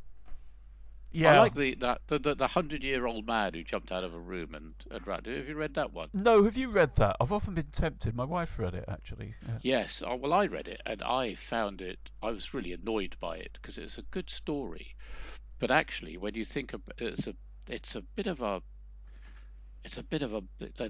Yeah, 1.12 1.34
I 1.34 1.38
like 1.38 1.54
the 1.54 1.74
that 1.76 2.02
the, 2.06 2.18
the, 2.18 2.34
the 2.34 2.48
hundred 2.48 2.82
year 2.82 3.06
old 3.06 3.26
man 3.26 3.54
who 3.54 3.64
jumped 3.64 3.90
out 3.90 4.04
of 4.04 4.14
a 4.14 4.18
room 4.18 4.54
and, 4.54 4.74
and 4.90 5.06
ran. 5.06 5.24
Have 5.24 5.48
you 5.48 5.56
read 5.56 5.74
that 5.74 5.92
one? 5.92 6.08
No, 6.12 6.44
have 6.44 6.56
you 6.56 6.70
read 6.70 6.96
that? 6.96 7.16
I've 7.20 7.32
often 7.32 7.54
been 7.54 7.70
tempted. 7.72 8.14
My 8.14 8.24
wife 8.24 8.58
read 8.58 8.74
it 8.74 8.84
actually. 8.88 9.34
Yeah. 9.46 9.58
Yes. 9.62 10.02
Oh, 10.06 10.16
well, 10.16 10.32
I 10.32 10.46
read 10.46 10.68
it 10.68 10.80
and 10.86 11.02
I 11.02 11.34
found 11.34 11.80
it. 11.80 12.10
I 12.22 12.30
was 12.30 12.54
really 12.54 12.72
annoyed 12.72 13.16
by 13.20 13.36
it 13.36 13.58
because 13.60 13.78
it's 13.78 13.98
a 13.98 14.02
good 14.02 14.30
story, 14.30 14.94
but 15.58 15.70
actually, 15.70 16.16
when 16.16 16.34
you 16.34 16.44
think 16.44 16.72
of 16.72 16.82
it's 16.98 17.26
a 17.26 17.34
it's 17.66 17.94
a 17.94 18.02
bit 18.02 18.26
of 18.26 18.40
a 18.40 18.62
it's 19.84 19.96
a 19.96 20.02
bit 20.02 20.22
of 20.22 20.34
a 20.34 20.42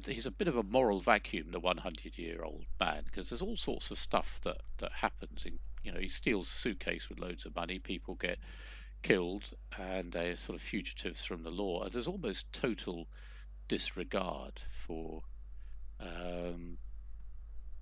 he's 0.07 0.27
a 0.27 0.31
bit 0.31 0.49
of 0.49 0.57
a 0.57 0.63
moral 0.63 1.01
vacuum 1.01 1.51
the 1.53 1.61
100 1.61 2.19
year 2.19 2.43
old 2.43 2.65
man 2.79 3.05
because 3.05 3.29
there's 3.29 3.43
all 3.43 3.57
sorts 3.57 3.91
of 3.91 3.99
stuff 3.99 4.41
that 4.43 4.59
that 4.79 4.93
happens 4.93 5.45
in 5.45 5.59
you 5.83 5.93
know 5.93 6.01
he 6.01 6.09
steals 6.09 6.49
a 6.49 6.55
suitcase 6.55 7.09
with 7.09 7.21
loads 7.21 7.47
of 7.47 7.55
money 7.55 7.79
people 7.79 8.15
get 8.17 8.39
killed 9.03 9.53
and 9.79 10.13
they're 10.13 10.37
sort 10.37 10.57
of 10.57 10.63
fugitives 10.63 11.25
from 11.25 11.43
the 11.43 11.51
law 11.51 11.89
there's 11.89 12.07
almost 12.07 12.53
total 12.53 13.07
disregard 13.69 14.61
for 14.87 15.23
um 16.01 16.79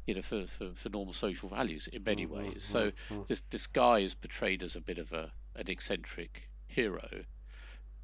you 0.07 0.15
know 0.15 0.23
for, 0.23 0.47
for, 0.47 0.71
for 0.75 0.89
normal 0.89 1.13
social 1.13 1.49
values 1.49 1.89
in 1.93 2.03
many 2.05 2.27
Mhm, 2.27 2.31
ways 2.31 2.65
so 2.65 2.91
mhm, 2.91 2.93
mhm. 3.11 3.27
this 3.27 3.43
this 3.51 3.67
guy 3.67 3.99
is 3.99 4.15
portrayed 4.15 4.63
as 4.63 4.77
a 4.77 4.81
bit 4.81 4.99
of 4.99 5.13
a 5.13 5.33
an 5.55 5.69
eccentric 5.69 6.49
hero 6.67 7.25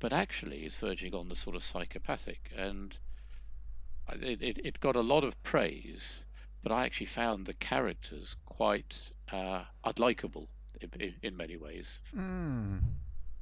but 0.01 0.13
actually 0.13 0.65
is 0.67 0.79
verging 0.79 1.15
on 1.15 1.29
the 1.29 1.37
sort 1.37 1.55
of 1.57 1.63
psychopathic 1.63 2.51
and 2.57 2.99
it, 4.13 4.43
it, 4.43 4.59
it 4.65 4.81
got 4.81 4.97
a 4.97 5.01
lot 5.01 5.25
of 5.25 5.41
praise 5.43 6.25
but 6.63 6.73
I 6.73 6.85
actually 6.85 7.07
found 7.07 7.45
the 7.47 7.55
characters 7.55 8.37
quite 8.47 9.11
uh, 9.31 9.65
unlikable 9.85 10.49
in, 10.81 10.91
in, 10.99 11.15
in 11.23 11.37
many 11.37 11.57
ways 11.57 12.01
Mm. 12.15 12.81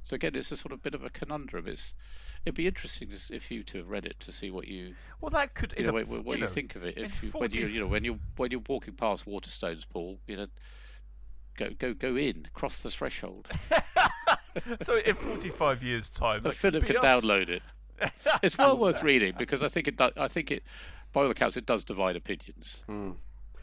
So 0.03 0.15
again 0.15 0.35
it's 0.35 0.51
a 0.51 0.57
sort 0.57 0.71
of 0.71 0.81
bit 0.83 0.93
of 0.93 1.03
a 1.03 1.09
conundrum 1.09 1.67
it's 1.67 1.93
it'd 2.45 2.55
be 2.55 2.67
interesting 2.67 3.09
if 3.31 3.49
you 3.49 3.63
to 3.63 3.77
have 3.79 3.89
read 3.89 4.05
it 4.05 4.19
to 4.19 4.31
see 4.31 4.51
what 4.51 4.67
you 4.67 4.95
Well, 5.21 5.29
that 5.31 5.53
could. 5.53 5.73
you 5.77 5.83
know, 5.83 5.89
a 5.89 5.93
what, 5.93 6.01
f- 6.03 6.25
what 6.25 6.37
you, 6.37 6.43
know, 6.43 6.49
think 6.49 6.75
of 6.75 6.83
it 6.83 6.97
if 6.97 7.23
you, 7.23 7.29
when 7.31 7.51
you 7.51 7.61
40 7.61 7.73
you 7.73 7.79
know 7.79 7.87
when 7.87 8.03
you 8.03 8.19
when 8.37 8.51
you're 8.51 8.61
walking 8.67 8.93
past 8.95 9.25
Waterstones, 9.25 9.83
Paul, 9.89 10.19
you 10.27 10.35
know, 10.37 10.47
go 11.57 11.69
go 11.79 11.93
go 11.93 12.15
in, 12.17 12.47
cross 12.53 12.79
the 12.79 12.91
threshold. 12.91 13.47
so 14.83 14.97
in 14.97 15.15
forty-five 15.15 15.81
years' 15.83 16.09
time, 16.09 16.41
The 16.41 16.49
that 16.49 16.57
could 16.59 16.73
Philip 16.73 16.85
can 16.85 16.97
us. 16.97 17.03
download 17.03 17.49
it. 17.49 17.61
It's 18.43 18.57
well 18.57 18.77
worth 18.77 19.01
reading 19.03 19.33
because 19.37 19.63
I 19.63 19.69
think 19.69 19.87
it. 19.87 19.95
Do, 19.97 20.09
I 20.17 20.27
think 20.27 20.51
it, 20.51 20.63
by 21.13 21.21
all 21.23 21.31
accounts, 21.31 21.55
it 21.55 21.65
does 21.65 21.83
divide 21.85 22.15
opinions. 22.17 22.83
Mm. 22.89 23.15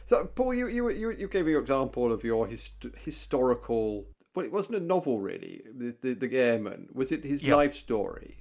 So, 0.09 0.25
Paul, 0.25 0.53
you, 0.55 0.67
you 0.67 0.89
you 0.89 1.11
you 1.11 1.27
gave 1.27 1.47
your 1.47 1.61
example 1.61 2.11
of 2.11 2.23
your 2.23 2.47
hist- 2.47 2.85
historical. 3.05 4.05
Well, 4.33 4.45
it 4.45 4.51
wasn't 4.51 4.75
a 4.75 4.79
novel 4.79 5.19
really. 5.19 5.61
The 5.77 5.95
the, 6.01 6.13
the 6.13 6.37
airman 6.37 6.89
was 6.93 7.11
it 7.11 7.23
his 7.23 7.41
Yeah. 7.41 7.55
life 7.55 7.75
story? 7.75 8.37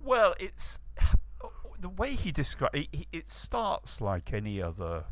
Well, 0.00 0.34
it's 0.40 0.78
the 1.80 1.88
way 1.88 2.14
he 2.14 2.32
describes 2.32 2.74
it. 2.74 3.06
It 3.12 3.28
starts 3.28 4.00
like 4.00 4.32
any 4.32 4.60
other 4.60 5.04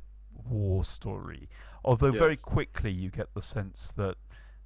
war 0.48 0.84
story, 0.84 1.48
although 1.84 2.10
very 2.12 2.36
quickly 2.36 2.90
you 2.90 3.10
get 3.10 3.34
the 3.34 3.42
sense 3.42 3.92
that, 3.96 4.16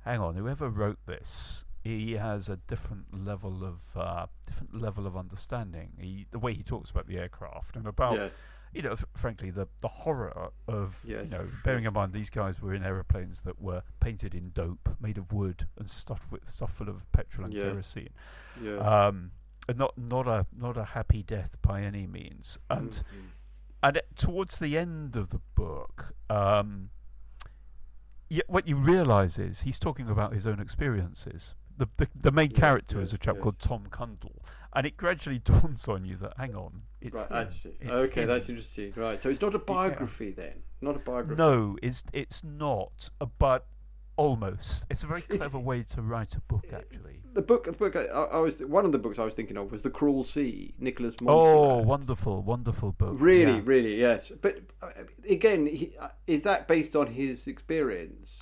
hang 0.04 0.20
on, 0.20 0.34
whoever 0.36 0.68
wrote 0.68 0.98
this, 1.06 1.64
he 1.82 2.12
has 2.12 2.48
a 2.48 2.56
different 2.56 3.24
level 3.24 3.64
of 3.64 3.80
uh, 3.96 4.26
different 4.46 4.80
level 4.80 5.06
of 5.06 5.16
understanding. 5.16 5.92
He, 5.98 6.26
the 6.30 6.38
way 6.38 6.54
he 6.54 6.62
talks 6.62 6.90
about 6.90 7.06
the 7.06 7.18
aircraft 7.18 7.76
and 7.76 7.86
about 7.86 8.14
Yes. 8.14 8.32
You 8.74 8.82
know, 8.82 8.92
f- 8.92 9.04
frankly, 9.16 9.50
the 9.50 9.68
the 9.80 9.88
horror 9.88 10.50
of 10.68 10.98
you 11.04 11.16
know, 11.30 11.48
bearing 11.64 11.84
in 11.84 11.92
mind 11.92 12.12
these 12.12 12.30
guys 12.30 12.60
were 12.60 12.74
in 12.74 12.82
aeroplanes 12.84 13.40
that 13.44 13.60
were 13.60 13.82
painted 14.00 14.34
in 14.34 14.50
dope, 14.50 14.96
made 15.00 15.16
of 15.18 15.32
wood, 15.32 15.66
and 15.78 15.88
stuffed 15.88 16.30
with 16.32 16.50
stuff 16.50 16.72
full 16.74 16.88
of 16.88 17.10
petrol 17.12 17.44
and 17.46 17.54
Yeah. 17.54 17.62
kerosene. 17.70 18.10
Yes. 18.60 18.80
Um, 18.82 19.30
and 19.68 19.78
not 19.78 19.96
not 19.96 20.26
a 20.26 20.46
not 20.52 20.76
a 20.76 20.84
happy 20.84 21.22
death 21.22 21.56
by 21.62 21.82
any 21.82 22.06
means. 22.06 22.58
And 22.68 22.90
Mhm. 22.90 23.02
and 23.82 23.96
it, 23.98 24.08
towards 24.16 24.58
the 24.58 24.76
end 24.76 25.14
of 25.16 25.30
the 25.30 25.40
book, 25.54 26.14
um, 26.28 26.90
yeah, 28.28 28.42
what 28.46 28.66
you 28.66 28.76
realise 28.76 29.38
is 29.38 29.62
he's 29.62 29.78
talking 29.78 30.08
about 30.08 30.32
his 30.32 30.46
own 30.46 30.58
experiences. 30.60 31.54
The 31.76 31.88
the, 31.96 32.08
the 32.14 32.32
main 32.32 32.50
Yes, 32.50 32.60
character 32.60 33.00
is 33.00 33.12
a 33.12 33.18
chap 33.18 33.36
yes. 33.36 33.42
called 33.42 33.58
Tom 33.58 33.86
Cundall, 33.90 34.38
and 34.74 34.86
it 34.86 34.96
gradually 34.96 35.38
dawns 35.44 35.88
on 35.88 36.04
you 36.04 36.16
that 36.16 36.34
hang 36.36 36.54
on, 36.54 36.82
it's 37.04 37.14
right, 37.14 37.30
actually. 37.30 37.74
Okay, 37.86 38.22
him. 38.22 38.28
that's 38.28 38.48
interesting. 38.48 38.92
Right, 38.96 39.22
so 39.22 39.28
it's 39.28 39.40
not 39.40 39.54
a 39.54 39.58
biography 39.58 40.30
then. 40.32 40.62
Not 40.80 40.96
a 40.96 41.00
biography. 41.00 41.36
No, 41.36 41.76
it's 41.82 42.02
it's 42.12 42.42
not, 42.44 43.08
uh, 43.20 43.26
but 43.38 43.66
almost. 44.16 44.84
It's 44.90 45.02
a 45.02 45.06
very 45.06 45.20
It's- 45.20 45.38
clever 45.38 45.58
way 45.58 45.82
to 45.82 46.02
write 46.02 46.34
a 46.34 46.40
book, 46.42 46.66
actually. 46.72 47.20
The 47.34 47.42
book, 47.42 47.64
the 47.64 47.72
book 47.72 47.96
I, 47.96 48.04
I 48.06 48.38
was 48.38 48.58
one 48.60 48.84
of 48.84 48.92
the 48.92 48.98
books 48.98 49.18
I 49.18 49.24
was 49.24 49.34
thinking 49.34 49.56
of 49.56 49.72
was 49.72 49.82
The 49.82 49.90
Cruel 49.90 50.24
Sea, 50.24 50.74
Nicholas 50.78 51.14
Oh, 51.26 51.78
wonderful, 51.78 52.42
wonderful 52.42 52.92
book. 52.92 53.16
Really, 53.18 53.54
yeah. 53.54 53.62
really, 53.64 54.00
yes. 54.00 54.30
But 54.40 54.58
uh, 54.82 54.90
again, 55.28 55.66
he, 55.66 55.96
uh, 55.98 56.08
is 56.26 56.42
that 56.44 56.68
based 56.68 56.94
on 56.94 57.08
his 57.08 57.46
experience? 57.46 58.38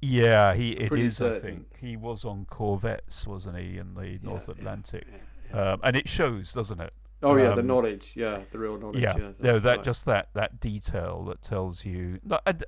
Yeah, 0.00 0.54
he 0.54 0.72
it 0.72 0.90
Pretty 0.90 1.06
is. 1.06 1.20
I 1.20 1.40
think 1.40 1.76
he 1.80 1.96
was 1.96 2.24
on 2.24 2.44
corvettes, 2.44 3.26
wasn't 3.26 3.56
he, 3.58 3.78
in 3.78 3.94
the 3.94 4.18
North 4.22 4.44
yeah, 4.46 4.54
Atlantic, 4.54 5.06
yeah, 5.10 5.16
yeah. 5.54 5.72
Um, 5.72 5.80
and 5.82 5.96
it 5.96 6.08
shows, 6.08 6.52
doesn't 6.52 6.80
it? 6.80 6.92
Oh 7.22 7.34
yeah, 7.36 7.54
the 7.54 7.60
Um, 7.60 7.66
knowledge. 7.66 8.12
Yeah, 8.14 8.42
the 8.52 8.58
real 8.58 8.78
knowledge. 8.78 9.02
yeah, 9.02 9.16
Yeah, 9.18 9.32
no, 9.40 9.52
that's 9.54 9.64
that 9.64 9.76
right. 9.78 9.84
just 9.84 10.04
that 10.04 10.28
that 10.34 10.60
detail 10.60 11.24
that 11.24 11.42
tells 11.42 11.84
you, 11.84 12.20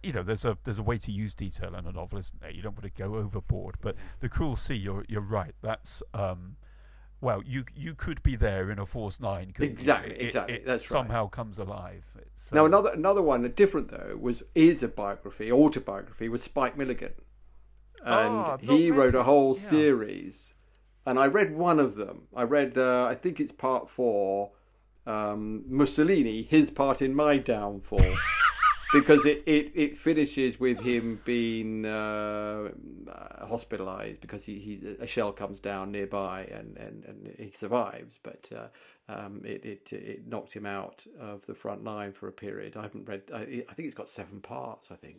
you 0.02 0.12
know, 0.12 0.22
there's 0.24 0.44
a 0.44 0.58
there's 0.64 0.78
a 0.78 0.82
way 0.82 0.98
to 0.98 1.12
use 1.12 1.34
detail 1.34 1.74
in 1.76 1.86
a 1.86 1.92
novel, 1.92 2.18
isn't 2.18 2.40
there? 2.40 2.50
You 2.50 2.62
don't 2.62 2.74
want 2.74 2.82
to 2.92 3.02
go 3.02 3.14
overboard, 3.14 3.76
but 3.80 3.94
the 4.18 4.28
Cruel 4.28 4.56
Sea, 4.56 4.74
you're 4.74 5.04
you're 5.08 5.20
right. 5.20 5.54
That's 5.62 6.02
um, 6.14 6.56
well, 7.20 7.42
you 7.44 7.64
you 7.76 7.94
could 7.94 8.22
be 8.24 8.34
there 8.34 8.70
in 8.72 8.78
a 8.80 8.86
Force 8.86 9.20
Nine. 9.20 9.52
Exactly, 9.58 10.14
It- 10.14 10.20
it- 10.20 10.24
exactly, 10.24 10.54
it 10.56 10.66
that's 10.66 10.90
right. 10.90 10.98
somehow 10.98 11.28
comes 11.28 11.58
alive. 11.60 12.04
It's, 12.18 12.50
Now 12.50 12.60
um, 12.62 12.66
another 12.66 12.90
another 12.90 13.22
one, 13.22 13.44
a 13.44 13.48
different 13.48 13.88
though, 13.90 14.16
was 14.20 14.42
is 14.56 14.82
a 14.82 14.88
biography, 14.88 15.52
autobiography, 15.52 16.28
was 16.28 16.42
Spike 16.42 16.76
Milligan. 16.76 17.12
and 18.02 18.34
Ah, 18.34 18.56
he 18.56 18.90
wrote 18.90 19.14
a 19.14 19.22
whole 19.22 19.56
Yeah. 19.62 19.68
series. 19.70 20.54
And 21.10 21.18
I 21.18 21.26
read 21.26 21.56
one 21.56 21.80
of 21.80 21.96
them. 21.96 22.28
I 22.36 22.44
read, 22.44 22.78
uh, 22.78 23.08
I 23.10 23.16
think 23.16 23.40
it's 23.40 23.50
part 23.50 23.90
four, 23.90 24.52
um, 25.08 25.64
Mussolini, 25.66 26.44
his 26.44 26.70
part 26.70 27.02
in 27.02 27.16
my 27.16 27.36
downfall. 27.36 28.14
because 28.92 29.24
it, 29.24 29.42
it, 29.44 29.72
it 29.74 29.98
finishes 29.98 30.60
with 30.60 30.78
him 30.78 31.20
being 31.24 31.84
uh, 31.84 32.68
uh, 33.08 33.44
hospitalized 33.44 34.20
because 34.20 34.44
he, 34.44 34.60
he 34.60 34.80
a 35.00 35.06
shell 35.06 35.32
comes 35.32 35.58
down 35.58 35.90
nearby 35.90 36.42
and, 36.42 36.76
and, 36.76 37.04
and 37.04 37.34
he 37.36 37.52
survives, 37.58 38.14
but 38.22 38.48
uh, 38.56 39.12
um, 39.12 39.42
it, 39.44 39.64
it 39.64 39.92
it 39.92 40.28
knocked 40.28 40.52
him 40.52 40.64
out 40.64 41.04
of 41.20 41.44
the 41.48 41.54
front 41.54 41.82
line 41.82 42.12
for 42.12 42.28
a 42.28 42.32
period. 42.32 42.76
I 42.76 42.82
haven't 42.82 43.08
read. 43.08 43.22
I, 43.34 43.64
I 43.68 43.74
think 43.74 43.86
it's 43.86 43.96
got 43.96 44.08
seven 44.08 44.40
parts. 44.40 44.88
I 44.92 44.94
think 44.94 45.16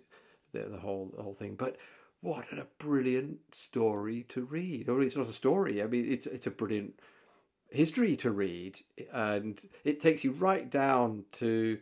the, 0.53 0.69
the 0.69 0.79
whole 0.79 1.11
the 1.17 1.21
whole 1.21 1.35
thing, 1.35 1.55
but. 1.59 1.75
What 2.21 2.53
a 2.53 2.67
brilliant 2.77 3.39
story 3.51 4.25
to 4.29 4.45
read! 4.45 4.87
Or 4.89 5.01
it's 5.01 5.15
not 5.15 5.27
a 5.27 5.33
story. 5.33 5.81
I 5.81 5.87
mean, 5.87 6.11
it's 6.11 6.27
it's 6.27 6.45
a 6.45 6.51
brilliant 6.51 6.99
history 7.71 8.15
to 8.17 8.29
read, 8.29 8.79
and 9.11 9.59
it 9.83 9.99
takes 9.99 10.23
you 10.23 10.31
right 10.31 10.69
down 10.69 11.25
to 11.33 11.79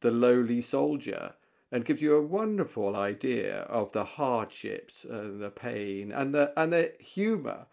the 0.00 0.10
lowly 0.10 0.60
soldier 0.60 1.34
and 1.70 1.84
gives 1.84 2.02
you 2.02 2.14
a 2.16 2.22
wonderful 2.22 2.96
idea 2.96 3.60
of 3.62 3.92
the 3.92 4.04
hardships 4.04 5.04
and 5.04 5.40
the 5.40 5.50
pain 5.50 6.10
and 6.12 6.34
the 6.34 6.52
and 6.56 6.72
the 6.72 6.92
humour 6.98 7.66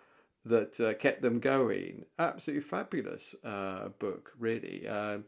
that 0.45 0.79
uh, 0.79 0.93
kept 0.93 1.21
them 1.23 1.39
going. 1.39 2.05
Absolutely 2.19 2.67
fabulous 2.67 3.33
uh, 3.43 3.89
book, 3.99 4.31
really. 4.37 4.87
Um, 4.87 5.25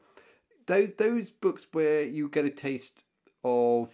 those 0.67 0.89
those 0.99 1.31
books 1.31 1.65
where 1.71 2.03
you 2.03 2.29
get 2.29 2.45
a 2.45 2.49
taste 2.51 3.03
of 3.43 3.89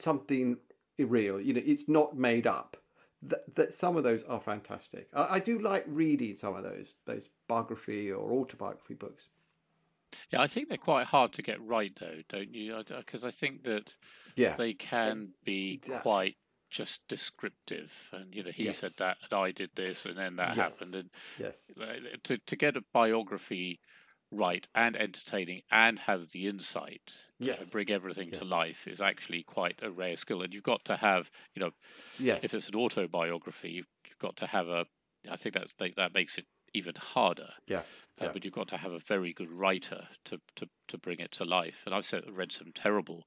something 0.00 0.56
real. 0.98 1.40
You 1.40 1.54
know, 1.54 1.62
it's 1.64 1.88
not 1.88 2.16
made 2.16 2.46
up. 2.46 2.76
That, 3.22 3.54
that 3.54 3.72
some 3.74 3.96
of 3.96 4.02
those 4.02 4.24
are 4.24 4.40
fantastic. 4.40 5.08
I, 5.12 5.36
I 5.36 5.38
do 5.40 5.58
like 5.58 5.84
reading 5.86 6.36
some 6.36 6.56
of 6.56 6.64
those 6.64 6.96
those 7.04 7.28
biography 7.48 8.10
or 8.10 8.32
autobiography 8.32 8.94
books. 8.94 9.28
Yeah, 10.30 10.40
I 10.42 10.46
think 10.46 10.68
they're 10.68 10.78
quite 10.78 11.06
hard 11.06 11.32
to 11.34 11.42
get 11.42 11.60
right, 11.62 11.94
though, 11.94 12.22
don't 12.28 12.54
you? 12.54 12.82
Because 12.84 13.24
I 13.24 13.30
think 13.30 13.62
that 13.64 13.96
Yeah, 14.36 14.58
they 14.58 14.74
can 14.74 15.34
be 15.44 15.78
exactly. 15.78 16.02
quite 16.02 16.38
just 16.70 17.06
descriptive, 17.08 18.08
and 18.12 18.34
you 18.34 18.42
know, 18.44 18.50
he 18.50 18.72
Yes. 18.72 18.72
said 18.72 18.94
that, 18.98 19.18
and 19.22 19.32
I 19.38 19.52
did 19.52 19.70
this, 19.76 20.04
and 20.06 20.18
then 20.18 20.36
that 20.36 20.56
Yes. 20.56 20.56
happened, 20.56 20.94
and 20.96 21.10
yes, 21.36 21.72
uh, 21.80 21.96
to 22.24 22.38
to 22.38 22.56
get 22.56 22.76
a 22.76 22.82
biography 22.92 23.80
right 24.32 24.66
and 24.74 24.96
entertaining 24.96 25.62
and 25.70 25.98
have 26.00 26.30
the 26.32 26.48
insight 26.48 27.12
Yes. 27.38 27.60
and 27.60 27.70
bring 27.70 27.90
everything 27.90 28.32
to 28.32 28.44
life 28.44 28.86
is 28.88 29.00
actually 29.00 29.42
quite 29.44 29.78
a 29.82 29.90
rare 29.90 30.16
skill. 30.16 30.42
And 30.42 30.54
you've 30.54 30.62
got 30.64 30.84
to 30.86 30.96
have 30.96 31.30
you 31.54 31.60
know 31.60 31.72
yes, 32.18 32.42
if 32.42 32.54
it's 32.54 32.68
an 32.68 32.74
autobiography 32.76 33.70
you've, 33.70 33.88
you've 34.08 34.18
got 34.18 34.36
to 34.36 34.46
have 34.46 34.68
a 34.68 34.86
i 35.30 35.36
think 35.36 35.54
that's 35.54 35.72
that 35.96 36.14
makes 36.14 36.38
it 36.38 36.46
even 36.74 36.94
harder. 36.96 37.50
Yeah, 37.66 37.84
uh, 38.20 38.26
yeah. 38.26 38.32
but 38.32 38.44
you've 38.44 38.54
got 38.54 38.68
to 38.68 38.78
have 38.78 38.92
a 38.92 38.98
very 39.00 39.32
good 39.32 39.50
writer 39.50 40.08
to 40.26 40.40
to, 40.56 40.68
to 40.88 40.98
bring 40.98 41.20
it 41.20 41.32
to 41.32 41.44
life. 41.44 41.82
And 41.86 41.94
i've 41.94 42.12
read 42.30 42.52
some 42.52 42.72
terrible 42.72 43.24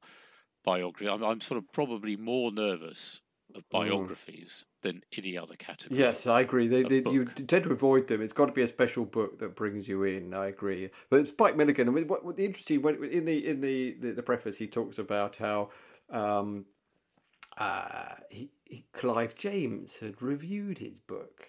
biography. 0.63 1.09
I'm, 1.09 1.23
I'm 1.23 1.41
sort 1.41 1.57
of 1.59 1.71
probably 1.71 2.17
more 2.17 2.51
nervous 2.51 3.21
of 3.55 3.67
biographies 3.69 4.65
than 4.81 5.01
any 5.17 5.37
other 5.37 5.55
category 5.55 5.99
Yes, 5.99 6.27
I 6.27 6.41
agree. 6.41 6.67
They, 6.67 6.83
they, 6.83 7.09
you 7.09 7.25
tend 7.25 7.63
to 7.63 7.71
avoid 7.71 8.07
them. 8.07 8.21
It's 8.21 8.33
got 8.33 8.47
to 8.47 8.51
be 8.51 8.61
a 8.61 8.67
special 8.67 9.05
book 9.05 9.39
that 9.39 9.55
brings 9.55 9.87
you 9.87 10.03
in. 10.03 10.33
I 10.33 10.47
agree. 10.47 10.89
But 11.09 11.27
Spike 11.27 11.55
Milligan. 11.55 11.87
I 11.87 11.91
mean, 11.91 12.07
what, 12.07 12.25
what 12.25 12.35
the 12.35 12.45
interesting 12.45 12.81
when 12.81 13.03
in 13.03 13.25
the 13.25 13.47
in 13.47 13.61
the, 13.61 13.95
the, 14.01 14.11
the 14.11 14.23
preface 14.23 14.57
he 14.57 14.67
talks 14.67 14.97
about 14.97 15.35
how 15.35 15.69
um, 16.11 16.65
uh, 17.57 18.15
he, 18.29 18.51
he, 18.65 18.85
Clive 18.93 19.35
James 19.35 19.93
had 19.99 20.21
reviewed 20.21 20.77
his 20.77 20.99
book. 20.99 21.47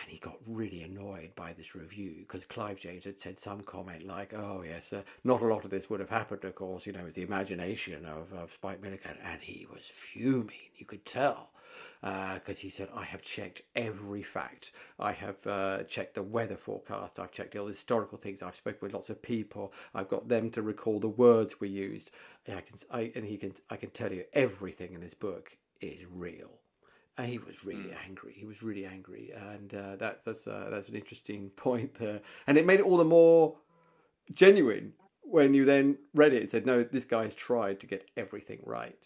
And 0.00 0.10
he 0.10 0.18
got 0.18 0.36
really 0.46 0.82
annoyed 0.82 1.34
by 1.34 1.52
this 1.54 1.74
review 1.74 2.16
because 2.18 2.44
Clive 2.44 2.78
James 2.78 3.04
had 3.04 3.18
said 3.18 3.40
some 3.40 3.62
comment 3.62 4.06
like, 4.06 4.34
"Oh 4.34 4.62
yes, 4.62 4.92
uh, 4.92 5.02
not 5.24 5.42
a 5.42 5.46
lot 5.46 5.64
of 5.64 5.70
this 5.70 5.88
would 5.88 6.00
have 6.00 6.10
happened, 6.10 6.44
of 6.44 6.54
course. 6.54 6.86
You 6.86 6.92
know, 6.92 7.06
it's 7.06 7.16
the 7.16 7.22
imagination 7.22 8.04
of, 8.04 8.32
of 8.32 8.52
Spike 8.52 8.82
Milligan." 8.82 9.16
And 9.24 9.40
he 9.40 9.66
was 9.72 9.90
fuming. 10.12 10.70
You 10.76 10.86
could 10.86 11.04
tell 11.06 11.50
because 12.00 12.58
he 12.58 12.70
said, 12.70 12.88
I 12.94 13.04
have 13.04 13.22
checked 13.22 13.62
every 13.74 14.22
fact. 14.22 14.72
I 14.98 15.12
have 15.12 15.44
uh, 15.46 15.82
checked 15.84 16.14
the 16.14 16.22
weather 16.22 16.56
forecast. 16.56 17.18
I've 17.18 17.32
checked 17.32 17.56
all 17.56 17.66
the 17.66 17.72
historical 17.72 18.18
things. 18.18 18.42
I've 18.42 18.56
spoken 18.56 18.80
with 18.82 18.94
lots 18.94 19.10
of 19.10 19.20
people. 19.22 19.72
I've 19.94 20.08
got 20.08 20.28
them 20.28 20.50
to 20.52 20.62
recall 20.62 21.00
the 21.00 21.08
words 21.08 21.60
we 21.60 21.68
used. 21.68 22.10
And 22.46 22.58
I 22.58 22.60
can, 22.60 22.78
I, 22.90 23.12
and 23.14 23.24
he 23.24 23.36
can, 23.36 23.54
I 23.70 23.76
can 23.76 23.90
tell 23.90 24.12
you 24.12 24.24
everything 24.32 24.92
in 24.92 25.00
this 25.00 25.14
book 25.14 25.50
is 25.80 26.00
real. 26.12 26.50
And 27.18 27.28
he 27.28 27.38
was 27.38 27.64
really 27.64 27.94
angry. 28.06 28.34
He 28.36 28.44
was 28.44 28.62
really 28.62 28.84
angry, 28.84 29.32
and 29.34 29.74
uh, 29.74 29.96
that, 29.96 30.20
that's 30.26 30.46
uh, 30.46 30.68
that's 30.70 30.88
an 30.90 30.96
interesting 30.96 31.50
point 31.56 31.98
there. 31.98 32.20
And 32.46 32.58
it 32.58 32.66
made 32.66 32.80
it 32.80 32.86
all 32.86 32.98
the 32.98 33.04
more 33.04 33.56
genuine 34.34 34.92
when 35.22 35.54
you 35.54 35.64
then 35.64 35.96
read 36.14 36.34
it. 36.34 36.42
It 36.42 36.50
said, 36.50 36.66
"No, 36.66 36.84
this 36.84 37.04
guy's 37.04 37.34
tried 37.34 37.80
to 37.80 37.86
get 37.86 38.06
everything 38.16 38.60
right." 38.64 38.98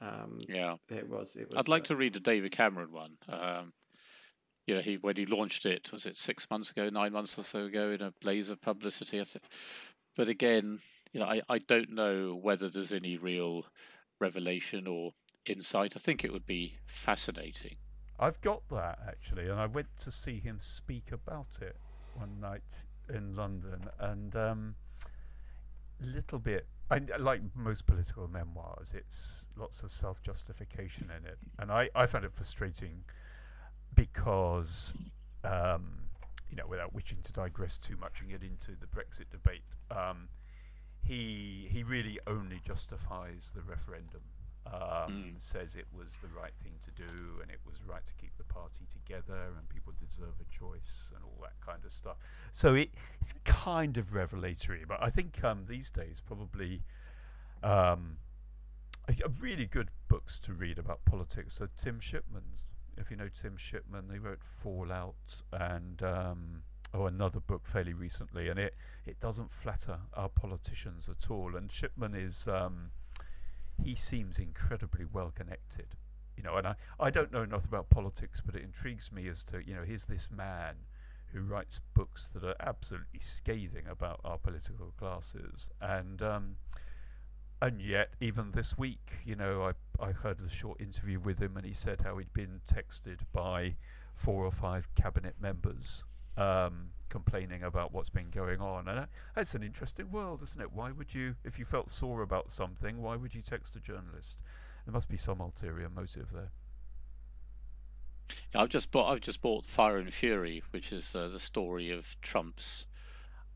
Um, 0.00 0.40
yeah 0.48 0.76
it 0.88 1.08
was. 1.08 1.34
It 1.34 1.48
was. 1.48 1.56
I'd 1.56 1.68
like 1.68 1.82
uh, 1.82 1.86
to 1.86 1.96
read 1.96 2.14
a 2.14 2.20
David 2.20 2.52
Cameron 2.52 2.92
one. 2.92 3.16
Um, 3.28 3.72
you 4.68 4.74
know, 4.74 4.80
he 4.80 4.96
when 4.96 5.16
he 5.16 5.26
launched 5.26 5.66
it, 5.66 5.90
was 5.90 6.06
it 6.06 6.16
six 6.16 6.46
months 6.50 6.70
ago, 6.70 6.88
nine 6.90 7.12
months 7.12 7.38
or 7.38 7.42
so 7.42 7.64
ago, 7.64 7.90
in 7.90 8.02
a 8.02 8.12
blaze 8.20 8.50
of 8.50 8.60
publicity. 8.60 9.20
I 9.20 9.24
think. 9.24 9.44
But 10.16 10.28
again, 10.28 10.80
you 11.12 11.20
know, 11.20 11.26
I, 11.26 11.42
I 11.48 11.58
don't 11.58 11.90
know 11.90 12.38
whether 12.40 12.68
there's 12.68 12.92
any 12.92 13.16
real 13.16 13.64
revelation 14.20 14.86
or 14.86 15.12
insight. 15.46 15.94
I 15.96 15.98
think 15.98 16.24
it 16.24 16.32
would 16.32 16.46
be 16.46 16.78
fascinating. 16.86 17.76
I've 18.20 18.40
got 18.40 18.68
that 18.70 18.98
actually, 19.06 19.48
and 19.48 19.60
I 19.60 19.66
went 19.66 19.96
to 19.98 20.10
see 20.10 20.40
him 20.40 20.58
speak 20.60 21.12
about 21.12 21.58
it 21.60 21.76
one 22.14 22.40
night 22.40 22.62
in 23.08 23.36
London, 23.36 23.88
and 24.00 24.34
um, 24.36 24.74
little 26.00 26.38
bit. 26.38 26.66
I, 26.90 27.00
like 27.18 27.42
most 27.54 27.86
political 27.86 28.26
memoirs, 28.28 28.94
it's 28.96 29.46
lots 29.56 29.82
of 29.82 29.90
self-justification 29.90 31.10
in 31.16 31.26
it, 31.26 31.38
and 31.58 31.70
I, 31.70 31.90
I 31.94 32.06
found 32.06 32.24
it 32.24 32.32
frustrating 32.32 33.04
because, 33.94 34.94
um, 35.44 36.08
you 36.48 36.56
know, 36.56 36.66
without 36.66 36.94
wishing 36.94 37.18
to 37.24 37.32
digress 37.32 37.76
too 37.76 37.96
much 37.98 38.20
and 38.20 38.30
get 38.30 38.42
into 38.42 38.70
the 38.80 38.86
Brexit 38.86 39.28
debate, 39.30 39.64
um, 39.90 40.28
he 41.04 41.68
he 41.70 41.82
really 41.82 42.18
only 42.26 42.60
justifies 42.66 43.52
the 43.54 43.60
referendum. 43.62 44.22
Um, 44.72 45.08
Mm. 45.08 45.40
Says 45.42 45.74
it 45.74 45.86
was 45.96 46.08
the 46.20 46.28
right 46.28 46.52
thing 46.62 46.74
to 46.84 46.90
do, 46.90 47.40
and 47.40 47.50
it 47.50 47.60
was 47.64 47.76
right 47.86 48.04
to 48.04 48.12
keep 48.14 48.36
the 48.36 48.44
party 48.44 48.86
together, 48.92 49.52
and 49.56 49.68
people 49.68 49.92
deserve 49.98 50.34
a 50.40 50.44
choice, 50.58 51.04
and 51.14 51.24
all 51.24 51.38
that 51.42 51.58
kind 51.64 51.84
of 51.84 51.92
stuff. 51.92 52.16
So 52.52 52.74
it, 52.74 52.90
it's 53.20 53.32
kind 53.44 53.96
of 53.96 54.12
revelatory, 54.12 54.84
but 54.86 55.02
I 55.02 55.10
think 55.10 55.42
um, 55.44 55.64
these 55.66 55.90
days 55.90 56.20
probably 56.20 56.82
um, 57.62 58.18
really 59.40 59.66
good 59.66 59.90
books 60.08 60.38
to 60.40 60.52
read 60.52 60.78
about 60.78 61.04
politics 61.04 61.60
are 61.60 61.70
Tim 61.82 62.00
Shipman's. 62.00 62.64
If 62.96 63.10
you 63.10 63.16
know 63.16 63.28
Tim 63.28 63.56
Shipman, 63.56 64.10
he 64.12 64.18
wrote 64.18 64.42
Fallout 64.42 65.42
and 65.52 66.02
um, 66.02 66.62
oh 66.92 67.06
another 67.06 67.40
book 67.40 67.66
fairly 67.66 67.94
recently, 67.94 68.48
and 68.48 68.58
it 68.58 68.74
it 69.06 69.20
doesn't 69.20 69.52
flatter 69.52 69.98
our 70.14 70.28
politicians 70.28 71.08
at 71.08 71.30
all. 71.30 71.56
And 71.56 71.70
Shipman 71.70 72.14
is 72.14 72.46
um, 72.48 72.90
he 73.82 73.94
seems 73.94 74.38
incredibly 74.38 75.04
well 75.04 75.32
connected. 75.34 75.86
You 76.36 76.42
know, 76.44 76.56
and 76.56 76.68
I, 76.68 76.74
I 77.00 77.10
don't 77.10 77.32
know 77.32 77.42
enough 77.42 77.64
about 77.64 77.90
politics, 77.90 78.40
but 78.44 78.54
it 78.54 78.62
intrigues 78.62 79.10
me 79.10 79.26
as 79.28 79.42
to, 79.44 79.60
you 79.66 79.74
know, 79.74 79.82
here's 79.82 80.04
this 80.04 80.30
man 80.30 80.76
who 81.32 81.42
writes 81.42 81.80
books 81.94 82.30
that 82.32 82.44
are 82.44 82.54
absolutely 82.60 83.20
scathing 83.20 83.86
about 83.90 84.20
our 84.24 84.38
political 84.38 84.92
classes. 84.98 85.68
And 85.80 86.22
um, 86.22 86.56
and 87.60 87.82
yet, 87.82 88.10
even 88.20 88.52
this 88.52 88.78
week, 88.78 89.10
you 89.24 89.34
know, 89.34 89.62
I, 90.00 90.04
I 90.04 90.12
heard 90.12 90.38
a 90.40 90.48
short 90.48 90.80
interview 90.80 91.18
with 91.18 91.40
him, 91.40 91.56
and 91.56 91.66
he 91.66 91.72
said 91.72 92.00
how 92.02 92.18
he'd 92.18 92.32
been 92.32 92.60
texted 92.72 93.18
by 93.32 93.74
four 94.14 94.44
or 94.44 94.52
five 94.52 94.88
cabinet 94.94 95.34
members 95.40 96.04
um, 96.38 96.90
complaining 97.08 97.62
about 97.62 97.92
what's 97.92 98.10
been 98.10 98.30
going 98.30 98.60
on. 98.60 98.86
And 98.88 98.98
that- 98.98 99.10
that's 99.34 99.54
an 99.54 99.62
interesting 99.62 100.10
world, 100.10 100.42
isn't 100.42 100.60
it? 100.60 100.72
Why 100.72 100.92
would 100.92 101.14
you, 101.14 101.36
if 101.44 101.58
you 101.58 101.64
felt 101.64 101.90
sore 101.90 102.22
about 102.22 102.50
something, 102.52 103.00
why 103.02 103.16
would 103.16 103.34
you 103.34 103.42
text 103.42 103.76
a 103.76 103.80
journalist? 103.80 104.38
There 104.84 104.92
must 104.92 105.08
be 105.08 105.16
some 105.16 105.40
ulterior 105.40 105.88
motive 105.88 106.30
there. 106.32 106.50
Yeah, 108.54 108.62
I've 108.62 108.68
just 108.68 108.90
bought. 108.90 109.10
I've 109.10 109.20
just 109.20 109.40
bought 109.40 109.66
Fire 109.66 109.96
and 109.98 110.12
Fury, 110.12 110.62
which 110.70 110.92
is 110.92 111.14
uh, 111.14 111.28
the 111.28 111.38
story 111.40 111.90
of 111.90 112.16
Trump's 112.20 112.86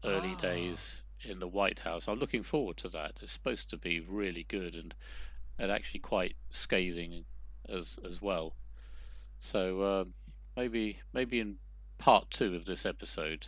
early 0.04 0.34
Ah. 0.36 0.40
days 0.40 1.02
in 1.22 1.38
the 1.40 1.48
White 1.48 1.80
House. 1.80 2.08
I'm 2.08 2.18
looking 2.18 2.42
forward 2.42 2.76
to 2.78 2.88
that. 2.88 3.18
It's 3.20 3.32
supposed 3.32 3.68
to 3.70 3.76
be 3.76 4.00
really 4.00 4.44
good 4.44 4.74
and 4.74 4.94
and 5.58 5.70
actually 5.70 6.00
quite 6.00 6.36
scathing 6.50 7.24
as 7.68 7.98
as 8.04 8.20
well. 8.22 8.54
So 9.38 9.82
um, 10.00 10.14
maybe 10.56 11.00
maybe 11.12 11.38
in 11.40 11.58
part 12.02 12.30
two 12.32 12.54
of 12.56 12.64
this 12.64 12.84
episode, 12.84 13.46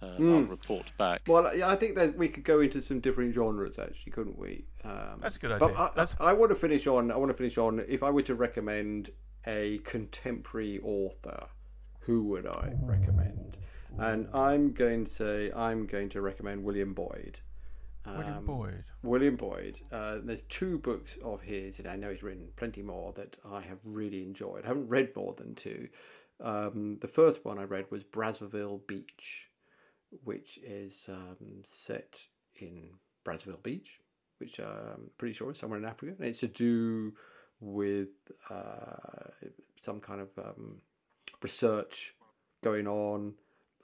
Uh, 0.00 0.16
Mm. 0.16 0.34
I'll 0.36 0.42
report 0.44 0.92
back. 0.96 1.22
Well, 1.26 1.56
yeah, 1.56 1.68
I 1.68 1.74
think 1.74 1.96
that 1.96 2.16
we 2.16 2.28
could 2.28 2.44
go 2.44 2.60
into 2.60 2.80
some 2.80 3.00
different 3.00 3.34
genres, 3.34 3.80
actually, 3.80 4.12
couldn't 4.12 4.38
we? 4.38 4.64
Um, 4.84 5.18
That's 5.20 5.34
a 5.34 5.38
good 5.40 5.58
But 5.58 5.70
idea. 5.72 5.76
I, 5.76 5.86
That's- 5.88 6.16
I 6.20 6.32
want 6.34 6.50
to 6.50 6.54
finish 6.54 6.86
on. 6.86 7.10
I 7.10 7.16
want 7.16 7.30
to 7.32 7.36
finish 7.36 7.58
on. 7.58 7.80
If 7.88 8.04
I 8.04 8.10
were 8.10 8.22
to 8.22 8.36
recommend 8.36 9.10
a 9.48 9.78
contemporary 9.78 10.78
author, 10.84 11.48
who 12.02 12.22
would 12.26 12.46
I 12.46 12.74
recommend? 12.82 13.56
And 13.98 14.28
I'm 14.32 14.72
going 14.72 15.06
to 15.06 15.10
say 15.10 15.50
I'm 15.50 15.84
going 15.86 16.10
to 16.10 16.20
recommend 16.20 16.62
William 16.62 16.94
Boyd. 16.94 17.40
William 18.06 18.34
Um, 18.36 18.46
Boyd. 18.46 18.84
William 19.02 19.34
Boyd. 19.34 19.80
Uh, 19.90 20.18
there's 20.22 20.42
two 20.48 20.78
books 20.78 21.10
of 21.24 21.42
his, 21.42 21.76
and 21.80 21.88
I 21.88 21.96
know 21.96 22.12
he's 22.12 22.22
written 22.22 22.46
plenty 22.54 22.82
more 22.82 23.12
that 23.14 23.36
I 23.44 23.62
have 23.62 23.78
really 23.82 24.22
enjoyed. 24.22 24.64
I 24.64 24.68
haven't 24.68 24.88
read 24.88 25.14
more 25.16 25.34
than 25.34 25.56
two. 25.56 25.88
Um, 26.40 26.98
the 27.00 27.08
first 27.08 27.44
one 27.44 27.58
I 27.58 27.64
read 27.64 27.86
was 27.90 28.04
Brazzaville 28.04 28.86
Beach, 28.86 29.48
which 30.24 30.58
is 30.62 30.94
um, 31.08 31.62
set 31.84 32.14
in 32.60 32.90
Brazzaville 33.26 33.62
Beach, 33.62 33.88
which 34.38 34.58
I'm 34.58 35.10
pretty 35.18 35.34
sure 35.34 35.50
is 35.50 35.58
somewhere 35.58 35.78
in 35.78 35.84
Africa, 35.84 36.14
and 36.18 36.28
it's 36.28 36.40
to 36.40 36.48
do 36.48 37.12
with 37.60 38.08
uh, 38.50 39.30
some 39.84 40.00
kind 40.00 40.20
of 40.20 40.28
um, 40.38 40.80
research 41.42 42.14
going 42.62 42.86
on, 42.86 43.34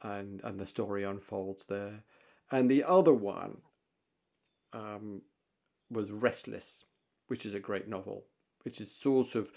and 0.03 0.41
and 0.45 0.59
the 0.59 0.67
story 0.67 1.05
unfolds 1.05 1.65
there. 1.69 2.05
And 2.53 2.71
the 2.71 2.85
other 2.85 3.13
one 3.13 3.57
um, 4.73 5.23
was 5.91 6.11
Restless, 6.11 6.85
which 7.29 7.47
is 7.47 7.55
a 7.55 7.61
great 7.61 7.89
novel, 7.89 8.25
which 8.63 8.81
is 8.81 8.89
sort 9.03 9.35
of 9.35 9.49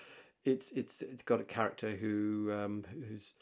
it's 0.45 0.67
it's 0.75 0.95
it's 1.01 1.23
got 1.23 1.41
a 1.41 1.43
character 1.43 1.95
who 1.95 2.51
um, 2.53 2.83
who's 3.07 3.33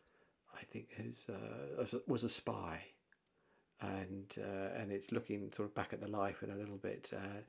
I 0.56 0.64
think 0.72 0.90
who's 0.98 1.18
uh, 1.30 2.00
was 2.08 2.24
a 2.24 2.30
spy, 2.30 2.82
and 3.82 4.34
uh, 4.38 4.80
and 4.80 4.92
it's 4.92 5.12
looking 5.12 5.52
sort 5.56 5.68
of 5.70 5.76
back 5.76 5.94
at 5.94 6.02
the 6.02 6.08
life 6.08 6.44
in 6.44 6.50
a 6.52 6.56
little 6.56 6.78
bit. 6.78 7.12
Uh, 7.14 7.42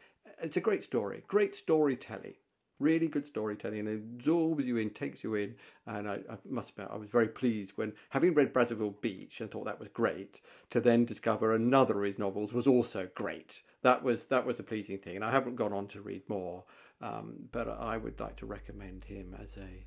it's 0.42 0.56
a 0.56 0.60
great 0.60 0.84
story, 0.84 1.22
great 1.28 1.54
storytelling, 1.54 2.34
really 2.78 3.08
good 3.08 3.26
storytelling, 3.26 3.80
and 3.80 3.88
it 3.88 3.94
absorbs 3.94 4.64
you 4.64 4.76
in, 4.76 4.90
takes 4.90 5.22
you 5.24 5.34
in. 5.34 5.54
And 5.86 6.08
I, 6.08 6.14
I 6.30 6.36
must 6.48 6.70
admit, 6.70 6.88
I 6.90 6.96
was 6.96 7.08
very 7.08 7.28
pleased 7.28 7.72
when 7.76 7.92
having 8.10 8.34
read 8.34 8.52
Brazzaville 8.52 9.00
Beach 9.00 9.40
and 9.40 9.50
thought 9.50 9.64
that 9.66 9.80
was 9.80 9.88
great, 9.94 10.40
to 10.70 10.80
then 10.80 11.04
discover 11.04 11.54
another 11.54 11.98
of 12.00 12.04
his 12.04 12.18
novels 12.18 12.52
was 12.52 12.66
also 12.66 13.08
great. 13.14 13.62
That 13.82 14.02
was 14.02 14.26
that 14.26 14.44
was 14.44 14.58
a 14.58 14.64
pleasing 14.64 14.98
thing, 14.98 15.16
and 15.16 15.24
I 15.24 15.30
haven't 15.30 15.56
gone 15.56 15.72
on 15.72 15.86
to 15.88 16.00
read 16.00 16.22
more, 16.28 16.64
um, 17.02 17.34
but 17.52 17.68
I 17.68 17.96
would 17.96 18.18
like 18.20 18.36
to 18.36 18.46
recommend 18.46 19.04
him 19.04 19.36
as 19.40 19.48
a 19.56 19.84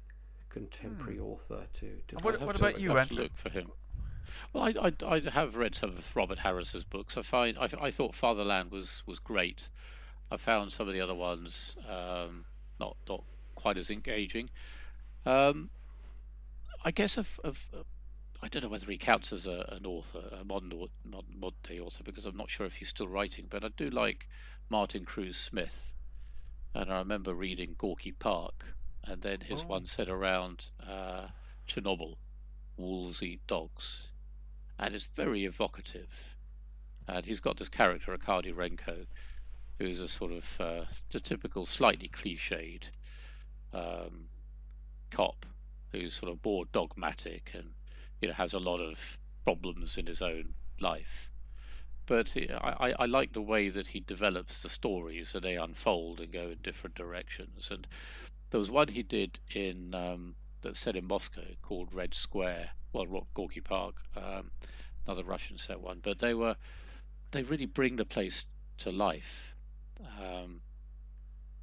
contemporary 0.49 1.19
author 1.19 1.65
to. 1.79 1.97
to 2.09 2.15
what- 2.23 2.39
I'll 2.39 2.45
what 2.47 2.55
to- 2.57 2.67
about 2.67 2.79
you, 2.79 2.89
have 2.89 3.09
Andrew? 3.09 3.23
Look 3.23 3.37
for 3.37 3.49
him. 3.49 3.71
Well, 4.53 4.63
I, 4.63 4.87
I, 4.87 5.15
I 5.15 5.19
have 5.31 5.55
read 5.55 5.75
some 5.75 5.89
of 5.97 6.15
Robert 6.15 6.39
Harris's 6.39 6.83
books. 6.83 7.17
I 7.17 7.23
find 7.23 7.57
I, 7.57 7.69
I 7.81 7.91
thought 7.91 8.13
Fatherland 8.13 8.71
was, 8.71 9.01
was 9.07 9.17
great. 9.19 9.69
I 10.31 10.37
found 10.37 10.71
some 10.71 10.87
of 10.87 10.93
the 10.93 11.01
other 11.01 11.15
ones 11.15 11.75
um, 11.89 12.45
not 12.79 12.95
not 13.07 13.23
quite 13.55 13.77
as 13.77 13.89
engaging. 13.89 14.49
Um, 15.25 15.69
I 16.85 16.91
guess 16.91 17.17
of, 17.17 17.39
of 17.43 17.67
uh, 17.75 17.81
I 18.41 18.47
don't 18.47 18.61
know 18.63 18.69
whether 18.69 18.85
he 18.85 18.97
counts 18.97 19.33
as 19.33 19.47
a, 19.47 19.65
an 19.75 19.85
author, 19.87 20.21
a 20.39 20.45
modern 20.45 20.71
au- 20.73 20.89
modern, 21.03 21.39
modern 21.39 21.57
day 21.67 21.79
author, 21.79 22.03
because 22.03 22.25
I'm 22.25 22.37
not 22.37 22.51
sure 22.51 22.67
if 22.67 22.75
he's 22.75 22.89
still 22.89 23.07
writing. 23.07 23.47
But 23.49 23.63
I 23.63 23.69
do 23.75 23.89
like 23.89 24.27
Martin 24.69 25.05
Cruz 25.05 25.37
Smith, 25.37 25.91
and 26.73 26.91
I 26.91 26.97
remember 26.99 27.33
reading 27.33 27.75
Gorky 27.77 28.11
Park, 28.11 28.75
and 29.03 29.21
then 29.21 29.41
his 29.41 29.61
Oh. 29.63 29.67
one 29.67 29.85
set 29.85 30.09
around 30.09 30.65
uh, 30.85 31.27
Chernobyl, 31.67 32.17
Wolves 32.77 33.21
Eat 33.23 33.45
Dogs, 33.47 34.09
and 34.77 34.95
it's 34.95 35.07
very 35.07 35.45
evocative. 35.45 36.35
And 37.07 37.25
he's 37.25 37.39
got 37.39 37.57
this 37.57 37.69
character, 37.69 38.11
Arkady 38.11 38.51
Renko, 38.53 39.07
who's 39.79 39.99
a 39.99 40.07
sort 40.07 40.31
of 40.31 40.61
uh, 40.61 40.85
the 41.09 41.19
typical, 41.19 41.65
slightly 41.65 42.07
cliched 42.07 42.91
um, 43.73 44.29
cop 45.11 45.45
who's 45.91 46.13
sort 46.13 46.31
of 46.31 46.43
more 46.45 46.65
dogmatic 46.65 47.51
and 47.53 47.73
you 48.21 48.27
know 48.27 48.33
has 48.33 48.53
a 48.53 48.59
lot 48.59 48.79
of 48.79 49.17
problems 49.43 49.97
in 49.97 50.05
his 50.05 50.21
own 50.21 50.53
life. 50.79 51.28
But 52.09 52.35
I, 52.35 52.95
I, 52.97 53.05
like 53.05 53.33
the 53.33 53.41
way 53.41 53.69
that 53.69 53.85
he 53.85 53.99
develops 53.99 54.63
the 54.63 54.67
stories 54.67 55.35
and 55.35 55.43
they 55.43 55.55
unfold 55.55 56.19
and 56.19 56.33
go 56.33 56.49
in 56.49 56.57
different 56.63 56.95
directions. 56.95 57.69
And 57.69 57.85
there 58.49 58.59
was 58.59 58.71
one 58.71 58.87
he 58.87 59.03
did 59.03 59.39
in 59.53 59.93
um, 59.93 60.33
that's 60.63 60.79
set 60.79 60.95
in 60.95 61.05
Moscow 61.05 61.45
called 61.61 61.93
Red 61.93 62.15
Square, 62.15 62.71
well, 62.93 63.27
Gorky 63.35 63.61
Park, 63.61 63.97
um, 64.17 64.49
another 65.05 65.23
Russian 65.23 65.59
set 65.59 65.81
one. 65.81 65.99
But 66.01 66.17
they 66.17 66.33
were 66.33 66.55
they 67.29 67.43
really 67.43 67.67
bring 67.67 67.97
the 67.97 68.05
place 68.05 68.43
to 68.79 68.91
life, 68.91 69.53
um, 70.19 70.61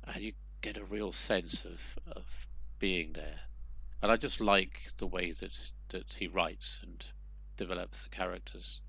and 0.05 0.22
you 0.22 0.32
get 0.62 0.76
a 0.76 0.84
real 0.84 1.11
sense 1.11 1.64
of 1.64 1.99
of 2.07 2.47
being 2.78 3.14
there. 3.14 3.40
And 4.01 4.12
I 4.12 4.16
just 4.16 4.40
like 4.40 4.92
the 4.99 5.09
way 5.09 5.32
that 5.32 5.72
that 5.88 6.14
he 6.20 6.28
writes 6.28 6.78
and 6.84 7.05
develops 7.57 8.05
the 8.05 8.11
characters. 8.11 8.80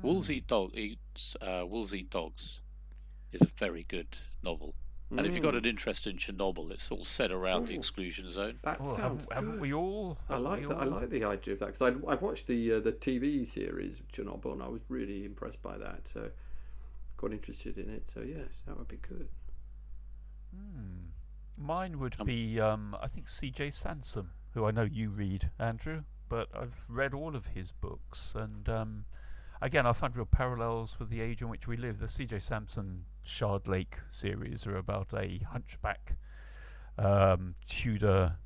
Wolves 0.00 0.28
Hmm. 0.28 0.32
Eat 0.34 0.46
Dog 0.46 0.74
eats 0.76 1.36
uh, 1.40 1.64
Wolves 1.66 1.94
Eat 1.94 2.10
Dogs 2.10 2.60
is 3.32 3.42
a 3.42 3.46
very 3.46 3.84
good 3.84 4.16
novel. 4.42 4.74
And 5.10 5.26
if 5.26 5.34
you've 5.34 5.42
got 5.42 5.52
Mm. 5.52 5.58
an 5.58 5.64
interest 5.66 6.06
in 6.06 6.16
Chernobyl, 6.16 6.70
it's 6.70 6.90
all 6.90 7.04
set 7.04 7.30
around 7.30 7.66
the 7.66 7.74
exclusion 7.74 8.30
zone. 8.30 8.58
That 8.62 8.78
Oh, 8.80 8.96
sounds 8.96 9.20
haven't, 9.28 9.32
haven't 9.32 9.60
we 9.60 9.74
all? 9.74 10.16
I 10.30 10.32
Haven't 10.34 10.44
like 10.44 10.60
we 10.60 10.66
that. 10.68 10.76
I 10.78 10.84
like 10.84 11.10
the 11.10 11.24
idea 11.24 11.52
of 11.54 11.60
that 11.60 11.78
because 11.78 12.00
I 12.06 12.12
I 12.12 12.14
watched 12.14 12.46
the 12.46 12.72
uh, 12.74 12.80
the 12.80 12.92
TV 12.92 13.44
series 13.46 13.96
Chernobyl 14.14 14.52
and 14.54 14.62
I 14.62 14.68
was 14.68 14.80
really 14.88 15.26
impressed 15.26 15.60
by 15.60 15.76
that. 15.76 16.08
So 16.14 16.30
got 17.18 17.32
interested 17.32 17.76
in 17.76 17.90
it. 17.90 18.04
So 18.14 18.22
yes, 18.22 18.62
that 18.66 18.78
would 18.78 18.88
be 18.88 18.96
good. 18.96 19.28
Hmm. 20.54 21.10
Mine 21.58 21.98
would 21.98 22.16
Um, 22.18 22.26
be, 22.26 22.58
um, 22.58 22.96
I 23.00 23.08
think, 23.08 23.28
C.J. 23.28 23.70
Sansom, 23.70 24.30
who 24.54 24.64
I 24.64 24.70
know 24.70 24.82
you 24.84 25.10
read, 25.10 25.50
Andrew, 25.58 26.04
but 26.28 26.48
I've 26.54 26.84
read 26.88 27.12
all 27.12 27.36
of 27.36 27.48
his 27.48 27.70
books, 27.72 28.34
and 28.34 28.66
um, 28.68 29.04
again, 29.62 29.86
I 29.86 29.92
found 29.92 30.16
real 30.16 30.26
parallels 30.26 30.96
with 30.98 31.08
the 31.08 31.20
age 31.20 31.40
in 31.40 31.48
which 31.48 31.66
we 31.66 31.76
live. 31.76 31.98
The 31.98 32.08
C.J. 32.08 32.40
Sansom 32.40 33.04
Shard 33.24 33.66
Lake 33.66 33.96
series 34.10 34.66
are 34.66 34.76
about 34.76 35.08
a 35.14 35.38
hunchback 35.50 36.16
um, 36.98 37.54
Tudor 37.66 38.36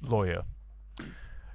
lawyer 0.00 0.42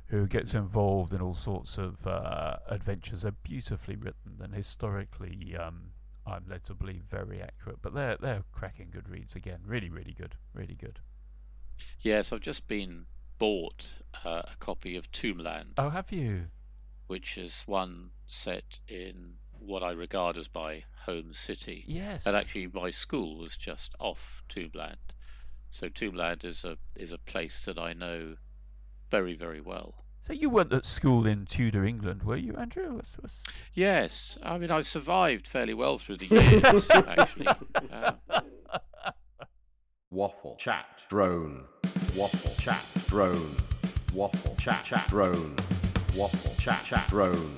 who 0.08 0.26
gets 0.26 0.54
involved 0.54 1.12
in 1.14 1.22
all 1.22 1.34
sorts 1.34 1.78
of 1.78 2.06
uh, 2.08 2.58
adventures. 2.70 3.24
They're 3.24 3.32
beautifully 3.44 3.98
written 3.98 4.40
and 4.42 4.54
historically, 4.54 5.56
um, 5.60 5.92
I'm 6.26 6.46
led 6.50 6.64
to 6.66 6.74
believe, 6.74 7.04
very 7.10 7.42
accurate. 7.42 7.80
But 7.82 7.94
they're 7.94 8.18
they're 8.18 8.44
cracking 8.54 8.88
good 8.92 9.10
reads 9.10 9.36
again. 9.36 9.60
Really, 9.66 9.90
really 9.90 10.14
good. 10.18 10.36
Really 10.54 10.76
good. 10.76 11.00
Yes, 12.00 12.32
I've 12.32 12.42
just 12.42 12.68
been 12.68 13.06
bought 13.38 13.88
uh, 14.26 14.44
a 14.52 14.56
copy 14.60 14.96
of 14.96 15.12
Tombland, 15.12 15.74
Oh, 15.78 15.90
have 15.90 16.12
you? 16.12 16.46
Which 17.08 17.38
is 17.38 17.64
one 17.66 18.12
set 18.28 18.80
in 18.88 19.34
what 19.60 19.82
I 19.84 19.92
regard 19.92 20.38
as 20.38 20.48
my 20.54 20.84
home 21.06 21.34
city. 21.34 21.84
Yes. 21.88 22.26
And 22.28 22.36
actually, 22.36 22.68
my 22.68 22.92
school 22.92 23.38
was 23.38 23.56
just 23.58 23.96
off 24.00 24.44
Tombland, 24.50 24.98
so 25.72 25.90
Tombland 25.90 26.46
is 26.46 26.64
a 26.64 26.78
is 26.96 27.12
a 27.12 27.18
place 27.18 27.66
that 27.66 27.78
I 27.78 27.94
know 27.94 28.36
very 29.10 29.34
very 29.36 29.62
well. 29.62 30.04
So 30.26 30.34
you 30.34 30.50
weren't 30.50 30.74
at 30.74 30.86
school 30.86 31.26
in 31.26 31.46
Tudor 31.46 31.86
England, 31.86 32.24
were 32.24 32.36
you, 32.36 32.54
Andrew? 32.58 32.96
What's- 32.96 33.16
what's- 33.18 33.34
Yes, 33.74 34.38
I 34.44 34.58
mean 34.58 34.72
I 34.72 34.82
survived 34.82 35.48
fairly 35.48 35.74
well 35.74 35.98
through 35.98 36.18
the 36.18 36.26
years 36.28 36.86
actually. 36.92 37.48
Uh, 37.90 38.14
Waffle, 40.12 40.56
chat, 40.60 40.86
drone. 41.10 41.66
Waffle, 42.16 42.54
chat, 42.60 42.84
drone. 43.08 43.56
Waffle, 44.14 44.56
chat, 44.60 44.84
chat, 44.86 45.08
drone. 45.08 45.56
Waffle, 46.18 46.56
chat, 46.58 46.84
chat, 46.84 47.08
drone. 47.10 47.56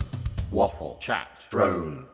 Waffle, 0.51 0.97
chat, 0.99 1.29
drone. 1.49 2.05